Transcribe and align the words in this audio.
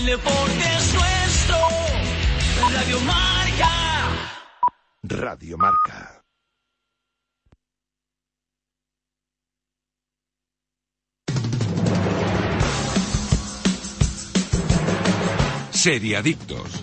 El 0.00 0.06
deporte 0.06 0.64
es 0.78 0.94
nuestro. 0.94 1.56
Radio 2.72 3.00
Marca. 3.00 4.08
Radio 5.02 5.58
Marca. 5.58 6.22
Seriadictos. 15.70 16.82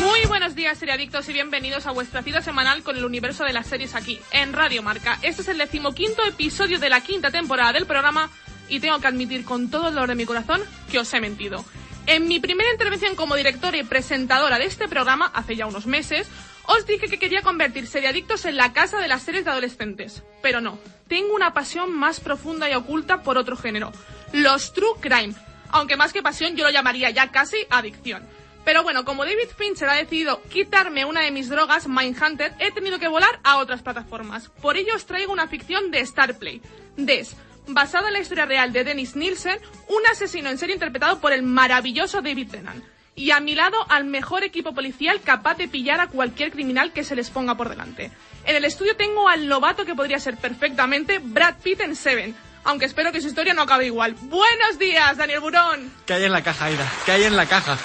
Muy 0.00 0.24
buenos 0.26 0.54
días, 0.54 0.78
seriadictos, 0.78 1.28
y 1.28 1.34
bienvenidos 1.34 1.86
a 1.86 1.90
vuestra 1.90 2.22
cita 2.22 2.40
semanal 2.40 2.82
con 2.82 2.96
el 2.96 3.04
universo 3.04 3.44
de 3.44 3.52
las 3.52 3.66
series 3.66 3.94
aquí, 3.94 4.18
en 4.30 4.54
Radio 4.54 4.82
Marca. 4.82 5.18
Este 5.20 5.42
es 5.42 5.48
el 5.48 5.58
decimoquinto 5.58 6.24
episodio 6.24 6.78
de 6.78 6.88
la 6.88 7.02
quinta 7.02 7.30
temporada 7.30 7.74
del 7.74 7.84
programa 7.84 8.30
y 8.68 8.80
tengo 8.80 8.98
que 9.00 9.06
admitir 9.06 9.44
con 9.44 9.70
todo 9.70 9.88
el 9.88 9.94
dolor 9.94 10.08
de 10.08 10.14
mi 10.14 10.24
corazón 10.24 10.62
que 10.90 10.98
os 10.98 11.12
he 11.14 11.20
mentido. 11.20 11.64
En 12.06 12.26
mi 12.26 12.40
primera 12.40 12.70
intervención 12.72 13.14
como 13.14 13.36
directora 13.36 13.76
y 13.76 13.84
presentadora 13.84 14.58
de 14.58 14.64
este 14.64 14.88
programa, 14.88 15.30
hace 15.34 15.54
ya 15.54 15.66
unos 15.66 15.86
meses, 15.86 16.28
os 16.64 16.86
dije 16.86 17.08
que 17.08 17.18
quería 17.18 17.42
convertir 17.42 17.86
Seriadictos 17.86 18.44
en 18.44 18.56
la 18.56 18.72
casa 18.72 18.98
de 18.98 19.08
las 19.08 19.22
series 19.22 19.44
de 19.44 19.50
adolescentes. 19.50 20.22
Pero 20.42 20.60
no, 20.60 20.78
tengo 21.08 21.34
una 21.34 21.54
pasión 21.54 21.92
más 21.92 22.20
profunda 22.20 22.68
y 22.68 22.74
oculta 22.74 23.22
por 23.22 23.38
otro 23.38 23.56
género, 23.56 23.92
los 24.32 24.72
True 24.72 24.98
Crime. 25.00 25.34
Aunque 25.70 25.96
más 25.96 26.12
que 26.12 26.22
pasión 26.22 26.56
yo 26.56 26.64
lo 26.64 26.70
llamaría 26.70 27.10
ya 27.10 27.30
casi 27.30 27.56
adicción. 27.70 28.26
Pero 28.64 28.82
bueno, 28.82 29.04
como 29.04 29.24
David 29.24 29.48
Fincher 29.56 29.88
ha 29.88 29.94
decidido 29.94 30.40
quitarme 30.44 31.04
una 31.04 31.22
de 31.22 31.32
mis 31.32 31.48
drogas, 31.48 31.88
Mindhunter, 31.88 32.54
he 32.60 32.70
tenido 32.70 32.98
que 32.98 33.08
volar 33.08 33.40
a 33.42 33.58
otras 33.58 33.82
plataformas. 33.82 34.50
Por 34.60 34.76
ello 34.76 34.94
os 34.94 35.06
traigo 35.06 35.32
una 35.32 35.48
ficción 35.48 35.90
de 35.90 36.04
Starplay, 36.06 36.62
Des, 36.96 37.34
basada 37.66 38.08
en 38.08 38.14
la 38.14 38.20
historia 38.20 38.46
real 38.46 38.72
de 38.72 38.84
Dennis 38.84 39.16
Nielsen, 39.16 39.58
un 39.88 40.06
asesino 40.10 40.50
en 40.50 40.58
serie 40.58 40.74
interpretado 40.74 41.20
por 41.20 41.32
el 41.32 41.42
maravilloso 41.42 42.22
David 42.22 42.50
Tennant. 42.50 42.84
Y 43.14 43.30
a 43.30 43.40
mi 43.40 43.54
lado 43.54 43.76
al 43.90 44.04
mejor 44.04 44.42
equipo 44.42 44.72
policial 44.72 45.20
capaz 45.20 45.56
de 45.56 45.68
pillar 45.68 46.00
a 46.00 46.06
cualquier 46.06 46.50
criminal 46.50 46.92
que 46.92 47.04
se 47.04 47.14
les 47.14 47.30
ponga 47.30 47.56
por 47.56 47.68
delante. 47.68 48.10
En 48.44 48.56
el 48.56 48.64
estudio 48.64 48.96
tengo 48.96 49.28
al 49.28 49.48
novato 49.48 49.84
que 49.84 49.94
podría 49.94 50.18
ser 50.18 50.36
perfectamente 50.36 51.18
Brad 51.18 51.56
Pitt 51.62 51.80
en 51.80 51.94
Seven, 51.94 52.34
aunque 52.64 52.86
espero 52.86 53.12
que 53.12 53.20
su 53.20 53.28
historia 53.28 53.54
no 53.54 53.62
acabe 53.62 53.86
igual. 53.86 54.14
Buenos 54.22 54.78
días, 54.78 55.16
Daniel 55.16 55.40
Burón. 55.40 55.92
¿Qué 56.06 56.14
hay 56.14 56.24
en 56.24 56.32
la 56.32 56.42
caja, 56.42 56.66
Aida? 56.66 56.90
¿Qué 57.04 57.12
hay 57.12 57.24
en 57.24 57.36
la 57.36 57.46
caja? 57.46 57.76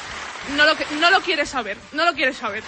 No 0.55 0.65
lo, 0.65 0.75
no 0.99 1.11
lo 1.11 1.19
quieres 1.21 1.49
saber, 1.49 1.77
no 1.91 2.05
lo 2.05 2.13
quieres 2.13 2.37
saber. 2.37 2.63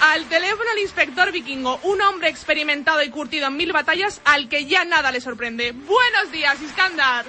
Al 0.00 0.24
teléfono 0.26 0.70
el 0.74 0.82
inspector 0.82 1.30
vikingo, 1.30 1.78
un 1.82 2.00
hombre 2.00 2.28
experimentado 2.28 3.02
y 3.02 3.10
curtido 3.10 3.48
en 3.48 3.56
mil 3.56 3.72
batallas 3.72 4.20
al 4.24 4.48
que 4.48 4.64
ya 4.64 4.84
nada 4.84 5.12
le 5.12 5.20
sorprende. 5.20 5.72
Buenos 5.72 6.32
días, 6.32 6.60
Iskandar. 6.62 7.26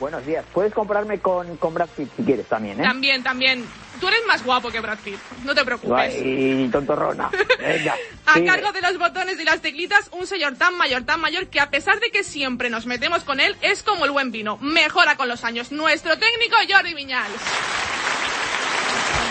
Buenos 0.00 0.24
días. 0.26 0.44
Puedes 0.52 0.72
comprarme 0.72 1.18
con, 1.18 1.56
con 1.56 1.74
Brad 1.74 1.88
Pitt 1.88 2.08
si 2.16 2.22
quieres 2.22 2.46
también, 2.46 2.80
¿eh? 2.80 2.82
También, 2.82 3.22
también. 3.22 3.64
Tú 4.00 4.06
eres 4.06 4.20
más 4.26 4.44
guapo 4.44 4.70
que 4.70 4.80
Brad 4.80 4.98
Pitt, 4.98 5.18
no 5.44 5.54
te 5.54 5.64
preocupes. 5.64 6.14
Y 6.22 6.68
tontorrona. 6.68 7.30
Venga. 7.58 7.96
A 8.26 8.40
cargo 8.44 8.70
de 8.72 8.80
los 8.80 8.98
botones 8.98 9.40
y 9.40 9.44
las 9.44 9.60
teclitas, 9.60 10.08
un 10.12 10.26
señor 10.26 10.56
tan 10.56 10.76
mayor, 10.76 11.04
tan 11.04 11.20
mayor, 11.20 11.48
que 11.48 11.60
a 11.60 11.70
pesar 11.70 11.98
de 11.98 12.10
que 12.10 12.22
siempre 12.22 12.70
nos 12.70 12.86
metemos 12.86 13.24
con 13.24 13.40
él, 13.40 13.56
es 13.60 13.82
como 13.82 14.04
el 14.04 14.12
buen 14.12 14.30
vino. 14.30 14.56
Mejora 14.58 15.16
con 15.16 15.28
los 15.28 15.42
años. 15.44 15.72
Nuestro 15.72 16.16
técnico 16.16 16.56
Jordi 16.68 16.94
Viñals. 16.94 17.97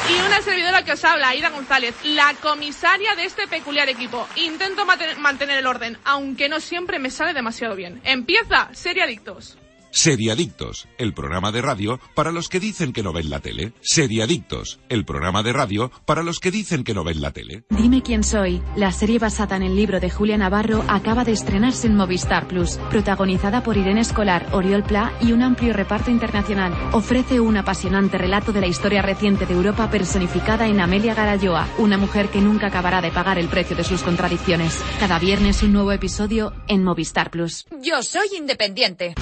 Y 0.09 0.21
una 0.25 0.41
servidora 0.41 0.85
que 0.85 0.93
os 0.93 1.03
habla, 1.03 1.29
Aida 1.29 1.49
González, 1.49 1.93
la 2.03 2.33
comisaria 2.41 3.13
de 3.15 3.25
este 3.25 3.45
peculiar 3.47 3.89
equipo. 3.89 4.25
Intento 4.35 4.85
mantener 4.85 5.57
el 5.57 5.67
orden, 5.67 5.97
aunque 6.05 6.47
no 6.47 6.61
siempre 6.61 6.97
me 6.97 7.09
sale 7.09 7.33
demasiado 7.33 7.75
bien. 7.75 7.99
Empieza, 8.05 8.69
Serie 8.73 9.03
Adictos. 9.03 9.57
Seriadictos, 9.91 10.87
el 10.97 11.13
programa 11.13 11.51
de 11.51 11.61
radio 11.61 11.99
para 12.13 12.31
los 12.31 12.49
que 12.49 12.59
dicen 12.59 12.93
que 12.93 13.03
no 13.03 13.13
ven 13.13 13.29
la 13.29 13.39
tele. 13.39 13.73
Seriadictos, 13.81 14.79
el 14.89 15.05
programa 15.05 15.43
de 15.43 15.53
radio 15.53 15.91
para 16.05 16.23
los 16.23 16.39
que 16.39 16.51
dicen 16.51 16.83
que 16.83 16.93
no 16.93 17.03
ven 17.03 17.21
la 17.21 17.31
tele. 17.31 17.63
Dime 17.69 18.01
quién 18.01 18.23
soy. 18.23 18.61
La 18.75 18.91
serie 18.91 19.19
basada 19.19 19.55
en 19.55 19.63
el 19.63 19.75
libro 19.75 19.99
de 19.99 20.09
Julia 20.09 20.37
Navarro 20.37 20.83
acaba 20.87 21.23
de 21.23 21.31
estrenarse 21.31 21.87
en 21.87 21.95
Movistar 21.95 22.47
Plus, 22.47 22.77
protagonizada 22.89 23.63
por 23.63 23.77
Irene 23.77 24.01
Escolar, 24.01 24.47
Oriol 24.51 24.83
Pla 24.83 25.13
y 25.21 25.31
un 25.31 25.41
amplio 25.41 25.73
reparto 25.73 26.11
internacional. 26.11 26.73
Ofrece 26.93 27.39
un 27.39 27.57
apasionante 27.57 28.17
relato 28.17 28.51
de 28.51 28.61
la 28.61 28.67
historia 28.67 29.01
reciente 29.01 29.45
de 29.45 29.53
Europa 29.53 29.89
personificada 29.89 30.67
en 30.67 30.79
Amelia 30.79 31.15
Garayoa, 31.15 31.67
una 31.77 31.97
mujer 31.97 32.29
que 32.29 32.41
nunca 32.41 32.67
acabará 32.67 33.01
de 33.01 33.11
pagar 33.11 33.39
el 33.39 33.47
precio 33.47 33.75
de 33.75 33.83
sus 33.83 34.03
contradicciones. 34.03 34.81
Cada 34.99 35.19
viernes 35.19 35.63
un 35.63 35.73
nuevo 35.73 35.91
episodio 35.91 36.53
en 36.67 36.83
Movistar 36.83 37.31
Plus. 37.31 37.65
Yo 37.81 38.03
soy 38.03 38.27
independiente. 38.37 39.15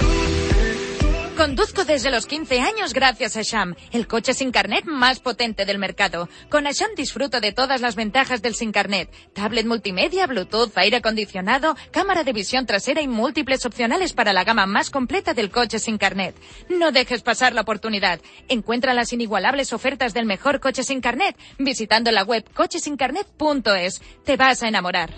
Conduzco 1.36 1.84
desde 1.84 2.10
los 2.10 2.26
15 2.26 2.60
años 2.60 2.94
gracias 2.94 3.36
a 3.36 3.42
Sham, 3.42 3.74
el 3.92 4.06
coche 4.06 4.32
sin 4.32 4.50
carnet 4.52 4.86
más 4.86 5.20
potente 5.20 5.66
del 5.66 5.78
mercado. 5.78 6.30
Con 6.48 6.66
Asham 6.66 6.88
disfruto 6.96 7.40
de 7.40 7.52
todas 7.52 7.82
las 7.82 7.94
ventajas 7.94 8.40
del 8.40 8.54
sin 8.54 8.72
carnet. 8.72 9.10
Tablet 9.34 9.66
multimedia, 9.66 10.26
Bluetooth, 10.26 10.72
aire 10.76 10.96
acondicionado, 10.96 11.76
cámara 11.90 12.24
de 12.24 12.32
visión 12.32 12.64
trasera 12.64 13.02
y 13.02 13.08
múltiples 13.08 13.66
opcionales 13.66 14.14
para 14.14 14.32
la 14.32 14.44
gama 14.44 14.64
más 14.64 14.88
completa 14.88 15.34
del 15.34 15.50
coche 15.50 15.78
sin 15.78 15.98
carnet. 15.98 16.34
No 16.70 16.90
dejes 16.90 17.20
pasar 17.20 17.52
la 17.52 17.60
oportunidad. 17.60 18.18
Encuentra 18.48 18.94
las 18.94 19.12
inigualables 19.12 19.74
ofertas 19.74 20.14
del 20.14 20.24
mejor 20.24 20.58
coche 20.58 20.84
sin 20.84 21.02
carnet 21.02 21.36
visitando 21.58 22.10
la 22.12 22.24
web 22.24 22.48
cochesincarnet.es. 22.54 24.00
Te 24.24 24.36
vas 24.38 24.62
a 24.62 24.68
enamorar. 24.68 25.12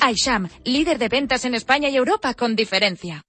Aisham, 0.00 0.50
líder 0.64 0.98
de 0.98 1.08
ventas 1.08 1.46
en 1.46 1.54
España 1.54 1.88
y 1.88 1.96
Europa 1.96 2.34
con 2.34 2.56
diferencia. 2.56 3.24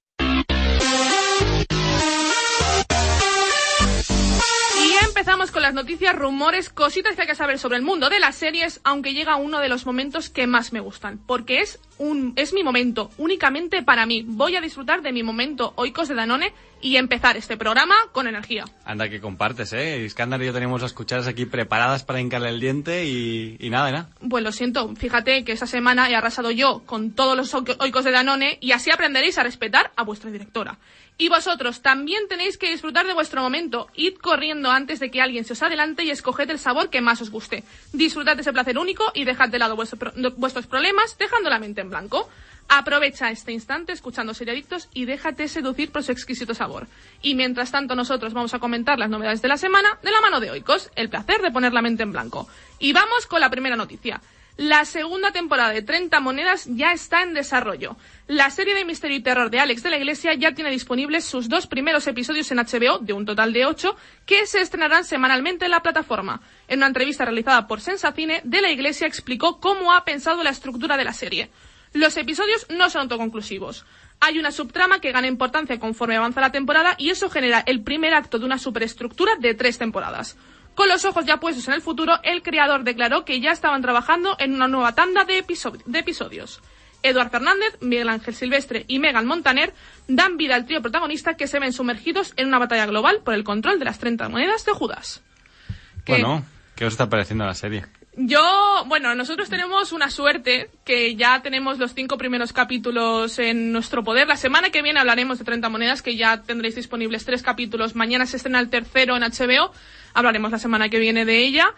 Empezamos 5.22 5.52
con 5.52 5.62
las 5.62 5.76
noticias, 5.76 6.16
rumores, 6.16 6.72
cositas 6.72 7.16
que 7.16 7.22
hay 7.22 7.28
que 7.28 7.36
saber 7.36 7.60
sobre 7.60 7.78
el 7.78 7.84
mundo 7.84 8.10
de 8.10 8.20
las 8.20 8.36
series, 8.36 8.82
aunque 8.84 9.14
llega 9.14 9.36
uno 9.36 9.60
de 9.60 9.70
los 9.70 9.86
momentos 9.86 10.32
que 10.32 10.48
más 10.48 10.74
me 10.74 10.80
gustan, 10.80 11.20
porque 11.28 11.60
es 11.60 11.80
un 12.00 12.34
es 12.38 12.54
mi 12.54 12.64
momento, 12.64 13.12
únicamente 13.20 13.84
para 13.84 14.08
mí. 14.08 14.24
Voy 14.26 14.56
a 14.56 14.62
disfrutar 14.62 15.04
de 15.04 15.12
mi 15.12 15.22
momento 15.22 15.74
Oikos 15.76 16.08
de 16.08 16.16
Danone 16.16 16.54
y 16.82 16.96
empezar 16.96 17.38
este 17.38 17.56
programa 17.56 17.94
con 18.12 18.26
energía. 18.26 18.66
Anda 18.84 19.10
que 19.10 19.22
compartes, 19.22 19.74
¿eh? 19.74 20.02
Iskandar 20.04 20.42
y 20.42 20.48
yo 20.48 20.54
tenemos 20.54 20.82
las 20.82 20.94
cucharas 20.94 21.28
aquí 21.28 21.46
preparadas 21.46 22.04
para 22.04 22.20
hincarle 22.20 22.50
el 22.50 22.60
diente 22.60 23.06
y, 23.06 23.58
y 23.60 23.70
nada, 23.70 23.92
nada. 23.92 24.10
Pues 24.28 24.44
lo 24.44 24.52
siento, 24.52 24.92
fíjate 24.96 25.44
que 25.44 25.52
esta 25.52 25.68
semana 25.68 26.10
he 26.10 26.16
arrasado 26.16 26.50
yo 26.50 26.82
con 26.88 27.12
todos 27.12 27.38
los 27.38 27.54
Oikos 27.54 28.04
de 28.04 28.12
Danone 28.12 28.58
y 28.60 28.72
así 28.72 28.90
aprenderéis 28.90 29.38
a 29.38 29.44
respetar 29.44 29.92
a 29.96 30.04
vuestra 30.04 30.32
directora. 30.32 30.80
Y 31.18 31.30
vosotros 31.30 31.82
también 31.82 32.28
tenéis 32.28 32.58
que 32.58 32.72
disfrutar 32.72 33.06
de 33.06 33.14
vuestro 33.14 33.42
momento. 33.42 33.88
Id 33.94 34.16
corriendo 34.16 34.72
antes 34.72 35.00
de 35.00 35.12
que 35.12 35.22
alguien 35.22 35.46
se 35.46 35.54
os 35.54 35.62
adelante 35.62 36.04
y 36.04 36.10
escoged 36.10 36.50
el 36.50 36.58
sabor 36.58 36.90
que 36.90 37.02
más 37.02 37.22
os 37.22 37.30
guste. 37.30 37.64
Disfrutad 37.94 38.36
de 38.36 38.42
ese 38.42 38.54
placer 38.54 38.78
único 38.78 39.04
y 39.14 39.24
dejad 39.24 39.50
de 39.50 39.60
lado 39.60 39.76
vuestro 39.76 40.12
vuestros 40.38 40.66
problemas 40.66 41.18
dejando 41.20 41.50
la 41.50 41.60
mente 41.60 41.82
en 41.82 41.90
blanco. 41.90 42.28
Aprovecha 42.74 43.30
este 43.30 43.52
instante 43.52 43.92
escuchando 43.92 44.34
Seriadictos 44.34 44.88
y 44.94 45.06
déjate 45.06 45.48
seducir 45.48 45.92
por 45.92 46.04
su 46.04 46.12
exquisito 46.12 46.54
sabor. 46.54 46.88
Y 47.22 47.36
mientras 47.36 47.70
tanto 47.70 47.96
nosotros 47.96 48.34
vamos 48.34 48.54
a 48.54 48.60
comentar 48.60 48.98
las 48.98 49.10
novedades 49.10 49.42
de 49.42 49.50
la 49.50 49.58
semana 49.58 50.00
de 50.02 50.12
la 50.12 50.22
mano 50.22 50.40
de 50.40 50.52
Oikos, 50.52 50.90
el 50.96 51.10
placer 51.10 51.42
de 51.42 51.52
poner 51.52 51.74
la 51.74 51.82
mente 51.82 52.04
en 52.04 52.14
blanco. 52.14 52.48
Y 52.80 52.94
vamos 52.94 53.28
con 53.28 53.42
la 53.42 53.50
primera 53.50 53.76
noticia. 53.76 54.22
La 54.58 54.84
segunda 54.84 55.32
temporada 55.32 55.72
de 55.72 55.82
30 55.82 56.20
monedas 56.20 56.66
ya 56.68 56.92
está 56.92 57.24
en 57.24 57.34
desarrollo. 57.34 57.96
La 58.28 58.50
serie 58.50 58.76
de 58.76 58.84
misterio 58.84 59.18
y 59.18 59.22
terror 59.22 59.50
de 59.50 59.60
Alex 59.60 59.82
de 59.82 59.90
la 59.90 59.98
Iglesia 59.98 60.34
ya 60.34 60.54
tiene 60.54 60.70
disponibles 60.70 61.24
sus 61.24 61.48
dos 61.48 61.68
primeros 61.68 62.06
episodios 62.08 62.52
en 62.52 62.58
HBO, 62.58 63.00
de 63.00 63.14
un 63.14 63.26
total 63.26 63.54
de 63.54 63.66
ocho, 63.66 63.96
que 64.26 64.46
se 64.46 64.60
estrenarán 64.60 65.06
semanalmente 65.06 65.66
en 65.66 65.72
la 65.72 65.82
plataforma. 65.82 66.42
En 66.68 66.80
una 66.80 66.88
entrevista 66.88 67.24
realizada 67.24 67.66
por 67.68 67.80
Sensacine, 67.80 68.42
de 68.44 68.62
la 68.62 68.72
Iglesia 68.72 69.08
explicó 69.08 69.60
cómo 69.60 69.94
ha 69.94 70.04
pensado 70.04 70.44
la 70.44 70.50
estructura 70.50 70.98
de 70.98 71.06
la 71.06 71.14
serie. 71.14 71.50
Los 71.94 72.16
episodios 72.18 72.68
no 72.70 72.90
son 72.90 73.04
autoconclusivos. 73.04 73.86
Hay 74.20 74.38
una 74.38 74.52
subtrama 74.52 75.02
que 75.02 75.12
gana 75.12 75.28
importancia 75.28 75.80
conforme 75.80 76.16
avanza 76.16 76.42
la 76.42 76.52
temporada 76.52 76.96
y 76.98 77.10
eso 77.10 77.30
genera 77.30 77.64
el 77.66 77.82
primer 77.82 78.14
acto 78.14 78.38
de 78.38 78.46
una 78.46 78.60
superestructura 78.60 79.36
de 79.40 79.56
tres 79.56 79.78
temporadas. 79.78 80.38
Con 80.76 80.88
los 80.90 81.04
ojos 81.06 81.26
ya 81.26 81.38
puestos 81.38 81.68
en 81.68 81.74
el 81.76 81.82
futuro, 81.82 82.20
el 82.24 82.42
creador 82.44 82.84
declaró 82.84 83.26
que 83.26 83.40
ya 83.42 83.52
estaban 83.52 83.82
trabajando 83.82 84.36
en 84.40 84.54
una 84.54 84.68
nueva 84.68 84.94
tanda 84.96 85.26
de, 85.26 85.38
episo- 85.46 85.78
de 85.86 86.00
episodios. 86.00 86.62
Eduard 87.04 87.30
Fernández, 87.32 87.78
Miguel 87.82 88.10
Ángel 88.10 88.36
Silvestre 88.36 88.86
y 88.88 89.00
Megan 89.00 89.26
Montaner 89.26 89.74
dan 90.08 90.38
vida 90.38 90.56
al 90.56 90.66
trío 90.66 90.82
protagonista 90.82 91.36
que 91.36 91.48
se 91.48 91.60
ven 91.60 91.74
sumergidos 91.74 92.34
en 92.38 92.48
una 92.48 92.60
batalla 92.60 92.86
global 92.86 93.22
por 93.24 93.34
el 93.34 93.44
control 93.44 93.80
de 93.80 93.86
las 93.86 94.00
30 94.00 94.30
monedas 94.30 94.66
de 94.66 94.72
Judas. 94.72 95.22
Que- 96.06 96.14
Bueno, 96.14 96.46
¿qué 96.76 96.86
os 96.86 96.94
está 96.94 97.10
pareciendo 97.10 97.46
la 97.46 97.54
serie? 97.56 97.86
Yo, 98.28 98.84
bueno, 98.88 99.16
nosotros 99.16 99.50
tenemos 99.50 99.92
una 99.92 100.10
suerte 100.10 100.70
que 100.86 101.16
ya 101.16 101.42
tenemos 101.42 101.80
los 101.80 101.94
cinco 101.94 102.18
primeros 102.18 102.54
capítulos 102.54 103.40
en 103.40 103.72
nuestro 103.72 104.04
poder. 104.04 104.28
La 104.28 104.38
semana 104.38 104.70
que 104.70 104.82
viene 104.82 105.00
hablaremos 105.00 105.40
de 105.40 105.46
30 105.46 105.70
monedas, 105.70 106.02
que 106.02 106.16
ya 106.16 106.42
tendréis 106.42 106.76
disponibles 106.76 107.26
tres 107.26 107.42
capítulos. 107.42 107.96
Mañana 107.96 108.26
se 108.26 108.38
estrena 108.38 108.60
el 108.60 108.70
tercero 108.70 109.16
en 109.16 109.24
HBO. 109.24 109.72
Hablaremos 110.14 110.52
la 110.52 110.60
semana 110.60 110.90
que 110.90 111.00
viene 111.00 111.26
de 111.26 111.38
ella. 111.40 111.74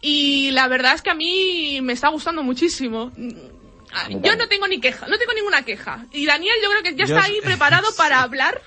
Y 0.00 0.50
la 0.50 0.68
verdad 0.68 0.94
es 0.94 1.02
que 1.02 1.10
a 1.10 1.14
mí 1.14 1.80
me 1.82 1.92
está 1.92 2.08
gustando 2.08 2.42
muchísimo. 2.42 3.12
Yo 3.16 4.36
no 4.36 4.48
tengo 4.48 4.68
ni 4.68 4.80
queja, 4.80 5.06
no 5.06 5.16
tengo 5.16 5.32
ninguna 5.32 5.62
queja. 5.62 6.04
Y 6.12 6.26
Daniel 6.26 6.54
yo 6.62 6.70
creo 6.70 6.82
que 6.82 6.94
ya 6.94 7.04
está 7.04 7.24
ahí 7.24 7.38
preparado 7.42 7.88
para 7.96 8.22
hablar. 8.22 8.60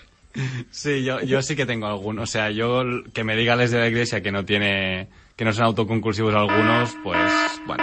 Sí, 0.72 1.04
yo, 1.04 1.22
yo 1.22 1.42
sí 1.42 1.56
que 1.56 1.66
tengo 1.66 1.88
algunos. 1.88 2.30
O 2.30 2.32
sea, 2.32 2.50
yo 2.50 2.84
que 3.14 3.24
me 3.24 3.36
diga 3.36 3.56
Les 3.56 3.72
de 3.72 3.80
la 3.80 3.88
Iglesia 3.88 4.22
que 4.22 4.32
no 4.32 4.46
tiene, 4.46 5.08
que 5.40 5.46
no 5.46 5.54
son 5.54 5.64
autoconclusivos 5.64 6.36
algunos, 6.36 6.98
pues 7.02 7.32
bueno. 7.66 7.82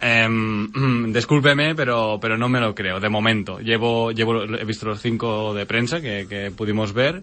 Em, 0.00 1.12
discúlpeme, 1.12 1.76
pero, 1.76 2.18
pero 2.20 2.36
no 2.36 2.48
me 2.48 2.58
lo 2.58 2.74
creo, 2.74 2.98
de 2.98 3.08
momento. 3.08 3.60
Llevo, 3.60 4.10
llevo, 4.10 4.42
he 4.42 4.64
visto 4.64 4.86
los 4.86 5.00
cinco 5.00 5.54
de 5.54 5.64
prensa 5.64 6.00
que, 6.00 6.26
que 6.28 6.50
pudimos 6.50 6.92
ver 6.92 7.22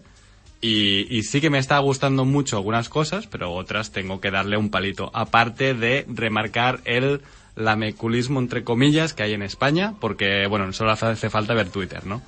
y, 0.62 1.14
y 1.14 1.24
sí 1.24 1.42
que 1.42 1.50
me 1.50 1.58
está 1.58 1.78
gustando 1.80 2.24
mucho 2.24 2.56
algunas 2.56 2.88
cosas, 2.88 3.26
pero 3.26 3.52
otras 3.52 3.92
tengo 3.92 4.18
que 4.18 4.30
darle 4.30 4.56
un 4.56 4.70
palito. 4.70 5.10
Aparte 5.12 5.74
de 5.74 6.06
remarcar 6.08 6.80
el 6.86 7.20
lameculismo, 7.54 8.40
entre 8.40 8.64
comillas, 8.64 9.12
que 9.12 9.24
hay 9.24 9.34
en 9.34 9.42
España, 9.42 9.92
porque, 10.00 10.46
bueno, 10.46 10.72
solo 10.72 10.92
hace 10.92 11.28
falta 11.28 11.52
ver 11.52 11.68
Twitter, 11.68 12.06
¿no? 12.06 12.22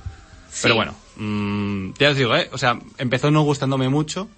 Pero 0.63 0.75
bueno, 0.75 0.95
mm, 1.17 1.95
ya 1.99 2.11
os 2.11 2.17
digo, 2.19 2.37
¿eh? 2.37 2.51
O 2.53 2.59
sea, 2.59 2.79
empezó 2.99 3.31
no 3.31 3.41
gustándome 3.41 3.89
mucho. 3.89 4.29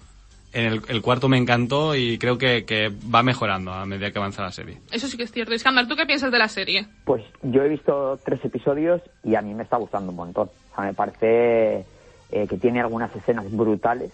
En 0.53 0.65
el, 0.65 0.81
el 0.87 1.01
cuarto 1.01 1.27
me 1.29 1.37
encantó 1.37 1.93
y 1.95 2.17
creo 2.17 2.37
que, 2.37 2.65
que 2.65 2.89
va 3.13 3.21
mejorando 3.21 3.71
a 3.71 3.85
medida 3.85 4.11
que 4.11 4.17
avanza 4.17 4.41
la 4.41 4.51
serie. 4.51 4.79
Eso 4.91 5.07
sí 5.07 5.17
que 5.17 5.23
es 5.23 5.31
cierto. 5.31 5.53
Iskandar, 5.53 5.87
¿tú 5.87 5.95
qué 5.95 6.05
piensas 6.05 6.31
de 6.31 6.39
la 6.39 6.47
serie? 6.47 6.87
Pues 7.05 7.23
yo 7.43 7.61
he 7.63 7.69
visto 7.69 8.17
tres 8.25 8.43
episodios 8.43 9.01
y 9.23 9.35
a 9.35 9.41
mí 9.41 9.53
me 9.53 9.63
está 9.63 9.77
gustando 9.77 10.09
un 10.11 10.15
montón. 10.15 10.49
O 10.71 10.75
sea, 10.75 10.85
me 10.85 10.93
parece 10.93 11.85
eh, 12.31 12.47
que 12.49 12.57
tiene 12.57 12.79
algunas 12.79 13.13
escenas 13.15 13.51
brutales 13.51 14.11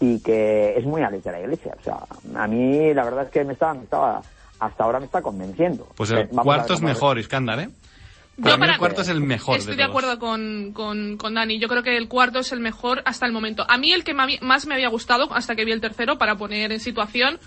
y 0.00 0.20
que 0.20 0.74
es 0.76 0.84
muy 0.84 1.02
Alex 1.02 1.24
de 1.24 1.32
la 1.32 1.40
iglesia. 1.40 1.74
O 1.80 1.82
sea, 1.82 1.98
a 2.36 2.46
mí 2.48 2.92
la 2.92 3.04
verdad 3.04 3.24
es 3.24 3.30
que 3.30 3.44
me 3.44 3.52
estaba, 3.54 3.74
me 3.74 3.84
estaba 3.84 4.20
hasta 4.60 4.84
ahora 4.84 4.98
me 4.98 5.06
está 5.06 5.22
convenciendo. 5.22 5.88
Pues 5.96 6.10
Eh, 6.10 6.20
el 6.22 6.26
vamos 6.28 6.40
a 6.40 6.42
cuarto 6.42 6.74
es 6.74 6.82
mejor, 6.82 7.18
Iskandar, 7.18 7.60
¿eh? 7.60 7.68
Yo 8.38 8.44
Para 8.44 8.56
mí 8.56 8.60
para- 8.60 8.72
el 8.74 8.78
cuarto 8.78 9.02
es 9.02 9.08
el 9.08 9.20
mejor 9.20 9.58
Estoy 9.58 9.74
de 9.76 9.82
acuerdo 9.82 10.18
con, 10.18 10.72
con, 10.72 11.16
con 11.16 11.34
Dani. 11.34 11.58
Yo 11.58 11.66
creo 11.68 11.82
que 11.82 11.96
el 11.96 12.06
cuarto 12.08 12.38
es 12.38 12.52
el 12.52 12.60
mejor 12.60 13.02
hasta 13.04 13.26
el 13.26 13.32
momento. 13.32 13.66
A 13.68 13.76
mí 13.78 13.92
el 13.92 14.04
que 14.04 14.14
más 14.14 14.66
me 14.66 14.74
había 14.74 14.88
gustado 14.88 15.32
hasta 15.34 15.56
que 15.56 15.64
vi 15.64 15.72
el 15.72 15.80
tercero 15.80 16.18
para 16.18 16.36
poner 16.36 16.70
en 16.70 16.78
situación, 16.78 17.40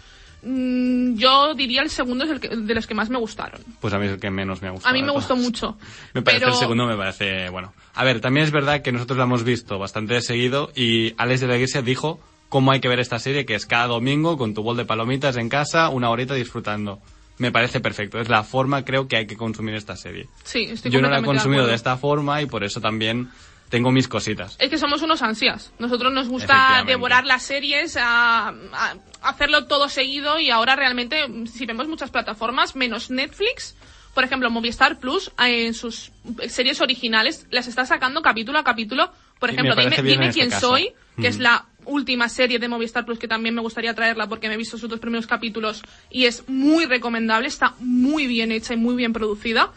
mm, 0.44 1.16
yo 1.16 1.54
diría 1.54 1.82
el 1.82 1.90
segundo 1.90 2.26
es 2.26 2.32
el 2.32 2.40
que- 2.40 2.50
de 2.50 2.76
los 2.76 2.88
que 2.88 2.94
más 2.94 3.10
me 3.10 3.18
gustaron. 3.18 3.62
Pues 3.80 3.94
a 3.94 4.00
mí 4.00 4.06
es 4.08 4.12
el 4.14 4.20
que 4.20 4.30
menos 4.32 4.62
me 4.62 4.68
ha 4.68 4.72
gustado. 4.72 4.90
A 4.94 4.98
mí 4.98 5.02
me 5.04 5.12
gustó 5.12 5.36
mucho. 5.36 5.78
Me 6.14 6.22
parece 6.22 6.42
pero 6.42 6.52
el 6.54 6.60
segundo, 6.60 6.86
me 6.88 6.98
parece 6.98 7.50
bueno. 7.50 7.74
A 7.96 8.04
ver, 8.04 8.20
también 8.20 8.46
es 8.46 8.52
verdad 8.52 8.82
que 8.82 8.92
nosotros 8.92 9.18
la 9.18 9.24
hemos 9.24 9.44
visto 9.44 9.80
bastante 9.80 10.16
de 10.16 10.22
seguido 10.22 10.72
y 10.76 11.14
Alex 11.18 11.42
de 11.42 11.48
la 11.48 11.56
Iglesia 11.56 11.82
dijo 11.82 12.20
cómo 12.50 12.72
hay 12.74 12.82
que 12.82 12.90
ver 12.90 13.00
esta 13.00 13.18
serie, 13.18 13.46
que 13.46 13.56
es 13.56 13.66
cada 13.66 13.88
domingo 13.88 14.38
con 14.38 14.54
tu 14.54 14.62
bol 14.62 14.76
de 14.76 14.84
palomitas 14.84 15.38
en 15.38 15.48
casa, 15.48 15.88
una 15.88 16.10
horita 16.10 16.34
disfrutando. 16.34 17.00
Me 17.42 17.52
parece 17.52 17.80
perfecto. 17.80 18.20
Es 18.20 18.30
la 18.30 18.44
forma, 18.44 18.86
creo, 18.86 19.08
que 19.08 19.18
hay 19.18 19.26
que 19.26 19.36
consumir 19.36 19.74
esta 19.74 19.96
serie. 19.96 20.28
Sí, 20.44 20.68
estoy 20.70 20.92
Yo 20.92 21.02
no 21.02 21.10
la 21.10 21.18
he 21.18 21.24
consumido 21.24 21.66
de, 21.66 21.74
esta 21.74 21.98
forma 21.98 22.40
y 22.40 22.46
por 22.46 22.64
eso 22.64 22.80
también 22.80 23.32
tengo 23.70 23.90
mis 23.92 24.08
cositas. 24.08 24.56
Es 24.60 24.70
que 24.70 24.78
somos 24.78 25.02
unos 25.02 25.24
ansias. 25.24 25.74
Nosotros 25.80 26.14
nos 26.14 26.28
gusta 26.28 26.84
devorar 26.86 27.26
las 27.26 27.42
series, 27.42 27.98
a, 27.98 28.50
a 28.50 28.96
hacerlo 29.24 29.66
todo 29.66 29.90
seguido 29.90 30.40
y 30.40 30.52
ahora 30.52 30.76
realmente, 30.76 31.26
si 31.52 31.66
vemos 31.66 31.88
muchas 31.88 32.12
plataformas, 32.12 32.76
menos 32.76 33.10
Netflix, 33.10 33.76
por 34.14 34.24
ejemplo, 34.24 34.50
Movistar 34.52 35.00
Plus, 35.00 35.30
eh, 35.40 35.66
en 35.66 35.74
sus 35.74 36.12
series 36.48 36.80
originales, 36.80 37.48
las 37.50 37.68
está 37.68 37.86
sacando 37.86 38.22
capítulo 38.22 38.60
a 38.60 38.64
capítulo. 38.64 39.12
Por 39.40 39.50
ejemplo, 39.50 39.76
me 39.76 39.90
Dime, 39.90 40.28
este 40.28 40.32
quién 40.32 40.50
caso. 40.52 40.68
soy, 40.68 40.94
que 41.20 41.28
es 41.28 41.40
la 41.40 41.66
última 41.86 42.30
serie 42.30 42.60
de 42.60 42.68
Movistar 42.68 43.06
Plus 43.06 43.20
que 43.20 43.28
también 43.28 43.56
me 43.56 43.62
gustaría 43.62 43.94
traerla 43.94 44.28
porque 44.28 44.48
me 44.48 44.54
he 44.54 44.58
visto 44.58 44.78
sus 44.78 44.90
dos 44.90 45.00
primeros 45.00 45.28
capítulos 45.28 45.82
y 46.10 46.26
es 46.26 46.48
muy 46.48 46.86
recomendable, 46.86 47.48
está 47.48 47.74
muy 47.80 48.28
bien 48.28 48.52
hecha 48.52 48.74
y 48.74 48.78
muy 48.78 48.96
bien 48.96 49.14
producida. 49.14 49.72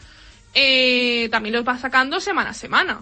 Eh, 0.55 1.29
también 1.31 1.55
los 1.55 1.67
va 1.67 1.77
sacando 1.79 2.21
semana 2.21 2.51
a 2.51 2.55
semana. 2.55 3.01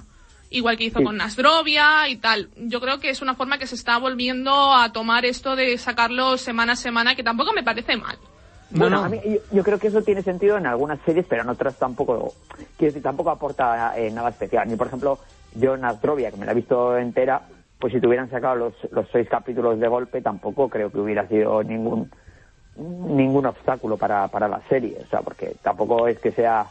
Igual 0.51 0.77
que 0.77 0.85
hizo 0.85 0.99
Sí. 0.99 1.05
con 1.05 1.17
Nasdrovia 1.17 2.09
y 2.09 2.17
tal. 2.17 2.49
Yo 2.57 2.81
creo 2.81 3.01
que 3.01 3.09
es 3.11 3.23
una 3.23 3.35
forma 3.35 3.59
que 3.59 3.67
se 3.67 3.75
está 3.75 3.97
volviendo 3.99 4.75
a 4.75 4.93
tomar 4.93 5.25
esto 5.25 5.57
de 5.57 5.77
sacarlo 5.79 6.37
semana 6.39 6.75
a 6.75 6.77
semana, 6.77 7.15
que 7.15 7.23
tampoco 7.23 7.53
me 7.53 7.63
parece 7.63 7.97
mal. 7.97 8.17
Bueno, 8.71 8.97
no. 8.99 9.05
a 9.05 9.09
mí, 9.09 9.19
yo, 9.25 9.39
yo 9.51 9.63
creo 9.63 9.79
que 9.79 9.89
eso 9.89 10.03
tiene 10.03 10.23
sentido 10.23 10.57
en 10.57 10.67
algunas 10.67 10.99
series, 11.05 11.27
pero 11.29 11.43
en 11.43 11.49
otras 11.51 11.79
tampoco. 11.79 12.35
Quiero 12.79 12.93
decir, 12.93 13.03
tampoco 13.03 13.31
aporta 13.31 13.99
eh, 13.99 14.11
nada 14.11 14.31
especial. 14.31 14.67
Ni 14.69 14.77
por 14.77 14.87
ejemplo, 14.87 15.19
yo 15.55 15.75
en 15.75 15.85
Astrovia, 15.85 16.31
que 16.31 16.37
me 16.39 16.47
la 16.47 16.53
he 16.53 16.55
visto 16.55 16.97
entera, 16.97 17.43
pues 17.83 17.93
si 17.93 18.01
te 18.01 18.07
hubieran 18.07 18.31
sacado 18.31 18.55
los, 18.55 18.75
los 18.93 19.09
seis 19.11 19.29
capítulos 19.29 19.81
de 19.81 19.89
golpe, 19.89 20.23
tampoco 20.23 20.69
creo 20.69 20.93
que 20.93 21.01
hubiera 21.01 21.27
sido 21.27 21.65
ningún 21.65 22.09
ningún 22.77 23.45
obstáculo 23.45 23.97
para, 23.97 24.29
para 24.29 24.47
la 24.47 24.61
serie. 24.69 24.99
O 25.05 25.07
sea, 25.09 25.21
porque 25.21 25.57
tampoco 25.63 26.07
es 26.07 26.17
que 26.21 26.31
sea. 26.31 26.65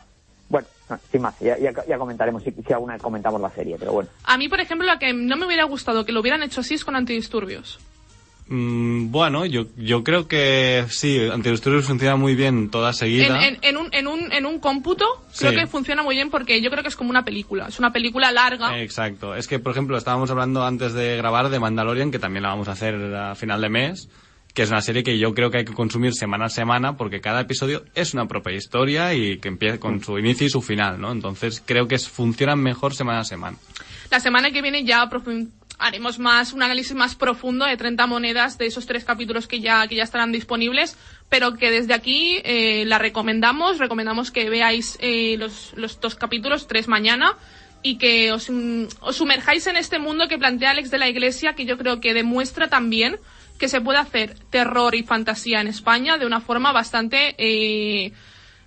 Bueno, 0.47 0.69
no, 0.89 0.97
sin 1.11 1.21
más, 1.21 1.37
ya, 1.41 1.57
ya, 1.57 1.73
ya 1.85 1.97
comentaremos 1.97 2.43
si, 2.43 2.51
si 2.51 2.71
alguna 2.71 2.93
vez 2.93 3.01
comentamos 3.01 3.41
la 3.41 3.49
serie, 3.49 3.75
pero 3.77 3.91
bueno. 3.91 4.09
A 4.23 4.37
mí, 4.37 4.47
por 4.47 4.61
ejemplo, 4.61 4.87
la 4.87 4.99
que 4.99 5.11
no 5.11 5.35
me 5.35 5.45
hubiera 5.45 5.65
gustado 5.65 6.05
que 6.05 6.13
lo 6.13 6.21
hubieran 6.21 6.43
hecho 6.43 6.61
así 6.61 6.75
es 6.75 6.85
con 6.85 6.95
antidisturbios. 6.95 7.81
Mm, 8.53 9.11
bueno, 9.11 9.45
yo, 9.45 9.67
yo 9.77 10.03
creo 10.03 10.27
que 10.27 10.83
sí, 10.89 11.17
Antidisturbios 11.31 11.85
funciona 11.85 12.17
muy 12.17 12.35
bien 12.35 12.69
toda 12.69 12.89
En, 12.89 12.93
seguida. 12.93 13.47
en- 13.47 13.57
en 13.61 13.77
un, 13.77 13.87
en, 13.93 14.07
un, 14.07 14.29
en 14.33 14.45
un 14.45 14.59
cómputo, 14.59 15.05
Sí. 15.31 15.45
creo 15.47 15.57
que 15.61 15.67
funciona 15.67 16.03
muy 16.03 16.15
bien 16.15 16.29
porque 16.29 16.61
yo 16.61 16.69
creo 16.69 16.83
que 16.83 16.89
es 16.89 16.97
como 16.97 17.09
una 17.11 17.23
película. 17.23 17.67
Es 17.69 17.79
una 17.79 17.93
película 17.93 18.29
larga. 18.33 18.77
Exacto. 18.81 19.35
Es 19.35 19.47
que, 19.47 19.59
por 19.59 19.71
ejemplo, 19.71 19.97
estábamos 19.97 20.29
hablando 20.31 20.65
antes 20.65 20.91
de 20.91 21.15
grabar 21.15 21.47
de 21.47 21.61
Mandalorian, 21.61 22.11
que 22.11 22.19
también 22.19 22.43
la 22.43 22.49
vamos 22.49 22.67
a 22.67 22.73
hacer 22.73 22.95
a 23.15 23.35
final 23.35 23.61
de 23.61 23.69
mes, 23.69 24.09
que 24.53 24.63
es 24.63 24.69
una 24.69 24.81
serie 24.81 25.01
que 25.03 25.17
yo 25.17 25.33
creo 25.33 25.49
que 25.49 25.59
hay 25.59 25.65
que 25.65 25.73
consumir 25.73 26.13
semana 26.13 26.47
a 26.47 26.49
semana, 26.49 26.97
porque 26.97 27.21
cada 27.21 27.39
episodio 27.39 27.85
es 27.95 28.13
una 28.13 28.27
propia 28.27 28.53
historia 28.53 29.13
y 29.13 29.37
que 29.37 29.47
empieza 29.47 29.79
con 29.79 30.03
su 30.03 30.19
inicio 30.19 30.45
y 30.45 30.49
su 30.49 30.61
final, 30.61 30.99
¿no? 30.99 31.13
Entonces 31.13 31.63
creo 31.65 31.87
que 31.87 31.97
funcionan 31.99 32.59
mejor 32.59 32.93
semana 32.93 33.21
a 33.21 33.23
semana. 33.23 33.55
La 34.09 34.19
semana 34.19 34.51
que 34.51 34.61
viene 34.61 34.83
ya 34.83 35.07
haremos 35.81 36.19
más 36.19 36.53
un 36.53 36.63
análisis 36.63 36.93
más 36.93 37.15
profundo 37.15 37.65
de 37.65 37.75
30 37.75 38.07
monedas 38.07 38.57
de 38.57 38.67
esos 38.67 38.85
tres 38.85 39.03
capítulos 39.03 39.47
que 39.47 39.59
ya 39.59 39.87
que 39.87 39.95
ya 39.95 40.03
estarán 40.03 40.31
disponibles, 40.31 40.97
pero 41.29 41.55
que 41.55 41.71
desde 41.71 41.93
aquí 41.93 42.39
eh, 42.43 42.85
la 42.85 42.99
recomendamos, 42.99 43.79
recomendamos 43.79 44.31
que 44.31 44.49
veáis 44.49 44.97
eh, 45.01 45.35
los, 45.37 45.73
los 45.75 45.99
dos 45.99 46.15
capítulos, 46.15 46.67
tres 46.67 46.87
mañana, 46.87 47.35
y 47.83 47.97
que 47.97 48.31
os, 48.31 48.49
mm, 48.49 48.85
os 49.01 49.15
sumerjáis 49.15 49.67
en 49.67 49.75
este 49.75 49.99
mundo 49.99 50.27
que 50.27 50.37
plantea 50.37 50.71
Alex 50.71 50.91
de 50.91 50.99
la 50.99 51.09
Iglesia, 51.09 51.53
que 51.53 51.65
yo 51.65 51.77
creo 51.77 51.99
que 51.99 52.13
demuestra 52.13 52.69
también 52.69 53.17
que 53.57 53.67
se 53.67 53.81
puede 53.81 53.99
hacer 53.99 54.35
terror 54.49 54.95
y 54.95 55.03
fantasía 55.03 55.61
en 55.61 55.67
España 55.67 56.17
de 56.17 56.25
una 56.25 56.41
forma 56.41 56.71
bastante 56.71 57.35
eh, 57.37 58.11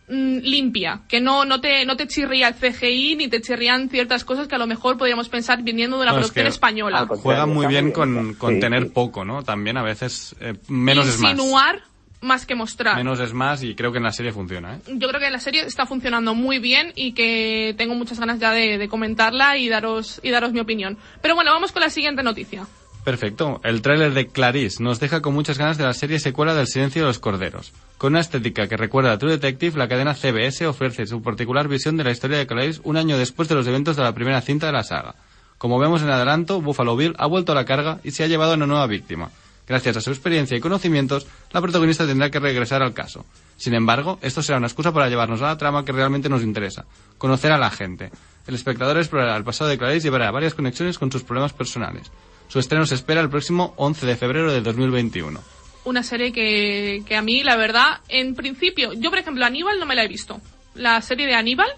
mm, 0.09 0.39
limpia, 0.39 1.03
que 1.09 1.21
no, 1.21 1.45
no, 1.45 1.61
te, 1.61 1.85
no 1.85 1.97
te 1.97 2.07
chirría 2.07 2.49
el 2.49 2.55
CGI 2.55 3.17
ni 3.17 3.29
te 3.29 3.41
chirrían 3.41 3.89
ciertas 3.89 4.25
cosas 4.25 4.49
que 4.49 4.55
a 4.55 4.59
lo 4.59 4.67
mejor 4.67 4.99
podríamos 4.99 5.29
pensar 5.29 5.63
viniendo 5.63 5.97
de 5.97 6.03
una 6.03 6.13
No, 6.13 6.19
es 6.19 6.23
producción 6.25 6.45
que 6.45 6.51
española. 6.51 7.07
Juega 7.09 7.47
muy 7.47 7.67
bien 7.67 7.93
con, 7.93 8.35
con 8.35 8.55
sí, 8.55 8.61
tener 8.61 8.85
sí. 8.85 8.91
poco, 8.91 9.25
¿no? 9.25 9.43
También 9.43 9.77
a 9.77 9.83
veces 9.83 10.35
eh, 10.41 10.55
menos 10.69 11.07
es 11.09 11.19
más. 11.19 11.33
Insinuar 11.33 11.83
más 12.21 12.47
que 12.47 12.55
mostrar. 12.55 12.97
Menos 12.97 13.21
es 13.21 13.35
más 13.35 13.63
y 13.63 13.75
creo 13.75 13.93
que 13.93 13.99
en 13.99 14.05
la 14.05 14.13
serie 14.13 14.33
funciona, 14.33 14.77
¿eh? 14.77 14.81
Yo 14.95 15.09
creo 15.09 15.21
que 15.21 15.31
la 15.31 15.41
serie 15.41 15.63
está 15.67 15.85
funcionando 15.87 16.35
muy 16.35 16.59
bien 16.59 16.93
y 16.97 17.13
que 17.13 17.75
tengo 17.77 17.95
muchas 17.95 18.19
ganas 18.19 18.41
ya 18.41 18.51
de, 18.53 18.79
de 18.79 18.89
comentarla 18.89 19.59
y 19.59 19.69
daros, 19.69 20.21
y 20.23 20.31
daros 20.31 20.53
mi 20.53 20.61
opinión. 20.61 20.97
Pero 21.21 21.35
bueno, 21.35 21.53
vamos 21.53 21.71
con 21.73 21.83
la 21.83 21.91
siguiente 21.91 22.23
noticia. 22.23 22.67
Perfecto. 23.05 23.61
El 23.65 23.83
tráiler 23.83 24.15
de 24.15 24.29
Clarice 24.29 24.83
nos 24.83 24.99
deja 24.99 25.21
con 25.21 25.35
muchas 25.35 25.59
ganas 25.59 25.77
de 25.77 25.85
la 25.85 25.93
serie 25.93 26.19
secuela 26.19 26.55
del 26.55 26.67
Silencio 26.67 27.03
de 27.03 27.09
los 27.09 27.19
Corderos. 27.19 27.73
Con 27.99 28.15
una 28.15 28.21
estética 28.21 28.67
que 28.67 28.79
recuerda 28.79 29.13
a 29.13 29.19
True 29.19 29.33
Detective, 29.33 29.77
la 29.77 29.89
cadena 29.89 30.15
CBS 30.15 30.67
ofrece 30.67 31.07
su 31.07 31.21
particular 31.21 31.69
visión 31.69 31.99
de 31.99 32.05
la 32.05 32.13
historia 32.13 32.39
de 32.39 32.47
Clarice 32.47 32.81
un 32.83 32.97
año 32.97 33.19
después 33.19 33.47
de 33.49 33.57
los 33.57 33.67
eventos 33.67 33.97
de 33.97 34.03
la 34.03 34.15
primera 34.15 34.41
cinta 34.41 34.67
de 34.67 34.73
la 34.73 34.85
saga. 34.85 35.17
Como 35.59 35.79
vemos 35.79 36.01
en 36.01 36.11
adelanto, 36.11 36.63
Buffalo 36.63 36.97
Bill 36.97 37.15
ha 37.19 37.27
vuelto 37.27 37.53
a 37.53 37.55
la 37.55 37.67
carga 37.67 38.01
y 38.05 38.13
se 38.13 38.25
ha 38.25 38.27
llevado 38.27 38.53
a 38.53 38.57
una 38.57 38.67
nueva 38.67 38.87
víctima. 38.87 39.31
Gracias 39.67 39.99
a 39.99 40.01
su 40.01 40.11
experiencia 40.11 40.57
y 40.57 40.61
conocimientos, 40.61 41.27
la 41.53 41.61
protagonista 41.61 42.07
tendrá 42.07 42.31
que 42.31 42.41
regresar 42.41 42.83
al 42.83 42.95
caso. 42.95 43.27
Sin 43.59 43.75
embargo, 43.75 44.19
esto 44.23 44.43
será 44.43 44.59
una 44.59 44.67
excusa 44.67 44.93
para 44.93 45.11
llevarnos 45.11 45.43
a 45.43 45.47
la 45.47 45.59
trama 45.59 45.85
que 45.85 45.93
realmente 45.93 46.31
nos 46.31 46.43
interesa, 46.43 46.87
conocer 47.19 47.53
a 47.53 47.59
la 47.59 47.71
gente. 47.71 48.11
El 48.47 48.55
espectador 48.55 48.97
explorará 48.97 49.37
el 49.37 49.45
pasado 49.45 49.69
de 49.69 49.79
Clarice 49.79 50.09
y 50.09 50.11
verá 50.11 50.31
varias 50.31 50.55
conexiones 50.55 50.99
con 50.99 51.13
sus 51.13 51.23
problemas 51.23 51.53
personales. 51.53 52.11
Su 52.49 52.59
estreno 52.59 52.87
se 52.87 52.95
espera 52.95 53.21
el 53.21 53.29
próximo 53.31 53.75
11 53.77 54.07
de 54.07 54.17
febrero 54.17 54.53
de 54.53 54.61
2021. 54.61 55.41
Una 55.85 56.03
serie 56.03 56.33
que, 56.33 57.03
que 57.07 57.17
a 57.17 57.23
mí, 57.23 57.43
la 57.43 57.57
verdad, 57.57 58.01
en 58.09 58.35
principio, 58.35 58.93
yo 58.95 59.11
por 59.11 59.19
ejemplo, 59.19 59.45
Aníbal 59.45 59.79
no 59.81 59.87
me 59.87 59.95
la 59.95 60.05
he 60.05 60.09
visto. 60.09 60.41
La 60.75 61.01
serie 61.03 61.27
de 61.27 61.35
Aníbal 61.35 61.69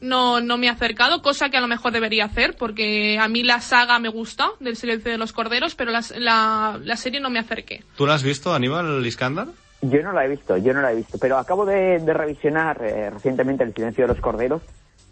no, 0.00 0.40
no 0.40 0.58
me 0.58 0.68
ha 0.68 0.72
acercado, 0.72 1.22
cosa 1.22 1.48
que 1.48 1.56
a 1.56 1.60
lo 1.60 1.68
mejor 1.68 1.92
debería 1.92 2.26
hacer, 2.26 2.54
porque 2.58 3.18
a 3.18 3.28
mí 3.28 3.42
la 3.44 3.60
saga 3.60 3.98
me 3.98 4.08
gusta, 4.10 4.50
del 4.60 4.76
silencio 4.76 5.10
de 5.10 5.16
los 5.18 5.32
corderos, 5.32 5.74
pero 5.74 5.90
las- 5.90 6.14
la, 6.18 6.78
la 6.82 6.96
serie 6.96 7.20
no 7.20 7.30
me 7.30 7.38
acerqué. 7.38 7.82
¿Tú 7.96 8.06
la 8.06 8.14
has 8.14 8.22
visto, 8.22 8.52
Aníbal 8.54 9.04
Iskandar? 9.06 9.48
Yo 9.80 10.02
no 10.02 10.12
la 10.12 10.24
he 10.24 10.28
visto, 10.28 10.56
yo 10.58 10.74
no 10.74 10.82
la 10.82 10.92
he 10.92 10.96
visto, 10.96 11.16
pero 11.18 11.38
acabo 11.38 11.64
de, 11.64 11.98
de 11.98 12.12
revisionar 12.14 12.82
eh, 12.82 13.10
recientemente 13.10 13.62
El 13.64 13.72
silencio 13.74 14.04
de 14.04 14.08
los 14.08 14.20
corderos, 14.20 14.62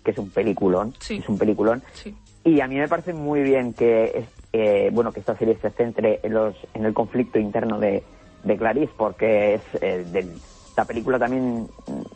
que 0.05 0.11
es 0.11 0.19
un 0.19 0.31
peliculón, 0.31 0.95
Sí. 1.01 1.17
es 1.23 1.29
un 1.29 1.39
peliculón, 1.39 1.83
Sí. 1.95 2.15
y 2.45 2.61
a 2.61 2.67
mí 2.67 2.75
me 2.77 2.89
parece 2.89 3.13
muy 3.15 3.41
bien 3.43 3.73
que 3.73 4.25
eh, 4.57 4.89
bueno 4.93 5.13
que 5.13 5.19
esta 5.21 5.37
serie 5.37 5.59
se 5.61 5.71
centre 5.71 6.21
en 6.23 6.33
los 6.33 6.55
en 6.75 6.85
el 6.87 6.95
conflicto 6.95 7.39
interno 7.41 7.79
de, 7.81 8.03
de 8.45 8.57
Clarice, 8.57 8.93
porque 8.97 9.55
es 9.55 9.63
eh, 9.83 10.05
del- 10.13 10.41
la 10.77 10.85
película 10.85 11.19
también 11.19 11.67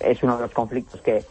es 0.00 0.22
uno 0.22 0.36
de 0.36 0.42
los 0.42 0.52
conflictos 0.52 1.00
que, 1.02 1.24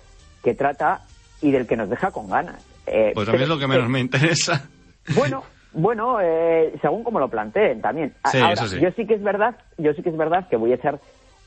que 0.44 0.54
trata 0.54 1.02
y 1.42 1.52
del 1.52 1.66
que 1.66 1.76
nos 1.78 1.90
deja 1.90 2.12
con 2.12 2.30
ganas. 2.30 2.62
Eh, 2.86 3.12
Pues 3.16 3.28
a 3.30 3.32
mí 3.34 3.42
es 3.44 3.50
lo 3.50 3.58
que 3.60 3.68
menos 3.68 3.90
me 3.90 4.00
interesa. 4.00 4.70
Bueno, 5.16 5.44
Bueno, 5.74 6.20
eh, 6.22 6.74
según 6.82 7.04
como 7.04 7.20
lo 7.20 7.30
planteen 7.30 7.82
también. 7.82 8.14
A- 8.24 8.32
Sí, 8.32 8.38
Ahora, 8.40 8.54
eso 8.54 8.68
sí. 8.68 8.80
Yo 8.82 8.90
sí 8.92 9.06
que 9.06 9.14
es 9.16 9.22
verdad, 9.24 9.56
yo 9.78 9.94
sí 9.94 10.02
que 10.02 10.10
es 10.10 10.18
verdad 10.18 10.48
que 10.50 10.56
voy 10.58 10.72
a 10.72 10.76
echar 10.76 11.00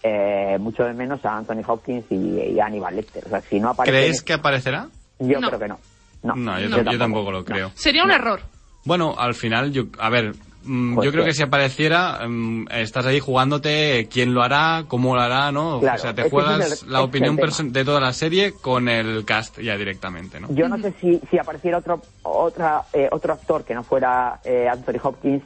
eh, 0.03 0.57
mucho 0.59 0.85
de 0.85 0.93
menos 0.95 1.25
a 1.25 1.37
Anthony 1.37 1.63
Hopkins 1.67 2.05
y, 2.11 2.15
y 2.17 2.61
a 2.61 2.67
Aníbal 2.67 2.97
Lecter. 2.97 3.27
O 3.27 3.31
sea, 3.31 3.41
si 3.51 3.59
no 3.59 3.71
aparece, 3.71 3.97
¿Creéis 3.97 4.23
que 4.23 4.35
aparecerá? 4.35 4.89
yo 5.19 5.41
No. 5.41 5.49
creo 5.49 5.59
que 5.61 5.69
no. 5.69 5.79
No, 6.23 6.37
No, 6.37 6.61
yo, 6.61 6.69
No. 6.69 6.77
tam- 6.79 6.93
yo 6.93 6.99
tampoco 6.99 7.31
lo 7.33 7.45
creo. 7.45 7.71
Sería 7.75 8.05
un 8.05 8.11
error. 8.11 8.41
Bueno, 8.85 9.15
al 9.19 9.35
final, 9.35 9.73
yo, 9.73 9.85
a 9.99 10.09
ver, 10.11 10.35
Pues 10.63 11.07
yo 11.07 11.11
creo 11.13 11.25
que 11.25 11.33
si 11.33 11.43
apareciera, 11.43 12.21
mm, 12.29 12.67
estás 12.73 13.07
ahí 13.07 13.19
jugándote 13.19 14.09
quién 14.13 14.35
lo 14.35 14.43
hará, 14.43 14.85
cómo 14.89 15.15
lo 15.15 15.21
hará, 15.23 15.51
¿no? 15.53 15.81
Claro, 15.81 15.97
o 15.97 15.99
sea, 15.99 16.15
te 16.15 16.29
juegas 16.29 16.83
el- 16.83 16.93
la 16.93 17.03
opinión 17.03 17.37
de 17.37 17.85
toda 17.85 17.99
la 18.01 18.13
serie 18.13 18.53
con 18.61 18.89
el 18.89 19.25
cast 19.25 19.59
ya 19.59 19.77
directamente, 19.79 20.39
¿no? 20.39 20.49
Yo 20.55 20.69
no 20.69 20.77
sé 20.79 20.95
si, 21.01 21.19
si 21.31 21.39
apareciera 21.39 21.79
otro 21.79 22.03
otra 22.23 22.85
eh, 22.93 23.09
otro 23.11 23.33
actor 23.33 23.65
que 23.65 23.75
no 23.75 23.85
fuera 23.85 24.41
eh, 24.45 24.69
Anthony 24.69 24.99
Hopkins, 25.03 25.43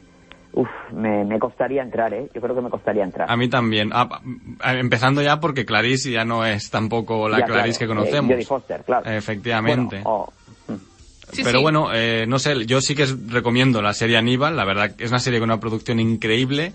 uf, 0.53 0.69
me, 0.93 1.25
me 1.25 1.39
costaría 1.39 1.83
entrar, 1.83 2.13
¿eh? 2.13 2.29
Yo 2.35 2.41
creo 2.41 2.55
que 2.57 2.63
me 2.63 2.71
costaría 2.71 3.05
entrar. 3.05 3.31
A 3.31 3.37
mí 3.37 3.49
también. 3.49 3.91
Ah, 3.93 4.21
ah, 4.61 4.75
empezando 4.75 5.23
ya 5.23 5.39
porque 5.39 5.65
Clarice 5.65 6.11
ya 6.11 6.25
no 6.25 6.45
es 6.45 6.71
tampoco 6.71 7.29
la 7.29 7.39
Ya, 7.41 7.47
Clarice 7.47 7.79
que 7.79 7.85
eh, 7.85 7.89
conocemos. 7.89 8.33
Jodie 8.33 8.47
Foster, 8.47 8.83
claro. 8.85 9.09
Efectivamente. 9.09 10.01
Bueno, 10.03 10.11
o- 10.11 10.33
Sí, 11.35 11.43
Pero 11.45 11.59
sí. 11.59 11.63
bueno, 11.63 11.89
eh, 11.93 12.25
no 12.29 12.39
sé, 12.39 12.65
yo 12.67 12.81
sí 12.81 12.95
que 12.95 13.03
es- 13.05 13.29
recomiendo 13.29 13.83
la 13.83 13.93
serie 13.93 14.17
Aníbal, 14.17 14.57
la 14.57 14.65
verdad 14.65 14.95
que 14.97 15.05
es 15.05 15.11
una 15.11 15.19
serie 15.19 15.41
con 15.41 15.51
una 15.51 15.61
producción 15.61 15.99
increíble, 16.01 16.73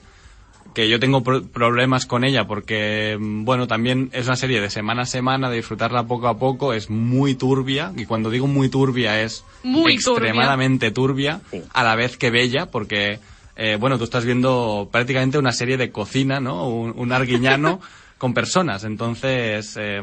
que 0.76 0.88
yo 0.88 1.00
tengo 1.00 1.24
pro- 1.24 1.44
problemas 1.44 2.06
con 2.06 2.24
ella 2.24 2.46
porque, 2.46 3.18
mm, 3.20 3.44
bueno, 3.46 3.68
también 3.68 4.10
es 4.14 4.28
una 4.28 4.36
serie 4.36 4.62
de 4.62 4.70
semana 4.70 5.02
a 5.04 5.06
semana, 5.06 5.50
de 5.50 5.56
disfrutarla 5.58 6.04
poco 6.04 6.28
a 6.28 6.38
poco, 6.38 6.74
es 6.74 6.90
muy 6.90 7.34
turbia, 7.36 7.92
y 7.98 8.06
cuando 8.06 8.30
digo 8.30 8.46
muy 8.48 8.70
turbia 8.70 9.22
es 9.22 9.44
Muy 9.64 9.98
turbia. 9.98 10.28
extremadamente 10.30 10.92
turbia, 10.92 11.42
Sí. 11.50 11.64
a 11.74 11.84
la 11.84 11.96
vez 11.96 12.18
que 12.18 12.30
bella, 12.30 12.68
porque, 12.68 13.20
eh, 13.56 13.78
bueno, 13.80 13.98
tú 13.98 14.04
estás 14.04 14.26
viendo 14.26 14.90
prácticamente 14.92 15.38
una 15.40 15.52
serie 15.54 15.78
de 15.78 15.92
cocina, 15.92 16.40
¿no? 16.40 16.68
Un, 16.68 16.94
un 16.96 17.12
arguiñano 17.12 17.80
con 18.20 18.34
personas, 18.34 18.84
entonces... 18.84 19.76
eh, 19.80 20.02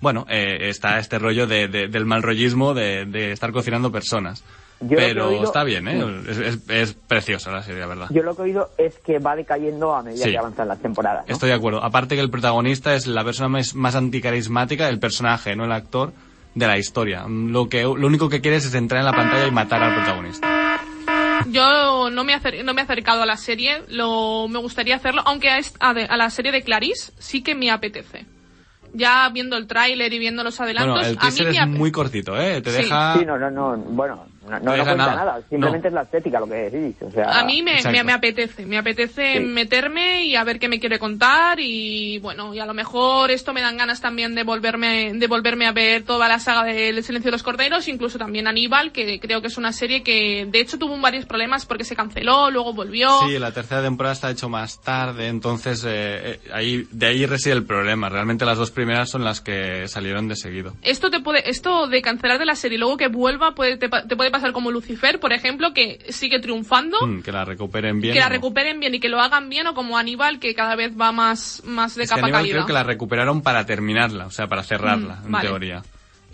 bueno, 0.00 0.26
eh, 0.28 0.68
está 0.68 0.98
este 0.98 1.18
rollo 1.18 1.46
de, 1.46 1.68
de- 1.68 1.88
del 1.88 2.04
mal 2.06 2.22
rollismo 2.22 2.74
de, 2.74 3.04
de 3.06 3.32
estar 3.32 3.52
cocinando 3.52 3.90
personas. 3.90 4.44
Yo 4.80 4.96
Pero 4.98 5.28
oído- 5.30 5.44
está 5.44 5.64
bien, 5.64 5.88
¿eh? 5.88 6.04
Es, 6.28 6.36
es- 6.38 6.68
es 6.68 6.92
preciosa 6.92 7.50
la 7.50 7.62
serie, 7.62 7.80
la 7.80 7.86
verdad. 7.86 8.06
yo 8.10 8.22
lo 8.22 8.34
que 8.36 8.42
he 8.42 8.44
oído 8.44 8.70
es 8.76 8.98
que 8.98 9.18
va 9.18 9.34
decayendo 9.34 9.94
a 9.94 10.02
medida 10.02 10.24
Sí. 10.24 10.32
que 10.32 10.38
avanzan 10.38 10.68
las 10.68 10.78
temporadas. 10.80 11.24
¿no? 11.26 11.32
Estoy 11.32 11.48
de 11.48 11.54
acuerdo. 11.54 11.82
Aparte 11.82 12.14
que 12.14 12.20
el 12.20 12.28
protagonista 12.30 12.94
es 12.94 13.06
la 13.06 13.24
persona 13.24 13.48
más, 13.48 13.74
más 13.74 13.94
anticarismática, 13.96 14.88
el 14.90 14.98
personaje, 14.98 15.56
no 15.56 15.64
el 15.64 15.72
actor, 15.72 16.12
de 16.54 16.66
la 16.66 16.76
historia. 16.78 17.24
Lo, 17.26 17.68
que, 17.70 17.82
lo 17.84 18.06
único 18.06 18.28
que 18.28 18.42
quieres 18.42 18.66
es 18.66 18.74
entrar 18.74 19.00
en 19.00 19.06
la 19.06 19.12
pantalla 19.12 19.46
y 19.46 19.50
matar 19.50 19.82
al 19.82 19.94
protagonista. 19.94 20.78
Yo 21.48 22.10
no 22.10 22.24
me, 22.24 22.32
he 22.32 22.36
acer- 22.36 22.62
no 22.64 22.74
me 22.74 22.80
he 22.80 22.84
acercado 22.84 23.22
a 23.22 23.26
la 23.26 23.36
serie, 23.36 23.82
lo, 23.88 24.46
me 24.48 24.58
gustaría 24.58 24.96
hacerlo, 24.96 25.22
aunque 25.24 25.48
a, 25.48 25.58
est- 25.58 25.76
a 25.80 25.94
de- 25.94 26.04
a 26.04 26.16
la 26.16 26.28
serie 26.30 26.52
de 26.52 26.62
Clarice 26.62 27.12
sí 27.18 27.42
que 27.42 27.54
me 27.54 27.70
apetece. 27.70 28.26
Ya 28.96 29.28
viendo 29.28 29.56
el 29.56 29.66
tráiler 29.66 30.12
y 30.12 30.18
viendo 30.18 30.42
los 30.42 30.58
adelantos, 30.60 30.94
Bueno, 30.94 31.08
el 31.08 31.18
a 31.18 31.30
mí 31.30 31.36
me 31.44 31.50
es 31.50 31.66
muy 31.68 31.92
cortito, 31.92 32.40
¿eh? 32.40 32.60
Te 32.62 32.70
Sí. 32.70 32.76
deja... 32.78 33.18
Sí, 33.18 33.26
no, 33.26 33.38
no, 33.38 33.50
no, 33.50 33.76
bueno, 33.76 34.26
no, 34.46 34.58
no, 34.60 34.76
No 34.76 34.84
cuenta 34.84 34.94
nada. 34.96 35.14
nada, 35.14 35.40
simplemente 35.48 35.88
No. 35.88 35.88
es 35.88 35.94
la 35.94 36.02
estética 36.02 36.40
lo 36.40 36.46
que 36.48 36.54
decís, 36.70 36.96
o 37.02 37.10
sea... 37.10 37.38
A 37.40 37.44
mí 37.44 37.62
me, 37.62 37.82
me, 37.82 38.04
me 38.04 38.12
apetece, 38.12 38.66
me 38.66 38.78
apetece 38.78 39.34
Sí. 39.34 39.40
meterme 39.40 40.24
y 40.24 40.36
a 40.36 40.44
ver 40.44 40.58
qué 40.58 40.68
me 40.68 40.78
quiere 40.80 40.98
contar 40.98 41.58
y 41.60 42.18
bueno, 42.20 42.54
y 42.54 42.58
a 42.60 42.66
lo 42.66 42.74
mejor 42.74 43.30
esto 43.30 43.52
me 43.52 43.60
dan 43.60 43.76
ganas 43.76 44.00
también 44.00 44.34
de 44.34 44.42
volverme, 44.44 45.12
de 45.14 45.26
volverme 45.26 45.66
a 45.66 45.72
ver 45.72 46.02
toda 46.04 46.28
la 46.28 46.38
saga 46.38 46.64
del 46.64 47.02
Silencio 47.02 47.28
de 47.30 47.32
los 47.32 47.42
Corderos, 47.42 47.88
incluso 47.88 48.18
también 48.18 48.46
Aníbal, 48.46 48.92
que 48.92 49.18
creo 49.20 49.40
que 49.40 49.48
es 49.48 49.56
una 49.58 49.72
serie 49.72 50.02
que 50.02 50.46
de 50.48 50.60
hecho 50.60 50.78
tuvo 50.78 50.96
varios 51.00 51.26
problemas 51.26 51.66
porque 51.66 51.84
se 51.84 51.96
canceló, 51.96 52.50
luego 52.50 52.72
volvió. 52.72 53.10
Sí, 53.26 53.38
la 53.38 53.52
tercera 53.52 53.82
temporada 53.82 54.12
está 54.14 54.30
hecho 54.30 54.48
más 54.48 54.80
tarde, 54.80 55.28
entonces 55.28 55.84
eh, 55.84 55.88
eh, 55.88 56.40
ahí, 56.52 56.86
de 56.90 57.06
ahí 57.06 57.26
reside 57.26 57.54
el 57.54 57.64
problema. 57.64 58.08
Realmente 58.08 58.44
las 58.44 58.58
dos 58.58 58.70
primeras 58.70 59.10
son 59.10 59.24
las 59.24 59.40
que 59.40 59.88
salieron 59.88 60.28
de 60.28 60.36
seguido. 60.36 60.74
Esto 60.82 61.10
te 61.10 61.20
puede, 61.20 61.48
esto 61.50 61.86
de 61.86 62.02
cancelar 62.02 62.38
de 62.38 62.46
la 62.46 62.54
serie 62.54 62.76
y 62.76 62.78
luego 62.78 62.96
que 62.96 63.08
vuelva 63.08 63.54
puede, 63.54 63.76
te, 63.76 63.88
te 63.88 64.16
puede 64.16 64.30
pasar 64.36 64.52
como 64.52 64.70
Lucifer, 64.70 65.18
por 65.20 65.32
ejemplo, 65.32 65.72
que 65.74 65.98
sigue 66.10 66.38
triunfando. 66.40 66.96
Mm, 67.06 67.22
que 67.22 67.32
la 67.32 67.44
recuperen 67.44 68.00
bien. 68.00 68.14
Que 68.14 68.20
la 68.20 68.26
¿o 68.26 68.28
no? 68.28 68.34
recuperen 68.34 68.80
bien 68.80 68.94
y 68.94 69.00
que 69.00 69.08
lo 69.08 69.20
hagan 69.20 69.48
bien 69.48 69.66
o 69.66 69.74
como 69.74 69.98
Aníbal 69.98 70.38
que 70.38 70.54
cada 70.54 70.76
vez 70.76 70.92
va 70.98 71.12
más, 71.12 71.62
más 71.64 71.94
de 71.94 72.04
Es 72.04 72.10
que 72.10 72.14
capa 72.14 72.26
Aníbal 72.26 72.42
caída. 72.42 72.54
creo 72.54 72.66
que 72.66 72.72
la 72.72 72.82
recuperaron 72.84 73.42
para 73.42 73.66
terminarla, 73.66 74.26
o 74.26 74.30
sea, 74.30 74.46
para 74.46 74.62
cerrarla, 74.62 75.16
Mm, 75.22 75.26
en 75.26 75.32
vale. 75.32 75.48
teoría. 75.48 75.82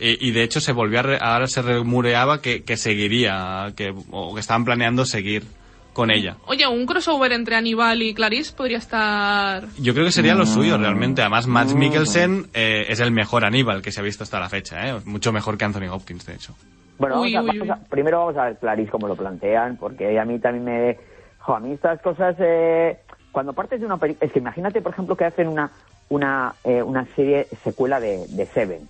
Y, 0.00 0.28
y 0.28 0.30
de 0.32 0.42
hecho 0.42 0.60
se 0.60 0.72
volvió 0.72 0.98
a 0.98 1.02
re- 1.02 1.18
ahora 1.20 1.46
se 1.46 1.62
rumoreaba 1.62 2.40
que, 2.42 2.64
que 2.64 2.76
seguiría, 2.76 3.72
que, 3.76 3.94
o 4.10 4.34
que 4.34 4.40
estaban 4.40 4.64
planeando 4.64 5.04
seguir 5.04 5.44
con 5.92 6.10
ella. 6.10 6.36
Oye, 6.46 6.66
un 6.66 6.86
crossover 6.86 7.32
entre 7.32 7.54
Aníbal 7.54 8.00
y 8.02 8.14
Clarice 8.14 8.54
podría 8.54 8.78
estar... 8.78 9.68
Yo 9.78 9.92
creo 9.92 10.06
que 10.06 10.10
sería 10.12 10.34
lo 10.34 10.46
suyo, 10.46 10.78
realmente. 10.78 11.20
Además, 11.20 11.46
Matt 11.46 11.72
Mm. 11.74 11.78
Mikkelsen 11.78 12.46
eh, 12.54 12.86
es 12.88 12.98
el 13.00 13.10
mejor 13.12 13.44
Aníbal 13.44 13.82
que 13.82 13.92
se 13.92 14.00
ha 14.00 14.02
visto 14.02 14.24
hasta 14.24 14.40
la 14.40 14.48
fecha, 14.48 14.88
¿eh? 14.88 15.00
Mucho 15.04 15.32
mejor 15.34 15.58
que 15.58 15.66
Anthony 15.66 15.88
Hopkins, 15.90 16.24
de 16.24 16.34
hecho. 16.34 16.56
Bueno, 17.02 17.20
Uy, 17.20 17.34
vamos 17.34 17.50
a- 17.50 17.52
uy, 17.52 17.58
vamos 17.58 17.76
uy. 17.78 17.84
a- 17.84 17.88
primero 17.90 18.18
vamos 18.20 18.36
a 18.36 18.44
ver 18.44 18.58
Clarice 18.58 18.90
cómo 18.92 19.08
lo 19.08 19.16
plantean, 19.16 19.76
porque 19.76 20.18
a 20.18 20.24
mí 20.24 20.38
también 20.38 20.64
me... 20.64 20.98
Jo, 21.40 21.56
a 21.56 21.60
mí 21.60 21.72
estas 21.72 22.00
cosas... 22.00 22.36
eh, 22.38 22.98
cuando 23.32 23.52
partes 23.54 23.80
de 23.80 23.86
una 23.86 23.96
película... 23.96 24.24
Es 24.26 24.32
que 24.32 24.38
imagínate, 24.38 24.80
por 24.80 24.92
ejemplo, 24.92 25.16
que 25.16 25.24
hacen 25.24 25.48
una 25.48 25.72
una, 26.08 26.54
eh, 26.62 26.82
una 26.82 27.06
serie 27.16 27.48
secuela 27.64 27.98
de, 27.98 28.26
de 28.28 28.46
Seven. 28.54 28.86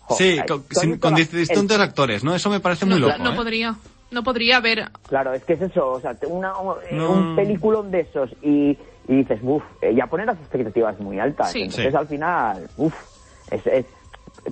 Jo, 0.00 0.14
sí, 0.14 0.38
eh, 0.38 0.44
con, 0.48 0.64
sin- 0.70 0.98
distintos 1.30 1.76
el- 1.76 1.82
actores, 1.82 2.24
¿no? 2.24 2.34
Eso 2.34 2.48
me 2.50 2.60
parece 2.60 2.84
no, 2.86 2.92
muy 2.92 3.00
loco, 3.00 3.18
no 3.22 3.32
¿eh? 3.32 3.36
podría. 3.36 3.74
No 4.10 4.22
podría 4.24 4.56
haber... 4.56 4.84
Claro, 5.08 5.34
es 5.34 5.44
que 5.44 5.52
es 5.52 5.62
eso, 5.62 5.92
o 5.92 6.00
sea, 6.00 6.16
una, 6.28 6.52
eh, 6.90 6.96
No. 6.96 7.12
un 7.12 7.36
peliculón 7.36 7.90
de 7.92 8.00
esos 8.00 8.30
y, 8.42 8.76
y 9.08 9.16
dices, 9.16 9.38
uff, 9.42 9.62
ya 9.94 10.06
poner 10.08 10.26
las 10.26 10.38
expectativas 10.38 10.98
muy 10.98 11.18
altas. 11.20 11.50
Sí. 11.52 11.62
Entonces 11.62 11.90
Sí. 11.92 11.96
al 11.96 12.08
final, 12.08 12.68
uff, 12.76 12.94
es, 13.50 13.66
es- 13.66 13.86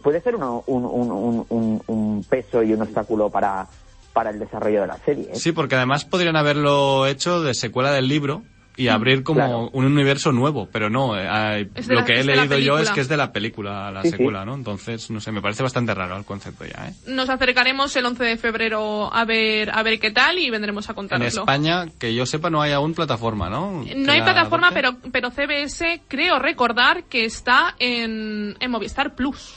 puede 0.03 0.21
ser 0.23 0.35
uno- 0.35 0.65
un, 0.67 0.85
un, 0.85 1.47
un, 1.49 1.83
un, 2.15 2.25
peso 2.25 2.63
y 2.63 2.73
un 2.73 2.83
obstáculo 2.83 3.31
para, 3.31 3.67
para 4.13 4.31
el 4.31 4.39
desarrollo 4.39 4.83
de 4.83 4.87
la 4.87 4.99
serie. 4.99 5.25
¿eh? 5.33 5.37
Sí, 5.37 5.53
porque 5.53 5.75
además 5.77 6.05
podrían 6.05 6.37
haberlo 6.37 7.07
hecho 7.07 7.43
de 7.43 7.55
secuela 7.55 7.93
del 7.93 8.09
libro 8.09 8.43
y 8.77 8.89
abrir 8.89 9.23
como 9.23 9.39
claro. 9.39 9.71
un 9.73 9.85
universo 9.85 10.33
nuevo, 10.33 10.69
pero 10.73 10.91
no, 10.91 11.17
eh, 11.17 11.69
lo 11.87 11.95
la- 11.95 12.05
que 12.05 12.19
he 12.19 12.25
leído 12.25 12.59
yo 12.59 12.77
es 12.81 12.91
que 12.91 13.03
es 13.03 13.09
de 13.09 13.17
la 13.17 13.31
película, 13.31 13.93
la 13.93 14.03
Sí, 14.03 14.11
sí. 14.11 14.17
secuela, 14.17 14.45
¿no? 14.45 14.55
Entonces, 14.57 15.13
no 15.13 15.21
sé, 15.21 15.31
me 15.31 15.41
parece 15.41 15.63
bastante 15.63 15.95
raro 15.95 16.17
el 16.17 16.25
concepto 16.25 16.65
ya, 16.65 16.89
¿eh? 16.89 16.95
Nos 17.07 17.29
acercaremos 17.31 17.95
el 17.95 18.05
11 18.05 18.25
de 18.25 18.37
febrero 18.37 19.15
a 19.15 19.25
ver 19.25 19.71
a 19.71 19.81
ver 19.85 20.01
qué 20.01 20.11
tal 20.11 20.41
y 20.41 20.51
vendremos 20.51 20.89
a 20.89 20.93
En 20.93 20.97
contároslo. 20.97 21.43
España, 21.43 21.87
que 22.01 22.17
yo 22.17 22.27
sepa, 22.27 22.51
no 22.51 22.63
hay 22.63 22.73
aún 22.73 22.95
plataforma, 22.95 23.49
¿no? 23.49 23.85
No 23.95 24.13
hay 24.13 24.23
plataforma, 24.23 24.71
pero, 24.75 24.97
pero 25.13 25.31
CBS 25.31 26.03
creo 26.09 26.41
recordar 26.41 27.05
que 27.05 27.25
está 27.27 27.77
en, 27.79 28.57
en 28.59 28.71
Movistar 28.73 29.15
Plus. 29.15 29.55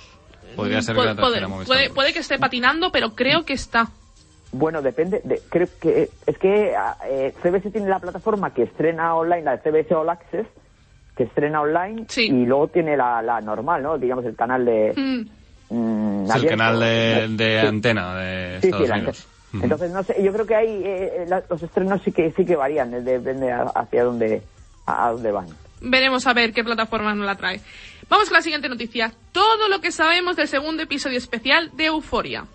Podría 0.57 0.81
ser 0.81 0.95
que 0.95 1.03
la 1.05 1.15
puede, 1.15 1.47
puede, 1.65 1.89
puede 1.91 2.13
que 2.13 2.19
esté 2.19 2.37
patinando, 2.37 2.91
pero 2.91 3.15
creo 3.15 3.45
que 3.45 3.53
está. 3.53 3.87
Bueno, 4.51 4.81
depende, 4.81 5.21
de, 5.23 5.41
creo 5.49 5.67
que 5.79 6.09
es 6.25 6.37
que 6.37 6.73
ah, 6.75 6.97
eh, 7.09 7.33
CBS 7.43 7.69
tiene 7.71 7.87
la 7.89 7.99
plataforma 7.99 8.53
que 8.53 8.63
estrena 8.63 9.15
online, 9.15 9.43
la 9.43 9.57
de 9.57 9.61
CBS 9.71 9.93
All 9.93 10.09
Access, 10.09 10.47
que 11.15 11.23
estrena 11.23 11.61
online 11.61 12.05
Sí. 12.09 12.27
y 12.27 12.45
luego 12.45 12.67
tiene 12.69 12.95
la, 12.97 13.21
la 13.21 13.41
normal, 13.41 13.83
¿no? 13.83 13.97
Digamos 13.97 14.25
el 14.25 14.35
canal 14.35 14.65
de... 14.65 14.93
Mm, 14.95 15.75
mm, 15.75 16.23
Es 16.29 16.35
el 16.35 16.47
canal 16.47 16.79
de, 16.79 17.27
de 17.31 17.61
Sí. 17.61 17.67
antena 17.67 18.15
de 18.17 18.55
Sí, 18.55 18.61
sí, 18.61 18.67
Estados 18.67 18.89
la 18.89 18.95
Unidos. 18.95 19.27
Entonces, 19.53 19.91
no 19.91 20.03
sé, 20.03 20.15
yo 20.21 20.31
creo 20.33 20.45
que 20.45 20.55
hay 20.55 20.81
eh, 20.83 21.25
la- 21.27 21.43
los 21.49 21.63
estrenos 21.63 22.01
sí 22.03 22.11
que 22.11 22.31
sí 22.33 22.45
que 22.45 22.55
varían, 22.55 22.93
eh, 22.93 23.01
depende 23.01 23.51
a- 23.51 23.71
hacia 23.75 24.03
dónde 24.03 24.41
a 24.85 25.09
dónde 25.11 25.31
van. 25.31 25.47
Veremos 25.81 26.27
a 26.27 26.34
ver 26.34 26.53
qué 26.53 26.63
plataforma 26.63 27.13
nos 27.13 27.25
la 27.25 27.36
trae. 27.36 27.62
Vamos 28.10 28.29
con 28.29 28.36
la 28.36 28.41
siguiente 28.41 28.69
noticia. 28.69 29.13
Todo 29.31 29.67
lo 29.67 29.81
que 29.81 29.91
sabemos 29.91 30.36
del 30.36 30.48
segundo 30.48 30.84
episodio 30.84 31.17
especial 31.17 31.72
de 31.75 31.86
Euforia. 31.86 32.46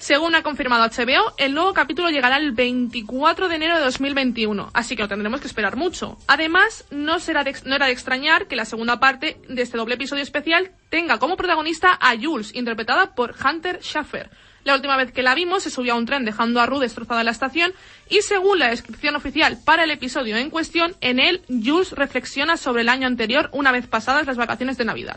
Según 0.00 0.34
ha 0.34 0.42
confirmado 0.42 0.88
HBO, 0.88 1.34
el 1.36 1.52
nuevo 1.52 1.74
capítulo 1.74 2.08
llegará 2.08 2.38
el 2.38 2.52
24 2.52 3.48
de 3.48 3.56
enero 3.56 3.76
de 3.76 3.84
2021, 3.84 4.70
así 4.72 4.96
que 4.96 5.02
no 5.02 5.08
tendremos 5.08 5.42
que 5.42 5.46
esperar 5.46 5.76
mucho. 5.76 6.16
Además, 6.26 6.86
no, 6.90 7.20
será 7.20 7.44
no 7.66 7.74
era 7.74 7.84
de 7.84 7.92
extrañar 7.92 8.46
que 8.46 8.56
la 8.56 8.64
segunda 8.64 8.98
parte 8.98 9.36
de 9.46 9.60
este 9.60 9.76
doble 9.76 9.96
episodio 9.96 10.22
especial 10.22 10.70
tenga 10.88 11.18
como 11.18 11.36
protagonista 11.36 11.98
a 12.00 12.16
Jules, 12.18 12.54
interpretada 12.54 13.14
por 13.14 13.34
Hunter 13.44 13.80
Schaffer. 13.82 14.30
La 14.64 14.74
última 14.74 14.96
vez 14.96 15.10
que 15.12 15.22
la 15.22 15.34
vimos 15.34 15.62
se 15.62 15.70
subió 15.70 15.94
a 15.94 15.96
un 15.96 16.04
tren 16.06 16.24
dejando 16.24 16.60
a 16.60 16.66
Rue 16.66 16.80
destrozada 16.80 17.24
la 17.24 17.30
estación 17.30 17.72
y 18.10 18.20
según 18.22 18.58
la 18.58 18.68
descripción 18.68 19.16
oficial 19.16 19.58
para 19.64 19.84
el 19.84 19.90
episodio 19.90 20.36
en 20.36 20.50
cuestión, 20.50 20.94
en 21.00 21.18
él 21.18 21.42
Jules 21.48 21.92
reflexiona 21.92 22.56
sobre 22.56 22.82
el 22.82 22.88
año 22.90 23.06
anterior 23.06 23.48
una 23.52 23.72
vez 23.72 23.86
pasadas 23.86 24.26
las 24.26 24.36
vacaciones 24.36 24.76
de 24.76 24.84
Navidad. 24.84 25.16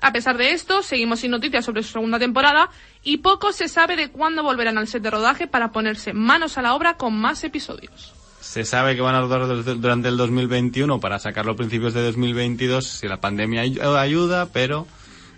A 0.00 0.12
pesar 0.12 0.36
de 0.36 0.50
esto, 0.52 0.82
seguimos 0.82 1.20
sin 1.20 1.30
noticias 1.30 1.64
sobre 1.64 1.82
su 1.84 1.92
segunda 1.92 2.18
temporada 2.18 2.68
y 3.04 3.18
poco 3.18 3.52
se 3.52 3.68
sabe 3.68 3.94
de 3.96 4.10
cuándo 4.10 4.42
volverán 4.42 4.76
al 4.76 4.88
set 4.88 5.02
de 5.02 5.10
rodaje 5.10 5.46
para 5.46 5.70
ponerse 5.72 6.12
manos 6.12 6.58
a 6.58 6.62
la 6.62 6.74
obra 6.74 6.96
con 6.96 7.14
más 7.14 7.44
episodios. 7.44 8.12
Se 8.40 8.64
sabe 8.64 8.96
que 8.96 9.00
van 9.00 9.14
a 9.14 9.20
rodar 9.20 9.42
dur- 9.42 9.76
durante 9.80 10.08
el 10.08 10.16
2021 10.16 10.98
para 10.98 11.20
sacarlo 11.20 11.52
a 11.52 11.56
principios 11.56 11.94
de 11.94 12.02
2022 12.02 12.84
si 12.84 13.06
la 13.06 13.20
pandemia 13.20 13.60
ay- 13.62 13.78
ayuda, 13.80 14.46
pero 14.52 14.88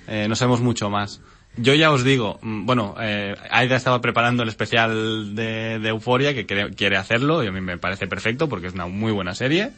eh, 0.08 0.26
no 0.28 0.34
sabemos 0.34 0.61
mucho 0.62 0.88
más. 0.88 1.20
Yo 1.56 1.75
ya 1.75 1.92
os 1.92 2.02
digo, 2.02 2.38
mm, 2.42 2.66
bueno, 2.66 2.96
eh, 3.00 3.34
Aida 3.50 3.76
estaba 3.76 4.00
preparando 4.00 4.42
el 4.42 4.49
especial 4.49 5.34
de, 5.37 5.78
de 5.78 5.88
Euforia, 5.88 6.34
que 6.34 6.46
quiere, 6.46 6.70
quiere 6.75 6.96
hacerlo, 6.96 7.44
y 7.44 7.46
a 7.46 7.52
mí 7.52 7.61
me 7.61 7.78
parece 7.78 8.06
perfecto 8.08 8.49
porque 8.49 8.66
es 8.66 8.75
una 8.75 8.87
muy 8.87 9.12
buena 9.12 9.34
serie, 9.34 9.70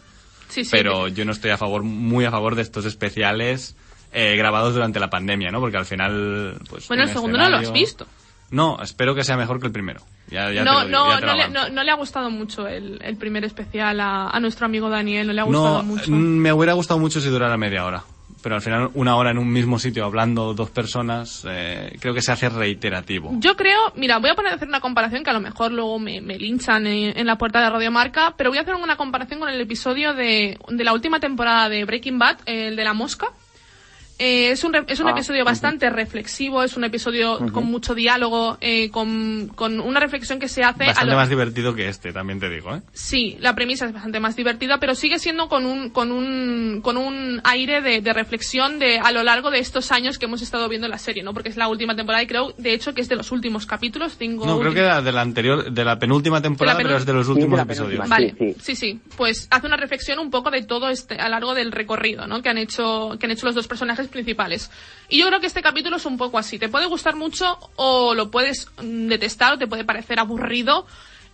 Sí, 0.49 0.65
sí. 0.65 0.71
pero 0.73 1.09
yo 1.09 1.25
no 1.25 1.33
estoy 1.33 1.51
a 1.51 1.59
favor, 1.59 1.83
muy 1.83 2.25
a 2.25 2.31
favor 2.31 2.55
de 2.55 2.63
estos 2.63 2.87
especiales 2.87 3.77
eh, 4.13 4.37
grabados 4.37 4.73
durante 4.73 5.01
la 5.01 5.11
pandemia, 5.11 5.51
¿no? 5.51 5.61
Porque 5.61 5.77
al 5.77 5.85
final, 5.85 6.59
pues... 6.71 6.89
Bueno, 6.89 7.03
el 7.03 7.11
segundo 7.11 7.37
no 7.37 7.49
lo 7.51 7.57
has 7.59 7.73
visto. 7.73 8.07
No, 8.51 8.79
espero 8.81 9.15
que 9.15 9.25
sea 9.25 9.37
mejor 9.37 9.59
que 9.61 9.67
el 9.67 9.73
primero. 9.73 10.01
Ya, 10.31 10.45
no, 10.47 10.51
digo, 10.51 10.89
no, 10.89 11.21
no, 11.21 11.35
le, 11.35 11.49
no, 11.49 11.69
no 11.69 11.83
le 11.83 11.91
ha 11.91 11.95
gustado 11.97 12.31
mucho 12.31 12.67
el, 12.69 13.01
el 13.03 13.17
primer 13.17 13.45
especial 13.45 14.01
a, 14.01 14.31
a 14.31 14.41
nuestro 14.41 14.67
amigo 14.67 14.89
Daniel, 14.89 15.27
no 15.27 15.33
le 15.33 15.41
ha 15.41 15.45
gustado 15.45 15.83
mucho. 15.83 16.11
mm, 16.11 16.15
me 16.15 16.53
hubiera 16.53 16.73
gustado 16.73 16.99
mucho 17.01 17.21
si 17.21 17.29
durara 17.29 17.57
media 17.57 17.85
hora. 17.85 18.05
Pero 18.47 18.55
al 18.55 18.63
final, 18.63 18.91
una 18.95 19.17
hora 19.17 19.33
en 19.33 19.39
un 19.39 19.51
mismo 19.51 19.77
sitio 19.77 20.05
hablando 20.05 20.55
dos 20.55 20.71
personas, 20.71 21.45
eh, 21.51 21.97
creo 21.99 22.15
que 22.15 22.23
se 22.23 22.31
hace 22.31 22.49
reiterativo. 22.49 23.33
Yo 23.41 23.57
creo, 23.57 23.77
mira, 23.97 24.19
voy 24.19 24.31
a 24.31 24.37
poner 24.37 24.53
a 24.53 24.55
hacer 24.55 24.69
una 24.69 24.79
comparación 24.79 25.25
que 25.25 25.31
a 25.31 25.33
lo 25.33 25.41
mejor 25.41 25.73
luego 25.73 25.99
me, 25.99 26.21
me 26.21 26.39
linchan 26.39 26.87
en, 26.87 27.19
en 27.19 27.27
la 27.27 27.39
puerta 27.39 27.61
de 27.61 27.69
Radio 27.71 27.91
Marca, 27.91 28.35
pero 28.37 28.51
voy 28.51 28.59
a 28.59 28.61
hacer 28.61 28.77
una 28.77 28.97
comparación 28.97 29.41
con 29.41 29.49
el 29.49 29.61
episodio 29.61 30.15
de, 30.15 30.61
de 30.69 30.85
la 30.85 30.93
última 30.93 31.19
temporada 31.19 31.69
de 31.69 31.85
Breaking 31.85 32.21
Bad, 32.21 32.39
el 32.47 32.77
de 32.77 32.85
la 32.85 32.95
mosca. 32.95 33.33
Eh, 34.19 34.51
es 34.51 34.65
un, 34.65 34.73
re- 34.73 34.85
es 34.89 34.99
un 35.01 35.09
Ah, 35.09 35.11
episodio 35.11 35.45
bastante 35.45 35.91
reflexivo, 35.91 36.63
es 36.63 36.77
un 36.77 36.85
episodio 36.85 37.39
con 37.53 37.65
mucho 37.65 37.95
diálogo, 37.95 38.57
eh, 38.61 38.91
con, 38.91 39.51
con 39.55 39.79
una 39.81 40.01
reflexión 40.01 40.39
que 40.39 40.49
se 40.49 40.65
hace 40.65 40.85
a 40.85 40.87
Bastante 40.89 41.11
lo- 41.11 41.17
más 41.17 41.29
divertido 41.29 41.75
que 41.75 41.89
este, 41.89 42.13
también 42.13 42.41
te 42.41 42.49
digo, 42.49 42.75
¿eh? 42.75 42.81
Sí, 42.93 43.37
la 43.41 43.55
premisa 43.55 43.85
es 43.87 43.93
bastante 43.93 44.19
más 44.21 44.35
divertida, 44.37 44.79
pero 44.81 44.95
sigue 44.95 45.19
siendo 45.19 45.49
con 45.49 45.67
un, 45.67 45.91
con 45.91 46.13
un, 46.13 46.81
con 46.83 46.97
un 46.97 47.41
aire 47.45 47.83
de, 47.83 48.01
de 48.01 48.13
reflexión 48.13 48.79
de, 48.79 48.99
a 48.99 49.13
lo 49.13 49.23
largo 49.23 49.51
de 49.51 49.59
estos 49.59 49.93
años 49.93 50.19
que 50.19 50.25
hemos 50.25 50.41
estado 50.43 50.69
viendo 50.69 50.89
la 50.89 50.99
serie, 50.99 51.23
¿no? 51.23 51.35
Porque 51.35 51.51
es 51.51 51.57
la 51.59 51.69
última 51.69 51.95
temporada 51.95 52.23
y 52.23 52.27
creo, 52.27 52.55
de 52.57 52.73
hecho, 52.73 52.95
que 52.95 53.03
es 53.03 53.09
de 53.09 53.17
los 53.17 53.33
últimos 53.33 53.67
capítulos, 53.67 54.17
cinco 54.19 54.47
No, 54.47 54.59
creo 54.59 54.73
que 54.73 54.81
era 54.81 55.03
de 55.03 55.13
la 55.13 55.21
anterior, 55.21 55.71
de 55.71 55.85
la 55.85 55.99
penúltima 55.99 56.41
temporada, 56.41 56.79
pero 56.79 56.97
es 56.97 57.05
de 57.05 57.13
los 57.13 57.27
Sí, 57.27 57.33
últimos 57.33 57.59
de 57.59 57.63
episodios. 57.65 58.09
Vale, 58.09 58.35
Sí, 58.39 58.55
sí, 58.55 58.57
sí. 58.61 58.77
sí, 58.77 59.01
Pues 59.17 59.47
hace 59.51 59.67
una 59.67 59.77
reflexión 59.77 60.19
un 60.19 60.31
poco 60.31 60.51
de 60.51 60.63
todo 60.63 60.89
este, 60.89 61.17
a 61.17 61.25
lo 61.25 61.31
largo 61.31 61.55
del 61.55 61.71
recorrido, 61.73 62.27
¿no? 62.27 62.41
Que 62.41 62.49
han 62.49 62.59
hecho, 62.59 63.17
que 63.21 63.27
han 63.27 63.33
hecho 63.33 63.47
los 63.47 63.55
dos 63.55 63.69
personajes 63.69 64.06
principales. 64.09 64.71
Y 65.09 65.19
yo 65.21 65.27
creo 65.29 65.41
que 65.41 65.47
este 65.47 65.63
capítulo 65.63 65.97
es 65.97 66.07
un 66.07 66.17
poco 66.19 66.39
así. 66.39 66.59
Te 66.59 66.69
puede 66.69 66.87
gustar 66.87 67.17
mucho 67.17 67.59
o 67.77 68.15
lo 68.15 68.31
puedes 68.31 68.69
mm, 68.83 69.09
detestar 69.09 69.53
o 69.55 69.59
te 69.59 69.67
puede 69.67 69.85
parecer 69.85 70.19
aburrido. 70.19 70.87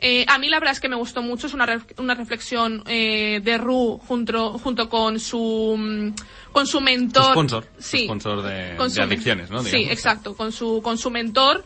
Eh, 0.05 0.25
a 0.29 0.37
mí 0.39 0.49
la 0.49 0.59
verdad 0.59 0.73
es 0.73 0.81
que 0.81 0.89
me 0.89 0.97
gustó 0.97 1.23
mucho. 1.23 1.47
Es 1.47 1.55
una, 1.55 1.65
ref- 1.65 1.95
una 1.99 2.15
reflexión 2.17 2.83
eh, 2.87 3.41
de 3.43 3.57
Ru 3.57 4.01
junto, 4.07 4.59
junto 4.59 4.89
con 4.89 5.21
su, 5.21 5.77
mm, 5.79 6.51
con 6.51 6.67
su 6.67 6.81
mentor. 6.81 7.33
Sponsor, 7.33 7.67
Sí. 7.79 8.05
sponsor 8.05 8.43
de- 8.43 8.75
de 8.77 9.03
adicciones, 9.03 9.49
¿no? 9.51 9.63
Sí, 9.63 9.71
Digamos. 9.77 9.93
exacto. 9.93 10.35
Con 10.37 10.51
su, 10.51 10.81
con 10.83 10.99
su 10.99 11.09
mentor. 11.11 11.65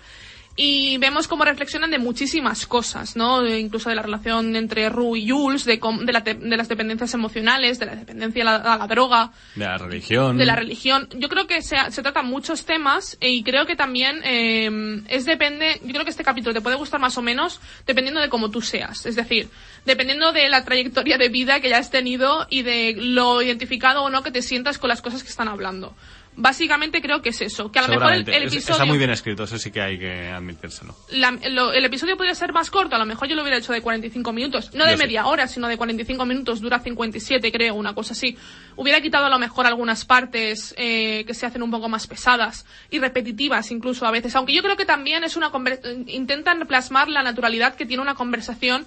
Y 0.58 0.96
vemos 0.96 1.28
cómo 1.28 1.44
reflexionan 1.44 1.90
de 1.90 1.98
muchísimas 1.98 2.66
cosas, 2.66 3.14
¿no? 3.14 3.42
De- 3.42 3.60
incluso 3.60 3.90
de 3.90 3.94
la 3.96 4.00
relación 4.02 4.56
entre 4.56 4.88
Ru 4.88 5.14
y 5.14 5.28
Jules, 5.28 5.66
de, 5.66 5.78
de, 6.02 6.12
la 6.12 6.20
de 6.20 6.56
las 6.56 6.68
dependencias 6.68 7.12
emocionales, 7.12 7.78
de 7.78 7.84
la 7.86 7.94
dependencia 7.94 8.42
a 8.42 8.44
la, 8.46 8.56
a 8.74 8.78
la 8.78 8.86
droga, 8.86 9.32
De 9.54 9.64
la 9.66 9.76
religión. 9.76 10.38
de 10.38 10.46
la 10.46 10.56
religión. 10.56 11.08
Yo 11.16 11.28
creo 11.28 11.46
que 11.46 11.60
se, 11.60 11.76
se 11.90 12.02
tratan 12.02 12.24
muchos 12.26 12.64
temas 12.64 13.18
y 13.20 13.42
creo 13.42 13.66
que 13.66 13.76
también 13.76 14.20
eh, 14.24 15.02
es 15.08 15.26
depende. 15.26 15.78
Yo 15.84 15.92
creo 15.92 16.04
que 16.04 16.10
este 16.10 16.24
capítulo 16.24 16.54
te 16.54 16.62
puede 16.62 16.76
gustar 16.76 17.00
más 17.00 17.18
o 17.18 17.22
menos 17.22 17.60
dependiendo 17.86 18.20
de 18.22 18.30
cómo 18.30 18.50
tú 18.50 18.62
seas. 18.62 19.04
Es 19.04 19.14
decir, 19.14 19.50
dependiendo 19.84 20.32
de 20.32 20.48
la 20.48 20.64
trayectoria 20.64 21.18
de 21.18 21.28
vida 21.28 21.60
que 21.60 21.66
hayas 21.66 21.90
tenido 21.90 22.46
y 22.48 22.62
de 22.62 22.94
lo 22.98 23.42
identificado 23.42 24.02
o 24.04 24.10
no 24.10 24.22
que 24.22 24.30
te 24.30 24.40
sientas 24.40 24.78
con 24.78 24.88
las 24.88 25.02
cosas 25.02 25.22
que 25.22 25.28
están 25.28 25.48
hablando. 25.48 25.94
Básicamente 26.38 27.00
creo 27.00 27.22
que 27.22 27.30
es 27.30 27.40
eso. 27.40 27.72
Que 27.72 27.78
a 27.78 27.82
lo 27.82 27.88
mejor 27.88 28.12
el, 28.12 28.20
Es- 28.28 28.52
episodio 28.52 28.72
Está 28.74 28.84
muy 28.84 28.98
bien 28.98 29.10
escrito, 29.10 29.44
eso 29.44 29.56
sí 29.58 29.70
que 29.70 29.80
hay 29.80 29.98
que 29.98 30.28
admitírselo. 30.28 30.94
la- 31.10 31.30
lo- 31.48 31.72
el 31.72 31.84
episodio 31.84 32.16
podría 32.16 32.34
ser 32.34 32.52
más 32.52 32.70
corto, 32.70 32.94
a 32.94 32.98
lo 32.98 33.06
mejor 33.06 33.26
yo 33.28 33.34
lo 33.34 33.42
hubiera 33.42 33.56
hecho 33.58 33.72
de 33.72 33.80
45 33.80 34.32
minutos, 34.34 34.72
no 34.74 34.84
de 34.84 34.92
Yo 34.92 34.96
sí. 34.98 35.02
media 35.04 35.26
hora, 35.26 35.48
sino 35.48 35.66
de 35.66 35.76
45 35.78 36.26
minutos, 36.26 36.60
dura 36.60 36.78
57 36.80 37.50
creo, 37.50 37.74
una 37.74 37.94
cosa 37.94 38.12
así. 38.12 38.36
Hubiera 38.76 39.00
quitado 39.00 39.24
a 39.26 39.30
lo 39.30 39.38
mejor 39.38 39.66
algunas 39.66 40.04
partes 40.04 40.74
eh, 40.76 41.24
que 41.26 41.32
se 41.32 41.46
hacen 41.46 41.62
un 41.62 41.70
poco 41.70 41.88
más 41.88 42.06
pesadas 42.06 42.66
y 42.90 42.98
repetitivas 42.98 43.70
incluso 43.70 44.04
a 44.06 44.10
veces, 44.10 44.36
aunque 44.36 44.52
yo 44.54 44.62
creo 44.62 44.76
que 44.76 44.84
también 44.84 45.24
es 45.24 45.36
una 45.36 45.50
conver- 45.50 45.80
intentan 46.06 46.66
plasmar 46.66 47.08
la 47.08 47.22
naturalidad 47.22 47.74
que 47.76 47.86
tiene 47.86 48.02
una 48.02 48.14
conversación 48.14 48.86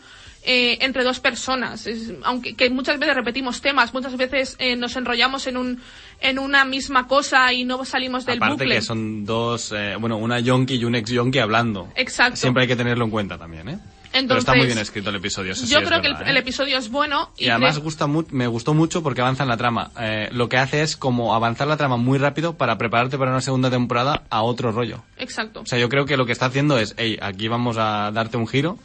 eh, 0.52 0.80
entre 0.82 1.04
dos 1.04 1.20
personas, 1.20 1.86
Es- 1.86 2.12
aunque 2.24 2.56
que 2.56 2.72
muchas 2.72 2.98
veces 2.98 3.14
repetimos 3.16 3.62
temas, 3.62 3.94
muchas 3.94 4.18
veces 4.18 4.56
eh, 4.58 4.76
nos 4.76 4.96
enrollamos 4.96 5.46
en 5.46 5.58
un 5.58 5.80
en 6.22 6.40
una 6.40 6.66
misma 6.66 7.08
cosa 7.08 7.54
y 7.54 7.64
no 7.66 7.86
salimos 7.86 8.26
del 8.26 8.38
Aparte 8.40 8.54
bucle. 8.64 8.76
que 8.76 8.82
son 8.82 9.26
dos, 9.26 9.72
eh, 9.72 9.96
bueno, 10.00 10.18
una 10.18 10.40
yonki 10.40 10.76
y 10.76 10.84
un 10.86 10.96
ex 10.96 11.12
yonki 11.12 11.38
hablando. 11.40 11.88
Exacto. 11.96 12.36
Siempre 12.36 12.64
hay 12.64 12.68
que 12.68 12.76
tenerlo 12.76 13.06
en 13.06 13.12
cuenta 13.12 13.38
también, 13.38 13.70
¿eh? 13.70 13.80
Pero 14.12 14.22
Entonces, 14.22 14.40
está 14.42 14.56
muy 14.56 14.66
bien 14.66 14.80
escrito 14.80 15.12
el 15.12 15.18
episodio, 15.18 15.52
eso 15.52 15.68
sí 15.68 15.72
Yo 15.72 15.80
es 15.82 15.88
creo 15.88 16.02
que 16.02 16.08
el, 16.08 16.36
¿eh? 16.36 16.40
episodio 16.40 16.80
es 16.80 16.90
bueno 16.90 17.30
y, 17.38 17.46
Y 17.46 17.50
además 17.50 17.74
creo- 17.76 17.84
gusta 17.84 18.08
mu- 18.08 18.26
me 18.32 18.48
gustó 18.48 18.74
mucho 18.74 19.04
porque 19.04 19.22
avanza 19.22 19.44
en 19.44 19.50
la 19.50 19.58
trama. 19.58 19.92
Eh, 20.02 20.30
lo 20.32 20.50
que 20.50 20.58
hace 20.58 20.82
es 20.82 20.98
como 20.98 21.36
avanzar 21.36 21.68
la 21.68 21.78
trama 21.78 21.96
muy 21.98 22.18
rápido 22.18 22.58
para 22.58 22.76
prepararte 22.80 23.20
para 23.20 23.30
una 23.30 23.42
segunda 23.42 23.70
temporada 23.70 24.24
a 24.32 24.42
otro 24.42 24.72
rollo. 24.72 25.04
exacto. 25.18 25.62
O 25.62 25.66
sea, 25.68 25.78
yo 25.78 25.90
creo 25.90 26.06
que 26.08 26.18
lo 26.18 26.26
que 26.26 26.32
está 26.32 26.48
haciendo 26.48 26.80
es, 26.80 26.96
hey, 26.98 27.20
aquí 27.22 27.48
vamos 27.50 27.78
a 27.78 28.10
darte 28.12 28.36
un 28.38 28.48
giro 28.48 28.80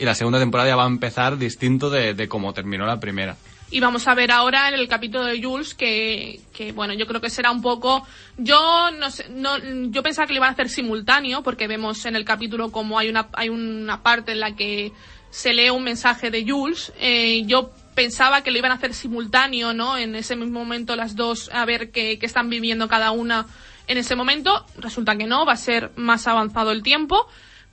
y 0.00 0.06
la 0.06 0.14
segunda 0.14 0.38
temporada 0.38 0.70
ya 0.70 0.76
va 0.76 0.84
a 0.84 0.88
empezar 0.88 1.36
distinto 1.36 1.90
de, 1.90 2.14
de 2.14 2.26
cómo 2.26 2.54
terminó 2.54 2.86
la 2.86 2.98
primera. 2.98 3.36
Y 3.70 3.80
vamos 3.80 4.08
a 4.08 4.14
ver 4.14 4.32
ahora 4.32 4.68
en 4.68 4.74
el 4.74 4.88
capítulo 4.88 5.24
de 5.24 5.40
Jules 5.42 5.74
que, 5.74 6.40
que 6.54 6.72
bueno, 6.72 6.94
yo 6.94 7.06
creo 7.06 7.20
que 7.20 7.28
será 7.28 7.50
un 7.50 7.60
poco. 7.60 8.04
Yo 8.38 8.90
no 8.98 9.10
sé, 9.10 9.28
no, 9.28 9.58
yo 9.90 10.02
pensaba 10.02 10.26
que 10.26 10.32
lo 10.32 10.38
iban 10.38 10.48
a 10.48 10.52
hacer 10.52 10.70
simultáneo 10.70 11.42
porque 11.42 11.68
vemos 11.68 12.04
en 12.06 12.16
el 12.16 12.24
capítulo 12.24 12.72
como 12.72 12.98
hay 12.98 13.10
una, 13.10 13.28
hay 13.34 13.50
una 13.50 14.02
parte 14.02 14.32
en 14.32 14.40
la 14.40 14.56
que 14.56 14.90
se 15.30 15.52
lee 15.52 15.68
un 15.68 15.84
mensaje 15.84 16.30
de 16.30 16.50
Jules. 16.50 16.94
Eh, 16.98 17.42
yo 17.44 17.70
pensaba 17.94 18.42
que 18.42 18.50
lo 18.50 18.56
iban 18.56 18.72
a 18.72 18.76
hacer 18.76 18.94
simultáneo, 18.94 19.74
¿no? 19.74 19.98
En 19.98 20.16
ese 20.16 20.34
mismo 20.34 20.60
momento 20.60 20.96
las 20.96 21.14
dos 21.14 21.50
a 21.52 21.66
ver 21.66 21.90
qué, 21.90 22.18
qué 22.18 22.24
están 22.24 22.48
viviendo 22.48 22.88
cada 22.88 23.10
una 23.10 23.46
en 23.86 23.98
ese 23.98 24.16
momento. 24.16 24.64
Resulta 24.78 25.14
que 25.16 25.26
no, 25.26 25.44
va 25.44 25.52
a 25.52 25.56
ser 25.58 25.92
más 25.94 26.26
avanzado 26.26 26.72
el 26.72 26.82
tiempo. 26.82 27.28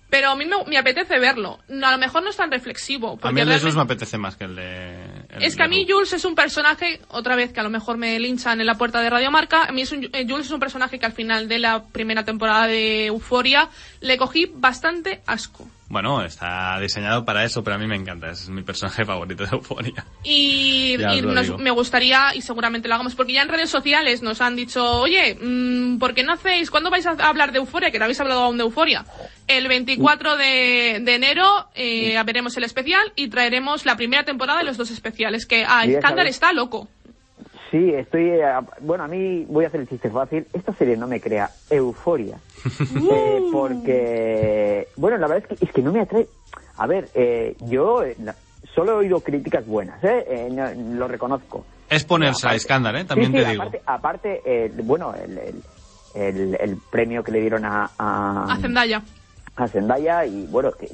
Pero 0.09 0.29
a 0.29 0.35
mí 0.35 0.45
me, 0.45 0.55
me 0.65 0.77
apetece 0.77 1.19
verlo. 1.19 1.59
No, 1.67 1.87
A 1.87 1.91
lo 1.91 1.97
mejor 1.97 2.23
no 2.23 2.29
es 2.29 2.37
tan 2.37 2.51
reflexivo. 2.51 3.13
A 3.13 3.17
porque 3.17 3.33
mí 3.33 3.41
el 3.41 3.47
de 3.47 3.53
Jesús 3.55 3.75
me 3.75 3.81
apetece 3.81 4.17
más 4.17 4.35
que 4.37 4.45
el 4.45 4.55
de... 4.55 5.16
es 5.39 5.55
que 5.55 5.63
a 5.63 5.67
mí. 5.67 5.85
Jules 5.89 6.13
es 6.13 6.25
un 6.25 6.35
personaje, 6.35 7.01
otra 7.09 7.35
vez 7.35 7.51
que 7.53 7.59
a 7.59 7.63
lo 7.63 7.69
mejor 7.69 7.97
me 7.97 8.19
linchan 8.19 8.59
en 8.61 8.67
la 8.67 8.75
puerta 8.75 9.01
de 9.01 9.09
Radio 9.09 9.31
Marca, 9.31 9.63
a 9.65 9.71
mí 9.71 9.81
es 9.81 9.91
un, 9.91 10.03
eh, 10.13 10.25
Jules 10.27 10.45
es 10.47 10.51
un 10.51 10.59
personaje 10.59 10.99
que 10.99 11.05
al 11.05 11.13
final 11.13 11.47
de 11.47 11.59
la 11.59 11.83
primera 11.85 12.23
temporada 12.25 12.67
de 12.67 13.05
Euforia 13.07 13.69
le 14.01 14.17
cogí 14.17 14.49
bastante 14.53 15.21
asco. 15.25 15.67
Bueno, 15.89 16.21
está 16.21 16.77
diseñado 16.81 17.23
para 17.23 17.45
eso, 17.45 17.63
pero 17.63 17.77
a 17.77 17.79
mí 17.79 17.87
me 17.87 17.95
encanta. 17.95 18.29
Es 18.29 18.49
mi 18.49 18.61
personaje 18.61 19.05
favorito 19.05 19.45
de 19.45 19.49
Euforia. 19.55 20.05
Y, 20.23 20.97
nos- 20.97 21.57
me 21.59 21.71
gustaría, 21.71 22.35
y 22.35 22.41
seguramente 22.41 22.89
lo 22.89 22.95
hagamos, 22.95 23.15
porque 23.15 23.31
ya 23.33 23.41
en 23.41 23.47
redes 23.49 23.69
sociales 23.69 24.21
nos 24.21 24.41
han 24.41 24.57
dicho, 24.57 24.83
oye, 24.99 25.35
mm, 25.41 25.97
¿por 25.97 26.13
qué 26.13 26.23
no 26.23 26.33
hacéis, 26.33 26.69
cuándo 26.71 26.89
vais 26.89 27.05
a 27.05 27.11
hablar 27.11 27.53
de 27.53 27.59
Euforia? 27.59 27.89
Que 27.91 27.99
no 27.99 28.03
habéis 28.05 28.19
hablado 28.19 28.41
aún 28.43 28.57
de 28.57 28.63
Euforia. 28.63 29.05
El 29.47 29.69
24 29.69 30.35
de, 30.35 30.99
de 31.03 31.15
enero 31.15 31.69
eh, 31.73 32.21
veremos 32.25 32.57
el 32.57 32.65
especial 32.65 33.13
y 33.15 33.29
traeremos 33.29 33.85
la 33.85 33.95
primera 33.95 34.25
temporada 34.25 34.59
de 34.59 34.65
los 34.65 34.75
dos 34.75 34.91
especiales, 34.91 35.16
que 35.17 35.63
ah, 35.65 35.83
Scandal 35.85 36.01
sabéis. 36.17 36.35
está 36.35 36.53
loco. 36.53 36.87
Sí, 37.71 37.91
estoy. 37.93 38.29
eh, 38.29 38.43
bueno, 38.81 39.03
a 39.03 39.07
mí 39.07 39.45
voy 39.49 39.65
a 39.65 39.67
hacer 39.67 39.81
el 39.81 39.89
chiste 39.89 40.09
fácil. 40.09 40.45
Esta 40.53 40.73
serie 40.73 40.95
no 40.95 41.07
me 41.07 41.19
crea 41.19 41.49
euforia. 41.69 42.37
Eh, 43.11 43.41
porque. 43.51 44.87
Bueno, 44.95 45.17
la 45.17 45.27
verdad 45.27 45.45
es 45.49 45.57
que, 45.59 45.65
es 45.65 45.71
que 45.71 45.81
no 45.81 45.91
me 45.91 46.01
atrae. 46.01 46.27
A 46.77 46.87
ver, 46.87 47.09
eh, 47.13 47.55
yo 47.61 48.03
eh, 48.03 48.15
solo 48.73 48.93
he 48.93 48.95
oído 48.95 49.19
críticas 49.21 49.65
buenas, 49.65 50.01
¿eh? 50.03 50.25
Eh, 50.29 50.47
no- 50.51 50.71
lo 50.97 51.07
reconozco. 51.07 51.65
Es 51.89 52.03
ponerse 52.03 52.47
a 52.47 52.55
escándar, 52.55 52.95
¿eh? 52.95 53.05
También 53.05 53.31
sí, 53.31 53.37
sí, 53.37 53.43
te 53.43 53.49
digo. 53.51 53.63
Aparte, 53.63 53.81
aparte, 53.85 54.41
eh, 54.45 54.71
bueno, 54.83 55.13
el, 55.15 55.37
el, 55.37 55.63
el- 56.15 56.57
el 56.59 56.77
premio 56.91 57.23
que 57.23 57.31
le 57.31 57.41
dieron 57.41 57.65
a. 57.65 57.89
a 57.97 58.45
A 58.53 58.57
Zendaya. 58.57 59.01
a 59.55 59.67
Zendaya 59.67 60.25
y 60.25 60.45
bueno, 60.47 60.71
que, 60.73 60.87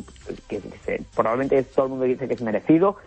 que- 0.47 0.59
que 0.59 0.77
se- 0.85 1.03
probablemente 1.15 1.61
todo 1.63 1.85
el 1.85 1.89
mundo 1.91 2.05
dice 2.05 2.27
que 2.27 2.33
es 2.35 2.41
merecido, 2.41 2.97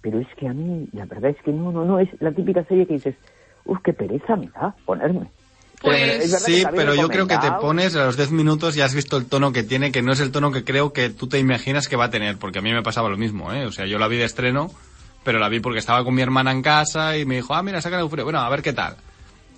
pero 0.00 0.20
es 0.20 0.28
que 0.36 0.48
a 0.48 0.52
mí 0.52 0.88
la 0.92 1.06
verdad 1.06 1.30
es 1.30 1.42
que 1.42 1.52
no, 1.52 1.72
no, 1.72 1.84
no, 1.84 1.98
es 1.98 2.08
la 2.20 2.32
típica 2.32 2.64
serie 2.64 2.86
que 2.86 2.94
dices, 2.94 3.14
uff, 3.64 3.78
qué 3.82 3.92
pereza 3.92 4.36
me 4.36 4.48
da 4.48 4.74
ponerme. 4.84 5.30
Pues, 5.80 6.42
Sí, 6.42 6.64
pero 6.74 6.94
yo 6.94 7.08
creo 7.08 7.26
que 7.26 7.38
te 7.38 7.50
pones 7.60 7.94
a 7.94 8.06
los 8.06 8.16
10 8.16 8.32
minutos 8.32 8.76
y 8.76 8.80
has 8.80 8.94
visto 8.94 9.16
el 9.16 9.26
tono 9.26 9.52
que 9.52 9.62
tiene, 9.62 9.92
que 9.92 10.02
no 10.02 10.12
es 10.12 10.20
el 10.20 10.32
tono 10.32 10.50
que 10.50 10.64
creo 10.64 10.92
que 10.92 11.10
tú 11.10 11.28
te 11.28 11.38
imaginas 11.38 11.88
que 11.88 11.96
va 11.96 12.06
a 12.06 12.10
tener, 12.10 12.36
porque 12.36 12.58
a 12.58 12.62
mí 12.62 12.72
me 12.72 12.82
pasaba 12.82 13.08
lo 13.08 13.16
mismo, 13.16 13.52
¿eh? 13.52 13.64
O 13.64 13.72
sea, 13.72 13.86
yo 13.86 13.98
la 13.98 14.08
vi 14.08 14.16
de 14.16 14.24
estreno, 14.24 14.72
pero 15.22 15.38
la 15.38 15.48
vi 15.48 15.60
porque 15.60 15.78
estaba 15.78 16.04
con 16.04 16.14
mi 16.14 16.22
hermana 16.22 16.50
en 16.50 16.62
casa 16.62 17.16
y 17.16 17.24
me 17.26 17.36
dijo, 17.36 17.54
ah, 17.54 17.62
mira, 17.62 17.80
saca 17.80 17.96
la 17.96 18.02
euforia. 18.02 18.24
Bueno, 18.24 18.40
a 18.40 18.48
ver 18.48 18.62
qué 18.62 18.72
tal. 18.72 18.96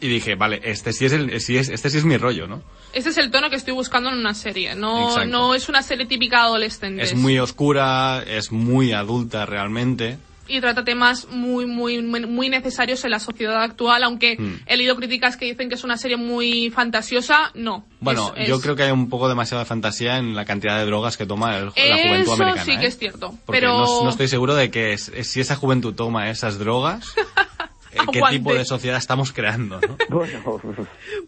Y 0.00 0.08
dije, 0.08 0.34
vale, 0.34 0.60
este 0.64 0.92
sí 0.92 1.06
es 1.06 1.12
el, 1.12 1.40
sí 1.40 1.56
es, 1.56 1.68
este 1.68 1.90
sí 1.90 1.98
es 1.98 2.04
mi 2.04 2.16
rollo, 2.16 2.46
¿no? 2.46 2.62
Ese 2.92 3.10
es 3.10 3.18
el 3.18 3.30
tono 3.30 3.50
que 3.50 3.56
estoy 3.56 3.74
buscando 3.74 4.10
en 4.10 4.18
una 4.18 4.34
serie. 4.34 4.74
No, 4.74 5.10
Exacto. 5.10 5.30
no 5.30 5.54
es 5.54 5.68
una 5.68 5.82
serie 5.82 6.06
típica 6.06 6.42
adolescente. 6.42 7.02
Es 7.02 7.14
muy 7.14 7.38
oscura, 7.38 8.22
es 8.26 8.50
muy 8.50 8.92
adulta 8.92 9.46
realmente. 9.46 10.18
Y 10.50 10.60
trata 10.60 10.84
temas 10.84 11.28
muy, 11.30 11.64
muy, 11.66 12.02
muy 12.02 12.48
necesarios 12.48 13.04
en 13.04 13.12
la 13.12 13.20
sociedad 13.20 13.62
actual, 13.62 14.02
aunque 14.02 14.36
Mm. 14.38 14.54
he 14.66 14.76
leído 14.76 14.96
críticas 14.96 15.36
que 15.36 15.44
dicen 15.46 15.68
que 15.68 15.76
es 15.76 15.84
una 15.84 15.96
serie 15.96 16.16
muy 16.16 16.70
fantasiosa, 16.70 17.50
no. 17.54 17.84
Bueno, 18.00 18.32
Es- 18.36 18.48
yo 18.48 18.56
es- 18.56 18.62
creo 18.62 18.76
que 18.76 18.82
hay 18.84 18.90
un 18.90 19.08
poco 19.08 19.28
demasiada 19.28 19.64
fantasía 19.64 20.18
en 20.18 20.34
la 20.34 20.44
cantidad 20.44 20.78
de 20.78 20.86
drogas 20.86 21.16
que 21.16 21.26
toma 21.26 21.56
el- 21.58 21.66
la 21.66 21.70
juventud 21.72 22.20
Eso 22.22 22.32
americana. 22.34 22.64
sí 22.64 22.72
¿eh? 22.72 22.78
que 22.80 22.86
es 22.86 22.98
cierto, 22.98 23.34
Porque 23.46 23.60
pero... 23.60 23.78
no, 23.78 24.04
no 24.04 24.10
estoy 24.10 24.28
seguro 24.28 24.54
de 24.54 24.70
que 24.70 24.92
es- 24.94 25.12
si 25.22 25.40
esa 25.40 25.56
juventud 25.56 25.94
toma 25.94 26.30
esas 26.30 26.58
drogas, 26.58 27.14
eh, 27.92 27.98
qué 28.12 28.20
tipo 28.30 28.54
de 28.54 28.64
sociedad 28.64 28.98
estamos 28.98 29.32
creando. 29.32 29.80
¿no? 29.80 29.96
Bueno, 30.08 30.60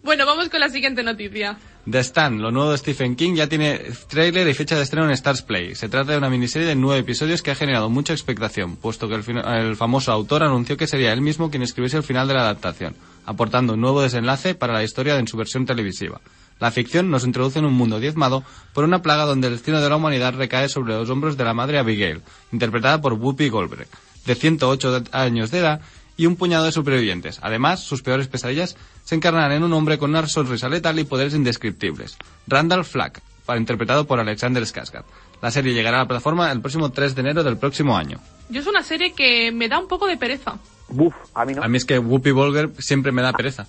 Bueno, 0.03 0.27
vamos 0.27 0.49
con 0.49 0.61
la 0.61 0.69
siguiente 0.69 1.03
noticia. 1.03 1.59
The 1.91 1.99
Stand, 2.01 2.41
lo 2.41 2.51
nuevo 2.51 2.71
de 2.73 2.79
Stephen 2.79 3.17
King, 3.17 3.35
ya 3.35 3.49
tiene 3.49 3.81
tráiler 4.09 4.47
y 4.49 4.55
fecha 4.55 4.77
de 4.77 4.83
estreno 4.83 5.07
en 5.07 5.13
Stars 5.13 5.43
Play. 5.43 5.75
Se 5.75 5.89
trata 5.89 6.13
de 6.13 6.19
una 6.19 6.31
miniserie 6.31 6.67
de 6.69 6.75
nueve 6.77 7.01
episodios 7.01 7.43
que 7.43 7.51
ha 7.51 7.55
generado 7.57 7.91
mucha 7.91 8.13
expectación, 8.13 8.77
puesto 8.77 9.09
que 9.09 9.17
el, 9.17 9.39
el 9.39 9.77
famoso 9.77 10.13
autor 10.13 10.43
anunció 10.45 10.77
que 10.77 10.87
sería 10.87 11.13
él 11.13 11.21
mismo 11.21 11.51
quien 11.51 11.63
escribiese 11.63 11.97
el 11.97 12.03
final 12.05 12.29
de 12.29 12.35
la 12.35 12.43
adaptación, 12.43 12.95
aportando 13.27 13.75
un 13.75 13.81
nuevo 13.81 14.01
desenlace 14.03 14.55
para 14.55 14.73
la 14.75 14.85
historia 14.85 15.17
en 15.19 15.27
su 15.27 15.37
versión 15.37 15.67
televisiva. 15.67 16.21
La 16.61 16.71
ficción 16.71 17.11
nos 17.11 17.25
introduce 17.25 17.59
en 17.59 17.65
un 17.65 17.75
mundo 17.75 17.99
diezmado 17.99 18.45
por 18.73 18.85
una 18.85 19.03
plaga 19.03 19.25
donde 19.25 19.49
el 19.49 19.55
destino 19.55 19.81
de 19.81 19.89
la 19.89 19.97
humanidad 19.97 20.35
recae 20.35 20.69
sobre 20.69 20.95
los 20.95 21.11
hombros 21.11 21.37
de 21.37 21.43
la 21.45 21.55
madre 21.55 21.79
Abigail, 21.79 22.23
interpretada 22.53 23.01
por 23.01 23.15
Whoopi 23.15 23.49
Goldberg, 23.49 23.89
de 24.27 24.35
108 24.37 25.01
de- 25.01 25.09
años 25.19 25.51
de 25.51 25.59
edad 25.59 25.81
y 26.17 26.27
un 26.27 26.37
puñado 26.37 26.65
de 26.65 26.73
supervivientes. 26.73 27.39
Además, 27.43 27.81
sus 27.81 28.03
peores 28.03 28.29
pesadillas 28.29 28.77
se 29.05 29.15
encarnan 29.15 29.53
en 29.53 29.63
un 29.65 29.73
hombre 29.73 29.99
con 29.99 30.11
una 30.11 30.27
sonrisa 30.27 30.69
letal 30.69 30.99
y 30.99 31.05
poderes 31.05 31.35
indescriptibles. 31.35 32.17
Randall 32.47 32.85
Flagg, 32.85 33.21
pa- 33.47 33.57
interpretado 33.57 34.07
por 34.07 34.21
Alexander 34.21 34.63
Skarsgård. 34.63 35.05
La 35.41 35.51
serie 35.51 35.75
llegará 35.75 35.99
a 35.99 36.03
la 36.03 36.09
plataforma 36.09 36.53
el 36.53 36.61
próximo 36.61 36.91
3 36.93 37.15
de 37.15 37.21
enero 37.21 37.43
del 37.43 37.57
próximo 37.57 37.97
año. 37.97 38.19
Yo 38.49 38.61
es 38.61 38.67
una 38.67 38.83
serie 38.83 39.13
que 39.13 39.51
me 39.53 39.69
da 39.69 39.79
un 39.79 39.89
poco 39.89 40.07
de 40.07 40.17
pereza. 40.17 40.57
buf, 40.89 41.15
a 41.35 41.45
mí 41.45 41.55
no. 41.55 41.63
A 41.63 41.69
mí 41.69 41.77
es 41.79 41.85
que 41.85 41.99
Whoopi 41.99 42.31
Goldberg 42.31 42.73
siempre 42.81 43.11
me 43.13 43.23
da 43.23 43.33
pereza. 43.33 43.67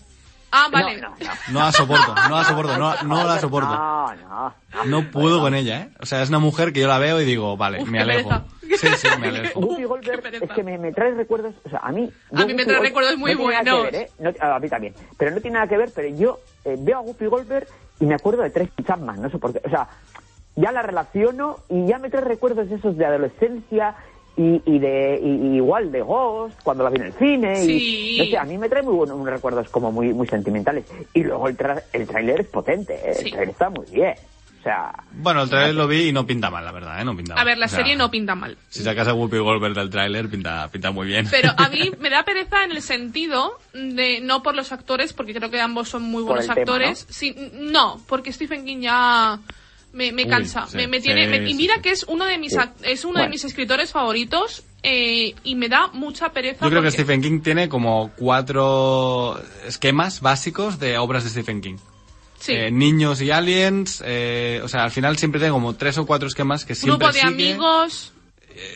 Ah, 0.52 0.68
vale. 0.72 1.02
No, 1.02 1.10
no, 1.10 1.16
no. 1.20 1.32
No 1.52 1.60
la 1.62 1.72
soporto, 1.72 2.14
no 2.30 2.36
la 2.36 2.44
soporto, 2.44 2.78
no, 2.78 3.04
no 3.04 3.24
la 3.28 3.40
soporto. 3.40 3.74
No, 3.74 4.14
no. 4.16 4.56
No 4.86 5.10
puedo 5.10 5.40
con 5.40 5.56
ella, 5.56 5.82
¿eh? 5.82 5.90
O 6.00 6.06
sea, 6.06 6.22
es 6.22 6.30
una 6.30 6.38
mujer 6.38 6.72
que 6.74 6.82
yo 6.82 6.88
la 6.88 7.00
veo 7.00 7.20
y 7.20 7.26
digo, 7.26 7.58
vale, 7.58 7.82
Uf, 7.82 7.90
me 7.90 8.00
alejo. 8.00 8.30
pereza. 8.30 8.46
Sí, 8.78 8.88
sí, 8.98 9.08
me 9.20 9.28
alejo. 9.30 9.60
Whoopi 9.60 9.76
Qué 9.78 9.86
Goldberg 9.86 10.26
es 10.42 10.52
que 10.52 10.64
me, 10.64 10.78
me 10.78 10.92
trae 10.92 11.12
recuerdos, 11.14 11.54
o 11.66 11.70
sea, 11.70 11.80
a 11.80 11.92
mí... 11.92 12.10
A 12.34 12.46
mí 12.46 12.54
me 12.54 12.66
trae 12.66 12.78
Gold- 12.78 12.82
recuerdos 12.84 13.18
muy 13.18 13.32
no 13.34 13.38
tiene 13.38 13.52
nada 13.54 13.64
que 13.64 13.72
buenos. 13.72 13.92
ver, 13.92 14.02
¿eh? 14.02 14.10
No- 14.20 14.54
a 14.54 14.60
mí 14.60 14.70
también, 14.70 14.94
pero 15.18 15.32
no 15.32 15.42
tiene 15.42 15.56
nada 15.56 15.68
que 15.68 15.78
ver, 15.78 15.90
pero 15.96 16.08
yo 16.10 16.40
eh, 16.66 16.76
veo 16.80 16.98
a 16.98 17.02
Whoopi 17.02 17.26
Goldberg 17.26 17.68
y 18.00 18.06
me 18.06 18.16
acuerdo 18.16 18.44
de 18.44 18.50
Tracy 18.50 18.84
Chapman, 18.86 19.22
no 19.22 19.30
sé 19.30 19.38
por 19.38 19.54
qué, 19.54 19.62
o 19.66 19.70
sea, 19.70 19.88
ya 20.56 20.72
la 20.72 20.82
relaciono 20.82 21.58
y 21.70 21.88
ya 21.88 21.98
me 22.00 22.10
trae 22.10 22.24
recuerdos 22.24 22.70
esos 22.72 22.96
de 22.98 23.06
adolescencia 23.06 23.96
y, 24.36 24.62
y 24.66 24.80
de 24.80 25.20
y, 25.22 25.28
y 25.30 25.56
igual 25.58 25.92
de 25.92 26.02
Ghost 26.02 26.60
cuando 26.64 26.84
la 26.84 26.90
vi 26.90 26.98
en 26.98 27.04
el 27.04 27.14
cine 27.14 27.56
Sí. 27.58 28.16
y 28.16 28.18
no 28.20 28.26
sé, 28.26 28.38
a 28.40 28.44
mí 28.46 28.58
me 28.58 28.68
trae 28.68 28.82
muy 28.82 28.96
buenos 28.96 29.24
recuerdos 29.28 29.70
como 29.70 29.92
muy 29.92 30.12
muy 30.14 30.28
sentimentales 30.28 30.86
y 31.14 31.24
luego 31.24 31.48
el, 31.48 31.56
tra- 31.58 31.84
el 31.94 32.08
tráiler 32.08 32.42
es 32.42 32.48
potente 32.48 32.94
¿eh? 32.96 33.14
Sí. 33.14 33.26
el 33.26 33.32
tráiler 33.32 33.50
está 33.50 33.70
muy 33.70 33.86
bien 33.92 34.16
o 34.64 34.66
sea 34.66 34.94
Bueno, 35.12 35.42
el 35.44 35.50
trailer 35.50 35.76
lo 35.76 35.88
vi 35.88 36.08
y 36.08 36.14
no 36.14 36.26
pinta 36.26 36.50
mal, 36.50 36.64
la 36.64 36.72
verdad, 36.72 37.02
¿eh? 37.02 37.04
No 37.04 37.16
pinta 37.18 37.34
mal. 37.36 37.42
A 37.42 37.46
ver, 37.46 37.58
la 37.58 37.66
O 37.66 37.70
sea, 37.70 37.80
serie 37.80 37.98
no 37.98 38.10
pinta 38.10 38.34
mal. 38.34 38.58
Si 38.70 38.82
sacas 38.82 39.10
a 39.10 39.14
Whoopi 39.14 39.38
Goldberg 39.38 39.74
del 39.76 39.90
tráiler, 39.90 40.30
pinta, 40.30 40.70
pinta 40.72 40.92
muy 40.92 41.06
bien. 41.08 41.28
Pero 41.30 41.52
a 41.58 41.68
mí 41.68 41.92
me 42.00 42.10
da 42.10 42.24
pereza 42.24 42.64
en 42.64 42.72
el 42.72 42.82
sentido 42.82 43.60
de 43.74 44.22
no 44.22 44.42
por 44.42 44.56
los 44.56 44.72
actores, 44.72 45.12
porque 45.12 45.34
creo 45.34 45.52
que 45.52 45.60
ambos 45.60 45.90
son 45.90 46.04
muy 46.04 46.24
buenos 46.24 46.46
tema, 46.48 46.62
actores. 46.62 47.06
Sí, 47.10 47.36
no, 47.54 48.02
porque 48.08 48.32
Stephen 48.32 48.64
King 48.66 48.80
ya 48.82 49.38
me, 49.92 50.12
me 50.14 50.24
Uy, 50.24 50.30
cansa. 50.30 50.66
sí, 50.68 50.78
me, 50.78 50.88
me 50.88 50.98
sí, 51.00 51.04
tiene, 51.08 51.28
me- 51.28 51.50
y 51.50 51.54
mira 51.56 51.76
sí. 51.76 51.82
que 51.82 51.90
es 51.92 52.06
uno 52.08 52.26
de 52.26 52.38
mis 52.38 52.58
es 52.84 53.04
uno 53.06 53.20
de 53.20 53.28
mis 53.30 53.44
escritores 53.44 53.92
favoritos 53.92 54.64
eh, 54.82 55.36
y 55.44 55.56
me 55.56 55.68
da 55.70 55.88
mucha 55.94 56.32
pereza. 56.32 56.64
Yo 56.66 56.70
creo 56.72 56.82
que 56.82 56.92
Stephen 56.92 57.22
King 57.22 57.42
tiene 57.42 57.68
como 57.70 58.12
cuatro 58.16 59.40
esquemas 59.68 60.22
básicos 60.22 60.80
de 60.80 60.98
obras 60.98 61.24
de 61.26 61.30
Stephen 61.30 61.60
King. 61.62 61.78
Sí. 62.44 62.52
Eh, 62.54 62.72
niños 62.72 63.22
y 63.22 63.32
aliens, 63.32 64.04
eh, 64.06 64.60
o 64.64 64.68
sea, 64.68 64.84
al 64.84 64.92
final 64.92 65.18
siempre 65.18 65.40
tiene 65.40 65.52
como 65.54 65.76
tres 65.76 65.98
o 65.98 66.06
cuatro 66.06 66.28
esquemas 66.28 66.66
que 66.66 66.76
siempre 66.76 66.98
grupo 67.08 67.14
de 67.14 67.22
sigue. 67.22 67.34
amigos. 67.52 68.14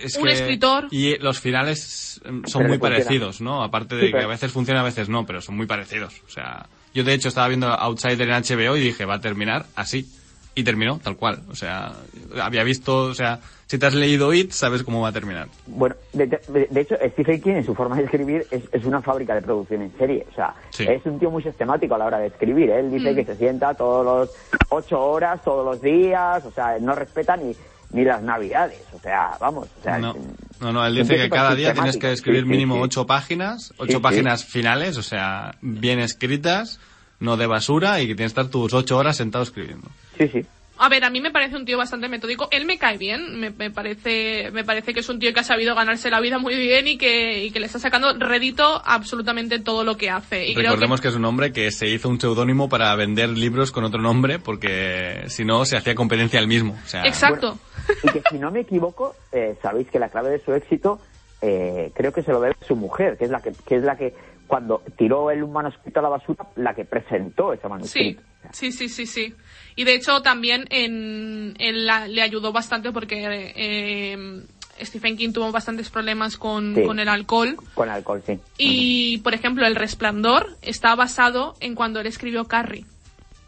Es 0.03 0.15
un 0.15 0.23
que- 0.23 0.31
escritor. 0.31 0.87
Y 0.89 1.17
los 1.19 1.39
finales 1.39 2.19
eh, 2.25 2.29
son 2.29 2.43
Pero 2.63 2.67
muy 2.69 2.77
parecidos, 2.79 3.41
¿no? 3.41 3.63
Aparte 3.63 3.95
de 3.95 4.07
Sí, 4.07 4.11
que 4.11 4.23
a 4.23 4.27
veces 4.27 4.51
funciona, 4.51 4.79
a 4.81 4.83
veces 4.83 5.07
no, 5.09 5.25
pero 5.25 5.41
son 5.41 5.55
muy 5.55 5.67
parecidos. 5.67 6.15
O 6.25 6.29
sea, 6.31 6.65
yo 6.93 7.03
de 7.03 7.13
hecho 7.13 7.27
estaba 7.27 7.47
viendo 7.47 7.67
Outsider 7.67 8.21
en 8.27 8.43
HBO 8.43 8.75
y 8.75 8.79
dije, 8.81 9.05
va 9.05 9.15
a 9.15 9.21
terminar 9.21 9.65
así. 9.75 10.09
Y 10.57 10.63
terminó 10.63 10.99
tal 11.03 11.15
cual. 11.15 11.43
O 11.49 11.55
sea, 11.55 11.93
había 12.41 12.63
visto, 12.63 13.03
o 13.03 13.13
sea, 13.13 13.39
si 13.67 13.77
te 13.77 13.85
has 13.85 13.93
leído 13.93 14.33
It, 14.33 14.51
sabes 14.51 14.81
cómo 14.81 15.01
va 15.01 15.09
a 15.09 15.11
terminar. 15.11 15.47
Bueno, 15.67 15.95
de, 16.13 16.25
de- 16.25 16.67
de 16.71 16.81
hecho, 16.81 16.95
Stephen 17.11 17.39
King 17.41 17.51
en 17.57 17.63
su 17.65 17.75
forma 17.75 17.95
de 17.97 18.05
escribir 18.05 18.47
es, 18.49 18.63
es 18.71 18.83
una 18.85 19.01
fábrica 19.03 19.35
de 19.35 19.43
producción 19.43 19.83
en 19.83 19.95
serie. 19.99 20.25
O 20.31 20.33
sea, 20.35 20.55
Sí. 20.71 20.85
es 20.89 21.05
un 21.05 21.19
tío 21.19 21.29
muy 21.29 21.43
sistemático 21.43 21.93
a 21.93 21.99
la 21.99 22.05
hora 22.05 22.17
de 22.17 22.27
escribir. 22.27 22.71
¿eh? 22.71 22.79
Él 22.79 22.89
dice 22.91 23.13
que 23.13 23.23
se 23.23 23.35
sienta 23.35 23.75
todos 23.75 24.03
los 24.03 24.35
ocho 24.69 24.99
horas, 24.99 25.43
todos 25.43 25.63
los 25.63 25.79
días. 25.79 26.43
O 26.43 26.51
sea, 26.51 26.79
no 26.81 26.95
respeta 26.95 27.37
ni, 27.37 27.55
ni 27.91 28.03
las 28.03 28.23
navidades. 28.23 28.81
O 28.93 28.99
sea, 28.99 29.37
vamos. 29.39 29.67
O 29.79 29.83
sea, 29.83 29.99
No, 29.99 30.15
no, 30.59 30.73
no, 30.73 30.83
él 30.83 30.95
dice 30.95 31.17
que 31.17 31.29
cada 31.29 31.53
día 31.53 31.71
tienes 31.75 31.97
que 31.97 32.11
escribir 32.13 32.43
Sí, 32.45 32.49
mínimo 32.49 32.75
sí. 32.77 32.81
ocho 32.81 33.05
páginas, 33.05 33.75
ocho 33.77 34.01
páginas 34.01 34.43
finales, 34.43 34.97
o 34.97 35.03
sea, 35.03 35.55
bien 35.61 35.99
escritas, 35.99 36.79
no 37.19 37.37
de 37.37 37.45
basura, 37.45 38.01
y 38.01 38.07
que 38.07 38.15
tienes 38.15 38.33
que 38.33 38.41
estar 38.41 38.51
tus 38.51 38.73
ocho 38.73 38.97
horas 38.97 39.17
sentado 39.17 39.43
escribiendo. 39.43 39.87
Sí, 40.17 40.27
sí. 40.27 40.45
A 40.79 40.89
ver, 40.89 41.03
a 41.03 41.09
mí 41.09 41.21
me 41.21 41.31
parece 41.31 41.55
un 41.55 41.65
tío 41.65 41.75
bastante 41.75 42.07
metódico. 42.07 42.49
Él 42.51 42.65
me 42.65 42.77
cae 42.77 42.99
bien, 42.99 43.39
me, 43.39 43.49
me 43.49 43.71
parece, 43.71 44.51
me 44.51 44.63
parece 44.63 44.93
que 44.93 44.99
es 44.99 45.09
un 45.09 45.17
tío 45.17 45.33
que 45.33 45.39
ha 45.39 45.43
sabido 45.43 45.73
ganarse 45.73 46.11
la 46.11 46.19
vida 46.19 46.37
muy 46.37 46.55
bien 46.55 46.87
y 46.87 46.99
que, 46.99 47.45
y 47.45 47.49
que 47.49 47.59
le 47.59 47.65
está 47.65 47.79
sacando 47.79 48.13
rédito 48.13 48.79
absolutamente 48.85 49.57
todo 49.57 49.83
lo 49.83 49.97
que 49.97 50.11
hace. 50.11 50.45
Y 50.47 50.53
creo 50.53 50.65
Recordemos 50.73 51.01
que, 51.01 51.05
que... 51.05 51.09
es 51.09 51.15
un 51.15 51.25
hombre 51.25 51.51
que 51.51 51.71
se 51.71 51.87
hizo 51.87 52.09
un 52.09 52.21
seudónimo 52.21 52.69
para 52.69 52.95
vender 52.95 53.29
libros 53.29 53.71
con 53.71 53.85
otro 53.85 53.99
nombre, 53.99 54.37
porque 54.37 55.23
si 55.29 55.45
no 55.45 55.65
se 55.65 55.77
hacía 55.77 55.95
competencia 55.95 56.39
al 56.39 56.47
mismo. 56.47 56.77
O 56.85 56.87
sea, 56.87 57.01
Exacto. 57.07 57.57
Y 58.03 58.11
que 58.11 58.21
si 58.29 58.37
no 58.37 58.51
me 58.51 58.59
equivoco, 58.59 59.15
eh, 59.31 59.55
sabéis 59.63 59.89
que 59.89 59.97
la 59.97 60.09
clave 60.09 60.29
de 60.29 60.39
su 60.45 60.53
éxito 60.53 60.99
eh, 61.41 61.91
creo 61.95 62.11
que 62.13 62.21
se 62.21 62.31
lo 62.31 62.39
debe 62.39 62.55
a 62.61 62.65
su 62.65 62.75
mujer, 62.75 63.17
que 63.17 63.25
es 63.25 63.31
la 63.31 63.41
que, 63.41 63.51
que 63.65 63.77
es 63.77 63.83
la 63.83 63.95
que 63.97 64.13
cuando 64.45 64.83
tiró 64.97 65.31
el 65.31 65.45
manuscrito 65.47 65.99
a 65.99 66.03
la 66.03 66.09
basura, 66.09 66.45
la 66.55 66.73
que 66.75 66.85
presentó 66.85 67.51
ese 67.51 67.63
Sí, 67.63 67.67
manuscrito. 67.69 68.21
sí, 68.51 68.71
sí, 68.71 68.89
sí, 68.89 69.05
sí. 69.05 69.33
Y 69.77 69.85
de 69.85 69.93
hecho 69.93 70.21
también 70.21 70.65
en, 70.71 71.53
en 71.59 71.85
la- 71.85 72.07
le 72.09 72.21
ayudó 72.21 72.51
bastante 72.51 72.91
porque 72.91 73.23
eh, 73.55 74.41
Stephen 74.83 75.15
King 75.17 75.31
tuvo 75.31 75.51
bastantes 75.51 75.89
problemas 75.89 76.35
con, 76.37 76.75
Sí. 76.75 76.83
con 76.83 76.99
el 76.99 77.07
alcohol. 77.07 77.55
Con 77.73 77.89
alcohol, 77.89 78.21
sí. 78.25 78.37
Y, 78.57 79.19
por 79.19 79.33
ejemplo, 79.33 79.65
El 79.65 79.75
Resplandor 79.75 80.57
está 80.61 80.93
basado 80.95 81.55
en 81.61 81.73
cuando 81.75 81.99
él 81.99 82.07
escribió 82.07 82.45
Carrie. 82.45 82.85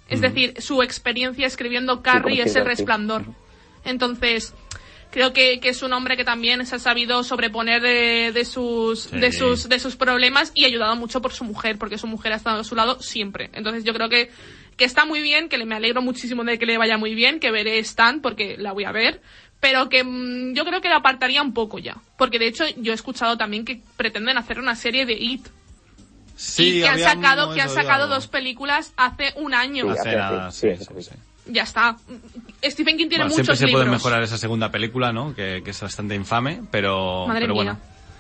Es 0.08 0.22
decir, 0.22 0.54
su 0.60 0.82
experiencia 0.82 1.46
escribiendo 1.46 2.02
Carrie 2.02 2.42
es 2.42 2.56
El 2.56 2.64
sí. 2.64 2.68
Resplandor. 2.68 3.26
Entonces, 3.86 4.54
creo 5.12 5.34
que, 5.34 5.60
que 5.60 5.70
es 5.70 5.84
un 5.84 5.94
hombre 5.94 6.18
que 6.18 6.24
también 6.26 6.66
se 6.66 6.76
ha 6.76 6.80
sabido 6.80 7.24
sobreponer 7.24 7.82
de, 7.82 8.32
de 8.34 8.46
sus, 8.46 9.02
Sí. 9.04 9.20
de, 9.20 9.32
sus, 9.32 9.70
de 9.70 9.80
sus 9.80 9.96
problemas 9.96 10.52
y 10.56 10.66
ayudado 10.66 10.96
mucho 10.96 11.22
por 11.22 11.32
su 11.34 11.44
mujer, 11.44 11.78
porque 11.78 11.98
su 12.00 12.08
mujer 12.08 12.34
ha 12.34 12.38
estado 12.38 12.60
a 12.62 12.64
su 12.64 12.76
lado 12.76 13.00
siempre. 13.02 13.50
Entonces, 13.54 13.84
yo 13.84 13.94
creo 13.94 14.10
que, 14.10 14.32
que 14.80 14.86
está 14.86 15.06
muy 15.06 15.22
bien, 15.22 15.48
que 15.50 15.60
le, 15.60 15.66
me 15.66 15.76
alegro 15.76 16.02
muchísimo 16.02 16.44
de 16.44 16.58
que 16.58 16.66
le 16.66 16.80
vaya 16.80 16.98
muy 16.98 17.14
bien, 17.14 17.40
que 17.40 17.52
veré 17.52 17.78
Stan, 17.80 18.22
porque 18.22 18.58
la 18.58 18.72
voy 18.72 18.86
a 18.86 18.92
ver. 18.92 19.22
Pero 19.60 19.90
que 19.90 20.04
mm, 20.04 20.54
yo 20.56 20.64
creo 20.66 20.80
que 20.82 20.90
la 20.90 20.96
apartaría 20.96 21.42
un 21.44 21.54
poco 21.54 21.78
ya. 21.80 21.98
Porque 22.18 22.40
de 22.40 22.48
hecho 22.48 22.64
yo 22.78 22.94
he 22.94 22.96
escuchado 22.96 23.38
también 23.38 23.66
que 23.66 23.82
pretenden 23.98 24.38
hacer 24.38 24.58
una 24.60 24.74
serie 24.76 25.06
de 25.06 25.14
It. 25.14 25.46
sí, 26.36 26.78
y 26.78 26.82
que 26.82 26.88
han 26.88 27.00
sacado, 27.00 27.54
que 27.54 27.62
han 27.62 27.70
sacado 27.70 28.08
dos 28.08 28.28
películas 28.28 28.94
hace 28.98 29.34
un 29.36 29.54
año. 29.54 29.84
Sí, 29.86 29.90
Hace 30.00 30.10
hace- 30.10 30.18
nada, 30.18 30.52
sí, 30.52 30.68
sí, 30.72 30.78
sí, 30.78 30.86
sí, 30.96 31.02
sí. 31.04 31.10
sí. 31.12 31.52
Ya 31.52 31.64
está. 31.64 31.98
Stephen 32.64 32.96
King 32.98 33.10
tiene 33.10 33.24
Bueno, 33.26 33.30
siempre 33.36 33.52
muchos 33.54 33.60
se 33.60 33.66
libros. 33.66 33.82
puede 33.84 33.92
mejorar 33.92 34.24
esa 34.24 34.38
segunda 34.38 34.70
película, 34.72 35.12
¿no? 35.12 35.34
Que, 35.36 35.62
que 35.64 35.72
es 35.72 35.82
bastante 35.82 36.16
infame, 36.16 36.62
pero, 36.72 37.26
Madre 37.28 37.42
pero 37.42 37.54
mía. 37.56 37.64
bueno. 37.64 37.80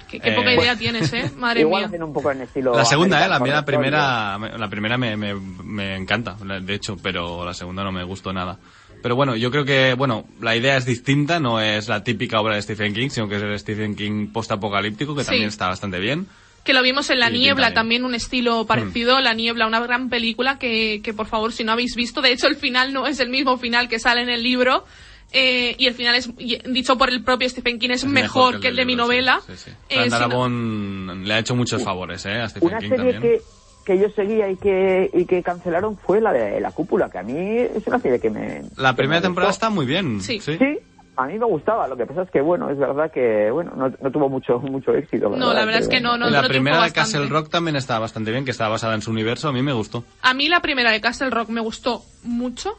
Qué, 0.09 0.19
qué 0.19 0.29
Eh, 0.29 0.35
poca 0.35 0.53
idea 0.53 0.75
tienes, 0.75 1.11
¿eh? 1.13 1.29
Madre 1.37 1.61
Igual 1.61 1.89
mía. 1.89 2.03
un 2.03 2.13
poco 2.13 2.31
en 2.31 2.41
estilo. 2.41 2.75
La 2.75 2.85
segunda, 2.85 3.23
¿eh? 3.25 3.29
La, 3.29 3.39
mía, 3.39 3.53
la 3.53 3.65
primera, 3.65 4.37
la 4.37 4.69
primera 4.69 4.97
me, 4.97 5.15
me, 5.15 5.35
me 5.35 5.95
encanta, 5.95 6.35
de 6.35 6.73
hecho, 6.73 6.97
pero 7.01 7.45
la 7.45 7.53
segunda 7.53 7.83
no 7.83 7.91
me 7.91 8.03
gustó 8.03 8.33
nada. 8.33 8.57
Pero 9.01 9.15
bueno, 9.15 9.35
yo 9.35 9.49
creo 9.49 9.63
que, 9.63 9.93
bueno, 9.93 10.25
la 10.41 10.55
idea 10.57 10.75
es 10.75 10.85
distinta, 10.85 11.39
no 11.39 11.61
es 11.61 11.87
la 11.87 12.03
típica 12.03 12.41
obra 12.41 12.55
de 12.55 12.61
Stephen 12.61 12.93
King, 12.93 13.09
sino 13.09 13.29
que 13.29 13.37
es 13.37 13.41
el 13.41 13.57
Stephen 13.57 13.95
King 13.95 14.27
post-apocalíptico, 14.33 15.15
que 15.15 15.21
Sí. 15.23 15.27
también 15.27 15.47
está 15.47 15.67
bastante 15.67 15.99
bien. 15.99 16.27
Que 16.65 16.73
lo 16.73 16.81
vimos 16.81 17.09
en 17.09 17.19
La 17.19 17.27
Sí, 17.29 17.37
Niebla, 17.37 17.73
también 17.73 18.03
un 18.03 18.13
estilo 18.13 18.65
parecido. 18.65 19.21
La 19.21 19.33
Niebla, 19.33 19.65
una 19.67 19.79
gran 19.79 20.09
película 20.09 20.59
que, 20.59 20.99
que 21.01 21.13
por 21.13 21.27
favor, 21.27 21.53
si 21.53 21.63
no 21.63 21.71
habéis 21.71 21.95
visto, 21.95 22.19
de 22.21 22.33
hecho 22.33 22.47
el 22.47 22.57
final 22.57 22.91
no 22.91 23.07
es 23.07 23.21
el 23.21 23.29
mismo 23.29 23.57
final 23.57 23.87
que 23.87 23.99
sale 23.99 24.21
en 24.21 24.29
el 24.29 24.43
libro. 24.43 24.83
Eh, 25.31 25.75
y 25.77 25.85
el 25.87 25.93
final 25.93 26.15
es, 26.15 26.29
y- 26.37 26.57
dicho 26.71 26.97
por 26.97 27.09
el 27.09 27.23
propio 27.23 27.47
Stephen 27.49 27.79
King, 27.79 27.89
es, 27.91 28.03
Es 28.03 28.09
mejor, 28.09 28.59
que 28.59 28.69
el 28.69 28.75
de 28.75 28.85
mi 28.85 28.93
libro, 28.93 29.05
sí, 29.05 29.07
novela. 29.09 29.41
Sí, 29.47 29.53
sí. 29.57 29.71
Eh, 29.89 30.09
Darabont 30.09 31.25
le 31.25 31.33
ha 31.33 31.39
hecho 31.39 31.55
muchos 31.55 31.83
favores, 31.83 32.25
¿eh? 32.25 32.41
A 32.41 32.49
Stephen 32.49 32.69
Una 32.69 32.79
King 32.79 32.89
serie 32.89 33.13
también. 33.13 33.21
que, 33.21 33.41
que 33.85 33.99
yo 33.99 34.09
seguía 34.15 34.49
y 34.49 34.55
que, 34.57 35.09
y 35.13 35.25
que 35.25 35.41
cancelaron 35.43 35.97
fue 35.97 36.21
la 36.21 36.31
de 36.33 36.59
La 36.59 36.71
Cúpula, 36.71 37.09
que 37.09 37.19
a 37.19 37.23
mí 37.23 37.57
es 37.59 37.85
una 37.87 37.99
serie 37.99 38.19
que 38.19 38.29
me. 38.29 38.63
La 38.77 38.91
que 38.91 38.97
primera 38.97 39.19
me 39.19 39.25
temporada 39.25 39.51
está 39.51 39.69
muy 39.69 39.85
bien. 39.85 40.21
Sí. 40.21 40.39
Sí. 40.39 40.57
Sí, 40.57 40.77
A 41.15 41.25
mí 41.25 41.37
me 41.37 41.45
gustaba, 41.45 41.87
lo 41.87 41.97
que 41.97 42.05
pasa 42.05 42.21
es 42.23 42.31
que, 42.31 42.39
bueno, 42.41 42.69
es 42.69 42.77
verdad 42.77 43.11
que, 43.11 43.51
bueno, 43.51 43.71
no, 43.75 43.89
no 43.89 44.11
tuvo 44.11 44.29
mucho 44.29 44.57
mucho 44.59 44.93
éxito. 44.93 45.29
No, 45.29 45.53
la 45.53 45.65
verdad 45.65 45.81
es 45.81 45.89
que 45.89 45.99
no, 45.99 46.17
no, 46.17 46.29
Y 46.29 46.31
la 46.31 46.41
no 46.43 46.47
primera 46.47 46.81
de 46.83 46.91
Castle. 46.93 47.27
Rock 47.27 47.49
también 47.49 47.75
estaba 47.75 47.99
bastante 47.99 48.31
bien, 48.31 48.45
que 48.45 48.51
estaba 48.51 48.69
basada 48.71 48.95
en 48.95 49.01
su 49.01 49.11
universo, 49.11 49.49
a 49.49 49.51
mí 49.51 49.61
me 49.61 49.73
gustó. 49.73 50.03
A 50.21 50.33
mí 50.33 50.47
la 50.47 50.61
primera 50.61 50.91
de 50.91 51.01
Castle 51.01 51.29
Rock 51.29 51.49
me 51.49 51.59
gustó 51.61 52.03
mucho. 52.23 52.73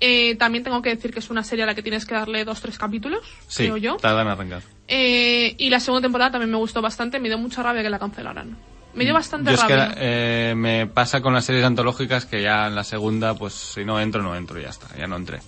Eh, 0.00 0.34
también 0.36 0.64
tengo 0.64 0.80
que 0.80 0.88
decir 0.90 1.12
que 1.12 1.18
es 1.18 1.28
una 1.30 1.44
serie 1.44 1.64
a 1.64 1.66
la 1.66 1.74
que 1.74 1.82
tienes 1.82 2.06
que 2.06 2.14
darle 2.14 2.44
dos, 2.44 2.60
tres 2.60 2.78
capítulos, 2.78 3.20
Sí, 3.46 3.64
creo 3.64 3.76
yo. 3.76 3.96
tardan 3.96 4.26
en 4.26 4.32
arrancar. 4.32 4.62
Eh, 4.88 5.54
y 5.58 5.68
la 5.70 5.78
segunda 5.78 6.02
temporada 6.06 6.32
también 6.32 6.50
me 6.50 6.56
gustó 6.56 6.80
bastante, 6.80 7.20
me 7.20 7.28
dio 7.28 7.36
mucha 7.38 7.62
rabia 7.62 7.82
que 7.82 7.90
la 7.90 7.98
cancelaran. 7.98 8.56
Me 8.94 9.04
dio 9.04 9.14
bastante 9.14 9.50
Mm. 9.52 9.54
Yo 9.54 9.60
es 9.62 9.66
que 9.68 9.92
eh, 9.98 10.54
me 10.56 10.86
pasa 10.86 11.20
con 11.20 11.32
las 11.34 11.44
series 11.44 11.64
antológicas 11.64 12.24
que 12.24 12.42
ya 12.42 12.66
en 12.66 12.74
la 12.74 12.82
segunda, 12.82 13.34
pues 13.34 13.52
si 13.52 13.84
no 13.84 14.00
entro, 14.00 14.22
no 14.22 14.34
entro 14.34 14.58
y 14.58 14.62
ya 14.62 14.70
está, 14.70 14.88
ya 14.96 15.06
no 15.06 15.16
entré. 15.16 15.38